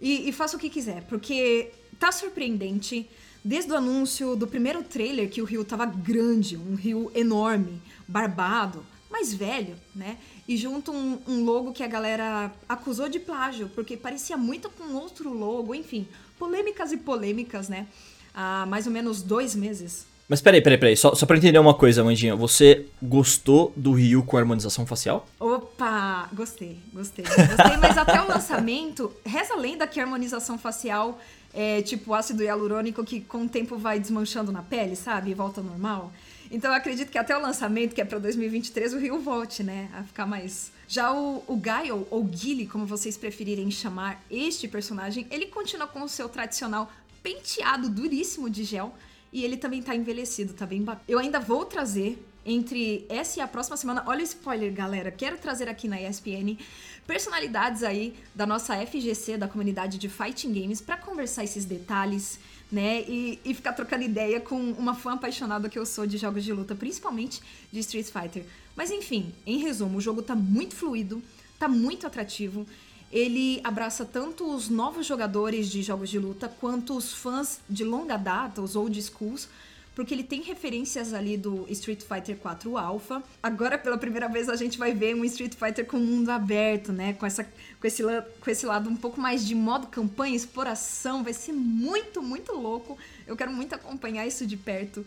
e, 0.00 0.30
e 0.30 0.32
faça 0.32 0.56
o 0.56 0.60
que 0.60 0.70
quiser, 0.70 1.02
porque 1.02 1.72
tá 2.00 2.10
surpreendente. 2.10 3.06
Desde 3.44 3.70
o 3.70 3.76
anúncio 3.76 4.34
do 4.34 4.46
primeiro 4.46 4.82
trailer 4.82 5.28
que 5.28 5.42
o 5.42 5.44
Rio 5.44 5.62
tava 5.62 5.84
grande, 5.84 6.56
um 6.56 6.74
rio 6.74 7.12
enorme, 7.14 7.82
barbado, 8.08 8.82
mais 9.14 9.32
velho, 9.32 9.76
né? 9.94 10.16
E 10.46 10.56
junto 10.56 10.92
um, 10.92 11.18
um, 11.26 11.44
logo 11.44 11.72
que 11.72 11.82
a 11.82 11.86
galera 11.86 12.52
acusou 12.68 13.08
de 13.08 13.18
plágio, 13.18 13.70
porque 13.74 13.96
parecia 13.96 14.36
muito 14.36 14.68
com 14.70 14.94
outro 14.94 15.32
logo, 15.32 15.74
enfim, 15.74 16.06
polêmicas 16.38 16.92
e 16.92 16.98
polêmicas, 16.98 17.68
né? 17.68 17.86
Há 18.34 18.66
mais 18.66 18.86
ou 18.86 18.92
menos 18.92 19.22
dois 19.22 19.54
meses. 19.54 20.06
Mas 20.28 20.40
peraí, 20.40 20.62
peraí, 20.62 20.78
peraí, 20.78 20.96
só, 20.96 21.14
só 21.14 21.26
pra 21.26 21.36
entender 21.36 21.58
uma 21.58 21.74
coisa, 21.74 22.02
Mandinha, 22.02 22.34
você 22.34 22.86
gostou 23.02 23.72
do 23.76 23.92
Rio 23.92 24.22
com 24.22 24.38
harmonização 24.38 24.86
facial? 24.86 25.26
Opa, 25.38 26.28
gostei, 26.32 26.78
gostei. 26.92 27.24
Gostei, 27.24 27.76
mas 27.76 27.98
até 27.98 28.22
o 28.22 28.28
lançamento, 28.28 29.12
reza 29.24 29.52
a 29.52 29.56
lenda 29.56 29.86
que 29.86 30.00
a 30.00 30.02
harmonização 30.02 30.58
facial 30.58 31.20
é 31.52 31.82
tipo 31.82 32.14
ácido 32.14 32.42
hialurônico 32.42 33.04
que 33.04 33.20
com 33.20 33.44
o 33.44 33.48
tempo 33.48 33.76
vai 33.76 34.00
desmanchando 34.00 34.50
na 34.50 34.62
pele, 34.62 34.96
sabe? 34.96 35.30
E 35.30 35.34
volta 35.34 35.60
ao 35.60 35.66
normal. 35.66 36.10
Então 36.54 36.70
eu 36.70 36.76
acredito 36.76 37.10
que 37.10 37.18
até 37.18 37.36
o 37.36 37.40
lançamento, 37.42 37.96
que 37.96 38.00
é 38.00 38.04
para 38.04 38.16
2023, 38.20 38.94
o 38.94 38.98
Rio 38.98 39.18
volte, 39.18 39.64
né? 39.64 39.90
A 39.92 40.04
ficar 40.04 40.24
mais. 40.24 40.70
Já 40.86 41.12
o, 41.12 41.42
o 41.48 41.56
Gaio, 41.56 42.06
ou 42.12 42.30
Gilly, 42.32 42.64
como 42.64 42.86
vocês 42.86 43.16
preferirem 43.16 43.68
chamar 43.72 44.22
este 44.30 44.68
personagem, 44.68 45.26
ele 45.32 45.46
continua 45.46 45.88
com 45.88 46.02
o 46.02 46.08
seu 46.08 46.28
tradicional 46.28 46.92
penteado 47.24 47.88
duríssimo 47.88 48.48
de 48.48 48.62
gel. 48.62 48.94
E 49.32 49.44
ele 49.44 49.56
também 49.56 49.82
tá 49.82 49.96
envelhecido, 49.96 50.54
tá 50.54 50.64
bem 50.64 50.80
bacana. 50.80 51.04
Eu 51.08 51.18
ainda 51.18 51.40
vou 51.40 51.64
trazer 51.64 52.24
entre 52.46 53.04
essa 53.08 53.40
e 53.40 53.42
a 53.42 53.48
próxima 53.48 53.76
semana. 53.76 54.04
Olha 54.06 54.20
o 54.20 54.22
spoiler, 54.22 54.72
galera. 54.72 55.10
Quero 55.10 55.36
trazer 55.38 55.68
aqui 55.68 55.88
na 55.88 56.00
ESPN 56.00 56.56
personalidades 57.04 57.82
aí 57.82 58.14
da 58.32 58.46
nossa 58.46 58.76
FGC, 58.86 59.36
da 59.36 59.48
comunidade 59.48 59.98
de 59.98 60.08
Fighting 60.08 60.52
Games, 60.52 60.80
para 60.80 60.96
conversar 60.96 61.42
esses 61.42 61.64
detalhes 61.64 62.38
né? 62.74 63.02
E, 63.02 63.38
e 63.44 63.54
ficar 63.54 63.72
trocando 63.72 64.02
ideia 64.02 64.40
com 64.40 64.56
uma 64.72 64.94
fã 64.94 65.12
apaixonada 65.12 65.68
que 65.68 65.78
eu 65.78 65.86
sou 65.86 66.06
de 66.06 66.18
jogos 66.18 66.42
de 66.42 66.52
luta, 66.52 66.74
principalmente 66.74 67.40
de 67.72 67.78
Street 67.78 68.06
Fighter. 68.06 68.44
Mas 68.74 68.90
enfim, 68.90 69.32
em 69.46 69.58
resumo, 69.58 69.98
o 69.98 70.00
jogo 70.00 70.22
tá 70.22 70.34
muito 70.34 70.74
fluido, 70.74 71.22
tá 71.56 71.68
muito 71.68 72.04
atrativo. 72.04 72.66
Ele 73.12 73.60
abraça 73.62 74.04
tanto 74.04 74.52
os 74.52 74.68
novos 74.68 75.06
jogadores 75.06 75.70
de 75.70 75.82
jogos 75.82 76.10
de 76.10 76.18
luta 76.18 76.48
quanto 76.48 76.96
os 76.96 77.14
fãs 77.14 77.60
de 77.70 77.84
longa 77.84 78.16
data, 78.16 78.60
os 78.60 78.74
old 78.74 79.00
schools, 79.00 79.48
porque 79.94 80.12
ele 80.12 80.24
tem 80.24 80.42
referências 80.42 81.14
ali 81.14 81.36
do 81.36 81.66
Street 81.70 82.02
Fighter 82.02 82.36
4 82.36 82.76
Alpha. 82.76 83.22
Agora, 83.42 83.78
pela 83.78 83.96
primeira 83.96 84.28
vez, 84.28 84.48
a 84.48 84.56
gente 84.56 84.76
vai 84.76 84.92
ver 84.92 85.14
um 85.14 85.24
Street 85.24 85.54
Fighter 85.54 85.86
com 85.86 85.98
mundo 85.98 86.30
aberto, 86.30 86.92
né? 86.92 87.12
Com, 87.12 87.24
essa, 87.24 87.44
com, 87.44 87.86
esse, 87.86 88.02
com 88.02 88.50
esse 88.50 88.66
lado 88.66 88.90
um 88.90 88.96
pouco 88.96 89.20
mais 89.20 89.46
de 89.46 89.54
modo 89.54 89.86
campanha, 89.86 90.34
exploração. 90.34 91.22
Vai 91.22 91.32
ser 91.32 91.52
muito, 91.52 92.20
muito 92.20 92.52
louco. 92.52 92.98
Eu 93.24 93.36
quero 93.36 93.52
muito 93.52 93.74
acompanhar 93.74 94.26
isso 94.26 94.44
de 94.44 94.56
perto. 94.56 95.06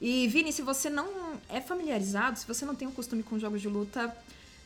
E, 0.00 0.26
Vini, 0.28 0.50
se 0.52 0.62
você 0.62 0.88
não 0.88 1.06
é 1.48 1.60
familiarizado, 1.60 2.38
se 2.38 2.46
você 2.46 2.64
não 2.64 2.74
tem 2.74 2.88
o 2.88 2.92
costume 2.92 3.22
com 3.22 3.38
jogos 3.38 3.60
de 3.60 3.68
luta, 3.68 4.16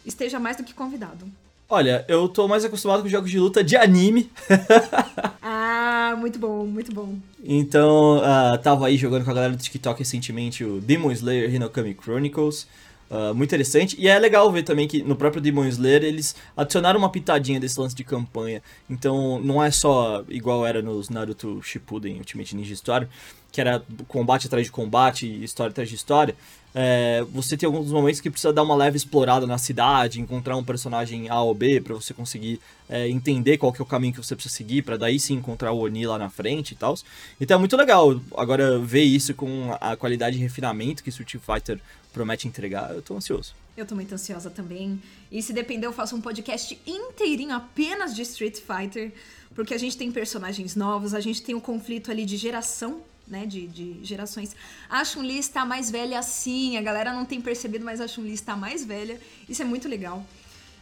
esteja 0.05 0.39
mais 0.39 0.57
do 0.57 0.63
que 0.65 0.73
convidado. 0.73 1.31
Olha, 1.69 2.05
eu 2.07 2.29
tô 2.29 2.47
mais 2.47 2.65
acostumado 2.65 3.03
com 3.03 3.09
jogos 3.09 3.29
de 3.29 3.41
luta 3.41 3.65
de 3.65 3.77
anime. 3.77 4.31
ah, 5.43 6.15
muito 6.17 6.39
bom, 6.39 6.65
muito 6.65 6.95
bom. 6.95 7.17
Então, 7.45 8.19
uh, 8.19 8.57
tava 8.63 8.87
aí 8.87 8.97
jogando 8.97 9.25
com 9.25 9.31
a 9.33 9.35
galera 9.35 9.53
do 9.53 9.63
TikTok 9.63 9.99
recentemente 9.99 10.63
o 10.63 10.81
Demon 10.81 11.11
Slayer 11.11 11.53
Hinokami 11.53 11.97
Chronicles. 12.01 12.69
Uh, 13.11 13.35
muito 13.35 13.49
interessante. 13.49 13.97
E 13.99 14.07
é 14.07 14.17
legal 14.17 14.51
ver 14.53 14.63
também 14.63 14.87
que 14.87 15.03
no 15.03 15.17
próprio 15.17 15.43
Demon 15.43 15.65
Slayer 15.67 16.05
eles 16.05 16.37
adicionaram 16.57 17.01
uma 17.01 17.11
pitadinha 17.11 17.59
desse 17.59 17.79
lance 17.81 17.97
de 17.97 18.05
campanha. 18.05 18.63
Então 18.89 19.41
não 19.41 19.63
é 19.63 19.71
só 19.71 20.25
igual 20.29 20.65
era 20.65 20.81
nos 20.81 21.09
Naruto 21.09 21.61
Shippuden 21.63 22.19
Ultimate 22.19 22.55
Ninja 22.55 22.75
Story, 22.75 23.09
que 23.57 23.61
era 23.63 23.83
combate 24.07 24.49
atrás 24.49 24.67
de 24.67 24.71
combate, 24.71 25.43
história 25.43 25.71
atrás 25.71 25.89
de 25.89 25.95
história, 25.95 26.37
é, 26.75 27.25
você 27.33 27.57
tem 27.57 27.67
alguns 27.67 27.91
momentos 27.91 28.21
que 28.21 28.29
precisa 28.29 28.53
dar 28.53 28.63
uma 28.63 28.77
leve 28.77 28.99
explorada 28.99 29.47
na 29.47 29.57
cidade, 29.57 30.21
encontrar 30.21 30.59
um 30.59 30.63
personagem 30.63 31.31
A 31.31 31.41
ou 31.41 31.55
B 31.55 31.81
para 31.81 31.95
você 31.95 32.13
conseguir 32.13 32.61
é, 32.87 33.09
entender 33.09 33.57
qual 33.57 33.73
que 33.73 33.81
é 33.81 33.83
o 33.83 33.87
caminho 33.87 34.13
que 34.13 34.23
você 34.23 34.35
precisa 34.35 34.55
seguir, 34.55 34.83
para 34.83 34.99
daí 34.99 35.19
sim 35.19 35.33
encontrar 35.33 35.73
o 35.73 35.79
Oni 35.79 36.07
lá 36.07 36.19
na 36.19 36.29
frente 36.29 36.73
e 36.73 36.75
tal. 36.75 36.99
Então 37.41 37.55
é 37.55 37.59
muito 37.59 37.75
legal 37.79 38.21
agora 38.37 38.79
ver 38.79 39.05
isso 39.05 39.33
com 39.33 39.75
a 39.81 39.97
qualidade 39.97 40.37
de 40.37 40.43
refinamento 40.43 41.03
que 41.03 41.09
Street 41.09 41.37
Fighter 41.37 41.81
promete 42.13 42.47
entregar. 42.47 42.95
Eu 42.95 43.01
tô 43.01 43.17
ansioso. 43.17 43.55
Eu 43.75 43.87
tô 43.87 43.95
muito 43.95 44.13
ansiosa 44.13 44.51
também. 44.51 45.01
E 45.33 45.43
se 45.43 45.55
depender, 45.55 45.87
eu 45.87 45.95
faço 45.95 46.15
um 46.15 46.21
podcast 46.21 46.79
inteirinho 46.87 47.55
apenas 47.55 48.15
de 48.15 48.21
Street 48.21 48.59
Fighter, 48.59 49.15
porque 49.55 49.73
a 49.73 49.79
gente 49.79 49.97
tem 49.97 50.13
personagens 50.13 50.77
novos, 50.77 51.15
a 51.15 51.21
gente 51.21 51.41
tem 51.43 51.55
um 51.55 51.61
conflito 51.61 52.11
ali 52.11 52.27
de 52.27 52.37
geração 52.37 53.01
né, 53.27 53.47
de, 53.47 53.67
de 53.67 54.05
gerações. 54.05 54.55
A 54.89 55.05
Chun-Li 55.05 55.39
está 55.39 55.65
mais 55.65 55.91
velha 55.91 56.23
sim, 56.23 56.77
a 56.77 56.83
galera 56.83 57.13
não 57.13 57.25
tem 57.25 57.41
percebido, 57.41 57.85
mas 57.85 58.01
a 58.01 58.09
Chun-Li 58.09 58.33
está 58.33 58.57
mais 58.57 58.85
velha. 58.85 59.21
Isso 59.49 59.63
é 59.63 59.65
muito 59.65 59.89
legal. 59.89 60.25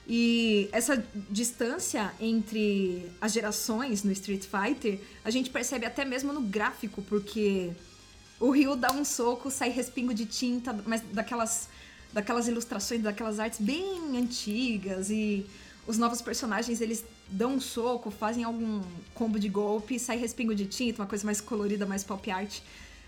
E 0.07 0.69
essa 0.71 1.03
distância 1.31 2.13
entre 2.21 3.11
as 3.21 3.33
gerações 3.33 4.03
no 4.03 4.13
Street 4.13 4.45
Fighter, 4.45 5.01
a 5.25 5.31
gente 5.31 5.49
percebe 5.49 5.87
até 5.87 6.05
mesmo 6.05 6.33
no 6.33 6.43
gráfico, 6.43 7.01
porque 7.03 7.73
o 8.39 8.51
Ryu 8.51 8.77
dá 8.77 8.93
um 8.93 9.05
soco, 9.05 9.51
sai 9.51 9.71
respingo 9.71 10.13
de 10.13 10.27
tinta, 10.27 10.77
mas 10.87 11.01
daquelas 11.13 11.69
daquelas 12.13 12.47
ilustrações, 12.47 13.03
daquelas 13.03 13.41
artes 13.41 13.61
bem 13.61 14.17
antigas 14.17 15.11
e 15.11 15.45
os 15.85 15.99
novos 15.99 16.23
personagens 16.23 16.81
eles 16.81 17.05
dão 17.29 17.55
um 17.55 17.61
soco, 17.61 18.11
fazem 18.11 18.45
algum 18.45 18.83
combo 19.15 19.39
de 19.39 19.49
golpe, 19.49 19.99
sai 19.99 20.17
respingo 20.17 20.55
de 20.55 20.67
tinta, 20.67 21.03
uma 21.03 21.09
coisa 21.09 21.25
mais 21.25 21.41
colorida, 21.41 21.87
mais 21.87 22.05
pop 22.05 22.31
art. 22.31 22.61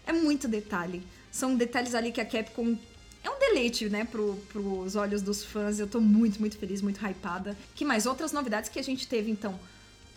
É 0.07 0.13
muito 0.13 0.49
detalhe. 0.49 1.03
São 1.31 1.55
detalhes 1.55 1.95
ali 1.95 2.13
que 2.13 2.21
a 2.21 2.25
Capcom 2.25 2.77
é 3.23 3.31
um 3.31 3.39
deleite, 3.39 3.89
né, 3.89 4.05
pro, 4.05 4.37
pros 4.53 4.95
olhos 4.95 5.21
dos 5.21 5.45
fãs. 5.45 5.79
Eu 5.79 5.87
tô 5.87 6.01
muito, 6.01 6.39
muito 6.39 6.57
feliz, 6.57 6.81
muito 6.81 7.05
hypada. 7.05 7.57
Que 7.75 7.85
mais? 7.85 8.07
Outras 8.07 8.33
novidades 8.33 8.71
que 8.71 8.79
a 8.79 8.83
gente 8.83 9.07
teve, 9.07 9.31
então, 9.31 9.59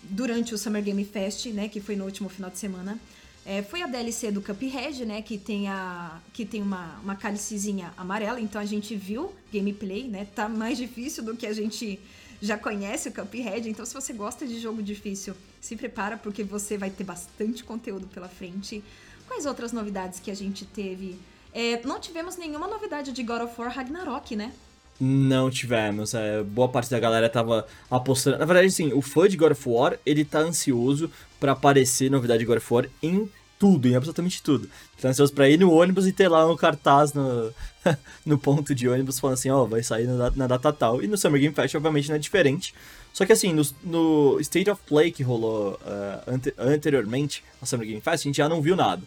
durante 0.03 0.53
o 0.53 0.57
Summer 0.57 0.83
Game 0.83 1.03
Fest, 1.03 1.47
né, 1.47 1.67
que 1.67 1.81
foi 1.81 1.95
no 1.95 2.05
último 2.05 2.29
final 2.29 2.49
de 2.49 2.57
semana. 2.57 2.99
É, 3.45 3.63
foi 3.63 3.81
a 3.81 3.87
DLC 3.87 4.31
do 4.31 4.41
Cuphead, 4.41 5.05
né, 5.05 5.21
que 5.21 5.37
tem, 5.37 5.67
a, 5.67 6.19
que 6.33 6.45
tem 6.45 6.61
uma, 6.61 6.99
uma 7.03 7.15
cálicezinha 7.15 7.91
amarela, 7.97 8.39
então 8.39 8.61
a 8.61 8.65
gente 8.65 8.95
viu 8.95 9.33
gameplay, 9.51 10.07
né, 10.07 10.27
tá 10.35 10.47
mais 10.47 10.77
difícil 10.77 11.23
do 11.23 11.35
que 11.35 11.47
a 11.47 11.53
gente 11.53 11.99
já 12.41 12.57
conhece 12.57 13.09
o 13.09 13.13
Cuphead, 13.13 13.69
então 13.69 13.85
se 13.85 13.93
você 13.93 14.13
gosta 14.13 14.45
de 14.45 14.59
jogo 14.59 14.81
difícil, 14.81 15.35
se 15.59 15.75
prepara 15.75 16.17
porque 16.17 16.43
você 16.43 16.77
vai 16.77 16.89
ter 16.89 17.03
bastante 17.03 17.63
conteúdo 17.63 18.07
pela 18.07 18.29
frente. 18.29 18.83
Quais 19.27 19.45
outras 19.45 19.71
novidades 19.71 20.19
que 20.19 20.31
a 20.31 20.35
gente 20.35 20.65
teve? 20.65 21.19
É, 21.53 21.81
não 21.85 21.99
tivemos 21.99 22.37
nenhuma 22.37 22.67
novidade 22.67 23.11
de 23.11 23.23
God 23.23 23.41
of 23.41 23.59
War 23.59 23.71
Ragnarok, 23.71 24.35
né? 24.35 24.53
Não 24.99 25.49
tivemos. 25.49 26.13
É, 26.13 26.43
boa 26.43 26.67
parte 26.67 26.89
da 26.89 26.99
galera 26.99 27.29
tava 27.29 27.65
apostando. 27.89 28.37
Na 28.37 28.45
verdade, 28.45 28.69
sim, 28.69 28.91
o 28.91 29.01
fã 29.01 29.27
de 29.27 29.37
God 29.37 29.53
of 29.53 29.69
War, 29.69 29.97
ele 30.05 30.25
tá 30.25 30.39
ansioso 30.39 31.09
para 31.39 31.53
aparecer 31.53 32.11
novidade 32.11 32.39
de 32.39 32.45
God 32.45 32.57
of 32.57 32.73
War 32.73 32.85
em 33.01 33.29
tudo, 33.59 33.87
em 33.87 33.95
absolutamente 33.95 34.41
tudo. 34.41 34.69
Tá 34.99 35.09
ansioso 35.09 35.33
pra 35.33 35.49
ir 35.49 35.59
no 35.59 35.71
ônibus 35.71 36.07
e 36.07 36.13
ter 36.13 36.29
lá 36.29 36.49
um 36.49 36.55
cartaz 36.55 37.13
no, 37.13 37.53
no 38.25 38.37
ponto 38.37 38.73
de 38.73 38.87
ônibus 38.87 39.19
falando 39.19 39.33
assim, 39.33 39.49
ó, 39.49 39.63
oh, 39.63 39.67
vai 39.67 39.83
sair 39.83 40.07
na, 40.07 40.31
na, 40.31 40.47
data 40.47 40.71
tal. 40.71 41.03
E 41.03 41.07
no 41.07 41.17
Summer 41.17 41.41
Game 41.41 41.53
Fest, 41.53 41.75
obviamente, 41.75 42.07
não 42.07 42.15
é 42.15 42.19
diferente. 42.19 42.73
Só 43.13 43.25
que 43.25 43.33
assim, 43.33 43.53
no, 43.53 43.63
no 43.83 44.39
State 44.39 44.69
of 44.69 44.81
Play 44.87 45.11
que 45.11 45.21
rolou 45.21 45.73
uh, 45.73 46.31
ante 46.31 46.53
anteriormente 46.57 47.43
ao 47.59 47.67
Summer 47.67 47.85
Game 47.85 48.01
Fest, 48.01 48.23
a 48.23 48.27
gente 48.29 48.37
já 48.37 48.47
não 48.47 48.61
viu 48.61 48.75
nada. 48.75 49.03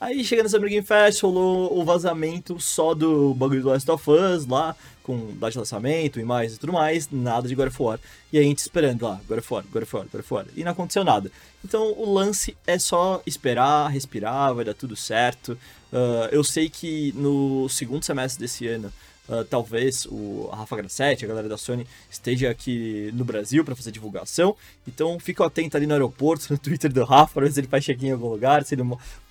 Aí 0.00 0.24
chega 0.24 0.42
no 0.42 0.48
Summer 0.48 0.68
Game 0.68 0.86
Fest, 0.86 1.22
rolou 1.22 1.78
o 1.78 1.84
vazamento 1.84 2.60
só 2.60 2.94
do 2.94 3.32
bagulho 3.34 3.62
do 3.62 3.68
Last 3.68 3.90
of 3.90 4.10
Us 4.10 4.46
lá, 4.46 4.76
com 5.02 5.32
data 5.34 5.52
de 5.52 5.58
lançamento 5.58 6.18
e 6.20 6.24
mais 6.24 6.54
e 6.54 6.58
tudo 6.58 6.72
mais, 6.72 7.08
nada 7.10 7.48
de 7.48 7.54
God 7.54 7.68
of 7.68 7.82
War. 7.82 8.00
E 8.32 8.38
a 8.38 8.42
gente 8.42 8.58
esperando 8.58 9.02
lá, 9.02 9.20
God 9.28 9.38
of 9.38 9.54
War, 9.54 9.64
God 9.72 9.82
of 9.82 9.96
War, 9.96 10.06
God 10.10 10.20
of 10.20 10.34
War. 10.34 10.46
E 10.56 10.64
não 10.64 10.72
aconteceu 10.72 11.04
nada. 11.04 11.30
Então 11.64 11.92
o 11.92 12.12
lance 12.12 12.56
é 12.66 12.78
só 12.78 13.22
esperar, 13.24 13.88
respirar, 13.88 14.54
vai 14.54 14.64
dar 14.64 14.74
tudo 14.74 14.96
certo. 14.96 15.58
Uh, 15.92 16.28
eu 16.32 16.42
sei 16.42 16.68
que 16.68 17.12
no 17.16 17.68
segundo 17.68 18.04
semestre 18.04 18.40
desse 18.40 18.66
ano 18.66 18.92
Uh, 19.28 19.42
talvez 19.44 20.06
o 20.06 20.50
Rafa 20.52 20.76
Grassetti, 20.76 21.24
a 21.24 21.28
galera 21.28 21.48
da 21.48 21.56
Sony, 21.56 21.86
esteja 22.10 22.50
aqui 22.50 23.10
no 23.14 23.24
Brasil 23.24 23.64
para 23.64 23.74
fazer 23.74 23.90
divulgação. 23.90 24.54
Então 24.86 25.18
fica 25.18 25.44
atento 25.46 25.76
ali 25.76 25.86
no 25.86 25.94
aeroporto, 25.94 26.46
no 26.52 26.58
Twitter 26.58 26.92
do 26.92 27.04
Rafa, 27.04 27.32
para 27.34 27.46
ver 27.46 27.52
se 27.52 27.60
ele 27.60 27.68
faz 27.68 27.84
check-in 27.84 28.08
em 28.08 28.12
algum 28.12 28.28
lugar, 28.28 28.64
se 28.64 28.74
ele 28.74 28.82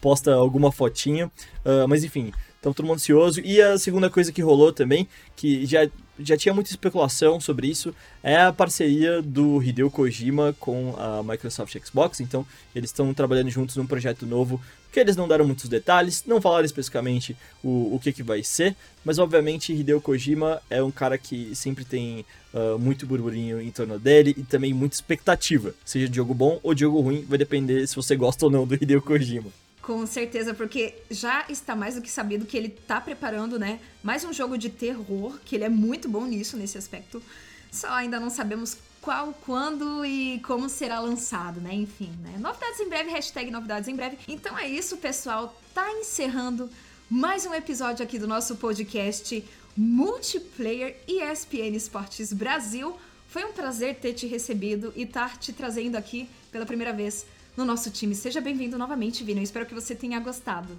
posta 0.02 0.34
alguma 0.34 0.72
fotinha. 0.72 1.28
Uh, 1.64 1.88
mas 1.88 2.04
enfim, 2.04 2.34
então 2.60 2.74
todo 2.74 2.86
mundo 2.86 2.96
ansioso. 2.96 3.42
E 3.42 3.62
a 3.62 3.78
segunda 3.78 4.10
coisa 4.10 4.32
que 4.32 4.42
rolou 4.42 4.72
também, 4.72 5.08
que 5.36 5.66
já, 5.66 5.88
já 6.20 6.38
tinha 6.38 6.54
muita 6.54 6.70
especulação 6.70 7.40
sobre 7.40 7.68
isso, 7.68 7.94
é 8.22 8.38
a 8.38 8.54
parceria 8.54 9.22
do 9.22 9.62
Hideo 9.62 9.90
Kojima 9.90 10.56
com 10.60 10.96
a 10.98 11.24
Microsoft 11.24 11.76
Xbox. 11.84 12.20
Então 12.20 12.46
eles 12.76 12.90
estão 12.90 13.14
trabalhando 13.14 13.50
juntos 13.50 13.76
num 13.76 13.88
projeto 13.88 14.26
novo 14.26 14.62
que 14.92 15.00
eles 15.00 15.16
não 15.16 15.28
deram 15.28 15.46
muitos 15.46 15.68
detalhes, 15.68 16.24
não 16.28 16.40
falaram 16.40 16.66
especificamente 16.66 17.36
o, 17.64 17.96
o 17.96 18.00
que, 18.00 18.14
que 18.14 18.22
vai 18.22 18.44
ser, 18.44 18.76
mas 19.04 19.18
obviamente 19.18 19.74
Hideo 19.74 20.00
Kojima 20.00 20.62
é 20.70 20.84
um 20.84 20.92
cara 20.92 21.18
que 21.18 21.56
sempre 21.56 21.84
tem 21.84 22.24
uh, 22.54 22.78
muito 22.78 23.08
burburinho 23.08 23.60
em 23.60 23.72
torno 23.72 23.98
dele 23.98 24.36
e 24.38 24.44
também 24.44 24.72
muita 24.72 24.96
expectativa. 24.96 25.74
Seja 25.84 26.08
de 26.08 26.16
jogo 26.16 26.36
bom 26.36 26.60
ou 26.62 26.76
de 26.76 26.82
jogo 26.82 27.02
ruim, 27.02 27.26
vai 27.28 27.40
depender 27.40 27.88
se 27.88 27.96
você 27.96 28.16
gosta 28.16 28.46
ou 28.46 28.52
não 28.52 28.68
do 28.68 28.76
Hideo 28.76 29.02
Kojima. 29.02 29.50
Com 29.84 30.08
certeza, 30.08 30.54
porque 30.54 30.96
já 31.12 31.46
está 31.50 31.76
mais 31.76 31.96
do 31.96 32.02
que 32.02 32.10
sabido 32.10 32.46
que 32.46 32.56
ele 32.56 32.70
está 32.70 33.02
preparando, 33.02 33.60
né, 33.60 33.82
mais 34.02 34.24
um 34.24 34.32
jogo 34.32 34.58
de 34.58 34.70
terror, 34.70 35.38
que 35.44 35.56
ele 35.56 35.66
é 35.66 35.70
muito 35.70 36.08
bom 36.08 36.26
nisso, 36.26 36.56
nesse 36.56 36.78
aspecto. 36.78 37.22
Só 37.70 37.90
ainda 37.90 38.18
não 38.18 38.30
sabemos 38.30 38.78
qual, 39.02 39.34
quando 39.46 40.06
e 40.06 40.40
como 40.40 40.70
será 40.70 41.02
lançado, 41.02 41.60
né? 41.60 41.74
Enfim, 41.74 42.14
né? 42.22 42.38
Novidades 42.40 42.80
em 42.80 42.88
breve, 42.88 43.10
hashtag 43.10 43.52
novidades 43.52 43.90
em 43.90 43.96
breve. 43.96 44.18
Então 44.26 44.58
é 44.58 44.66
isso, 44.66 44.96
pessoal. 44.98 45.60
Tá 45.74 45.92
encerrando 45.92 46.70
mais 47.10 47.46
um 47.46 47.54
episódio 47.54 48.06
aqui 48.06 48.18
do 48.18 48.28
nosso 48.28 48.56
podcast 48.56 49.44
Multiplayer 49.76 50.96
ESPN 51.06 51.76
Esportes 51.76 52.32
Brasil. 52.32 52.96
Foi 53.28 53.44
um 53.44 53.52
prazer 53.52 53.96
ter 53.96 54.14
te 54.14 54.28
recebido 54.28 54.94
e 54.96 55.04
estar 55.04 55.32
tá 55.32 55.38
te 55.38 55.52
trazendo 55.52 55.98
aqui 55.98 56.30
pela 56.54 56.66
primeira 56.66 56.94
vez 56.94 57.26
no 57.56 57.66
nosso 57.66 57.90
time. 57.90 58.16
Seja 58.16 58.42
bem-vindo 58.42 58.78
novamente, 58.78 59.24
Vini. 59.24 59.40
Eu 59.40 59.44
espero 59.44 59.66
que 59.66 59.74
você 59.74 59.96
tenha 59.96 60.20
gostado. 60.20 60.78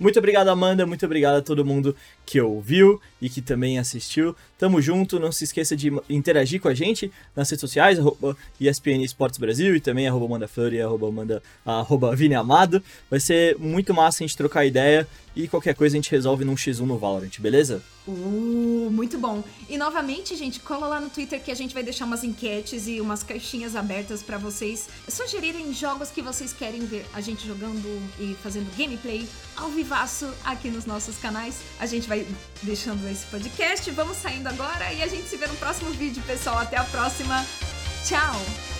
Muito 0.00 0.18
obrigado, 0.18 0.48
Amanda. 0.48 0.86
Muito 0.86 1.04
obrigado 1.04 1.36
a 1.36 1.42
todo 1.42 1.62
mundo 1.62 1.94
que 2.24 2.40
ouviu 2.40 2.98
e 3.20 3.28
que 3.28 3.42
também 3.42 3.78
assistiu. 3.78 4.34
Tamo 4.58 4.80
junto. 4.80 5.20
Não 5.20 5.30
se 5.30 5.44
esqueça 5.44 5.76
de 5.76 5.92
interagir 6.08 6.58
com 6.58 6.68
a 6.68 6.74
gente 6.74 7.12
nas 7.36 7.50
redes 7.50 7.60
sociais, 7.60 7.98
arroba 7.98 8.34
ESPN 8.58 9.04
Esportes 9.04 9.38
Brasil 9.38 9.76
e 9.76 9.80
também 9.80 10.08
arroba 10.08 10.24
Amanda 10.24 10.48
Fleur 10.48 10.72
e 10.72 10.80
arroba, 10.80 11.42
arroba 11.66 12.16
Vini 12.16 12.34
Amado. 12.34 12.82
Vai 13.10 13.20
ser 13.20 13.58
muito 13.58 13.92
massa 13.92 14.24
a 14.24 14.26
gente 14.26 14.38
trocar 14.38 14.64
ideia 14.64 15.06
e 15.34 15.46
qualquer 15.48 15.74
coisa 15.74 15.94
a 15.94 15.98
gente 15.98 16.10
resolve 16.10 16.44
num 16.44 16.54
X1 16.54 16.80
no 16.80 16.98
Valorant, 16.98 17.38
beleza? 17.38 17.82
Uh, 18.06 18.88
muito 18.90 19.18
bom. 19.18 19.44
E 19.68 19.76
novamente, 19.76 20.34
gente, 20.34 20.58
cola 20.60 20.86
lá 20.86 21.00
no 21.00 21.10
Twitter 21.10 21.40
que 21.40 21.50
a 21.50 21.54
gente 21.54 21.72
vai 21.72 21.82
deixar 21.82 22.04
umas 22.04 22.24
enquetes 22.24 22.88
e 22.88 23.00
umas 23.00 23.22
caixinhas 23.22 23.76
abertas 23.76 24.22
para 24.22 24.38
vocês 24.38 24.88
sugerirem 25.08 25.72
jogos 25.72 26.10
que 26.10 26.20
vocês 26.20 26.52
querem 26.52 26.84
ver 26.84 27.06
a 27.14 27.20
gente 27.20 27.46
jogando 27.46 27.86
e 28.18 28.34
fazendo 28.42 28.68
gameplay 28.76 29.26
ao 29.56 29.68
vivaço 29.68 30.28
aqui 30.44 30.68
nos 30.68 30.86
nossos 30.86 31.16
canais. 31.18 31.60
A 31.78 31.86
gente 31.86 32.08
vai 32.08 32.26
deixando 32.62 33.06
esse 33.08 33.26
podcast, 33.26 33.90
vamos 33.92 34.16
saindo 34.16 34.48
agora 34.48 34.92
e 34.92 35.02
a 35.02 35.06
gente 35.06 35.28
se 35.28 35.36
vê 35.36 35.46
no 35.46 35.54
próximo 35.56 35.90
vídeo, 35.90 36.22
pessoal. 36.26 36.58
Até 36.58 36.76
a 36.76 36.84
próxima. 36.84 37.46
Tchau! 38.04 38.79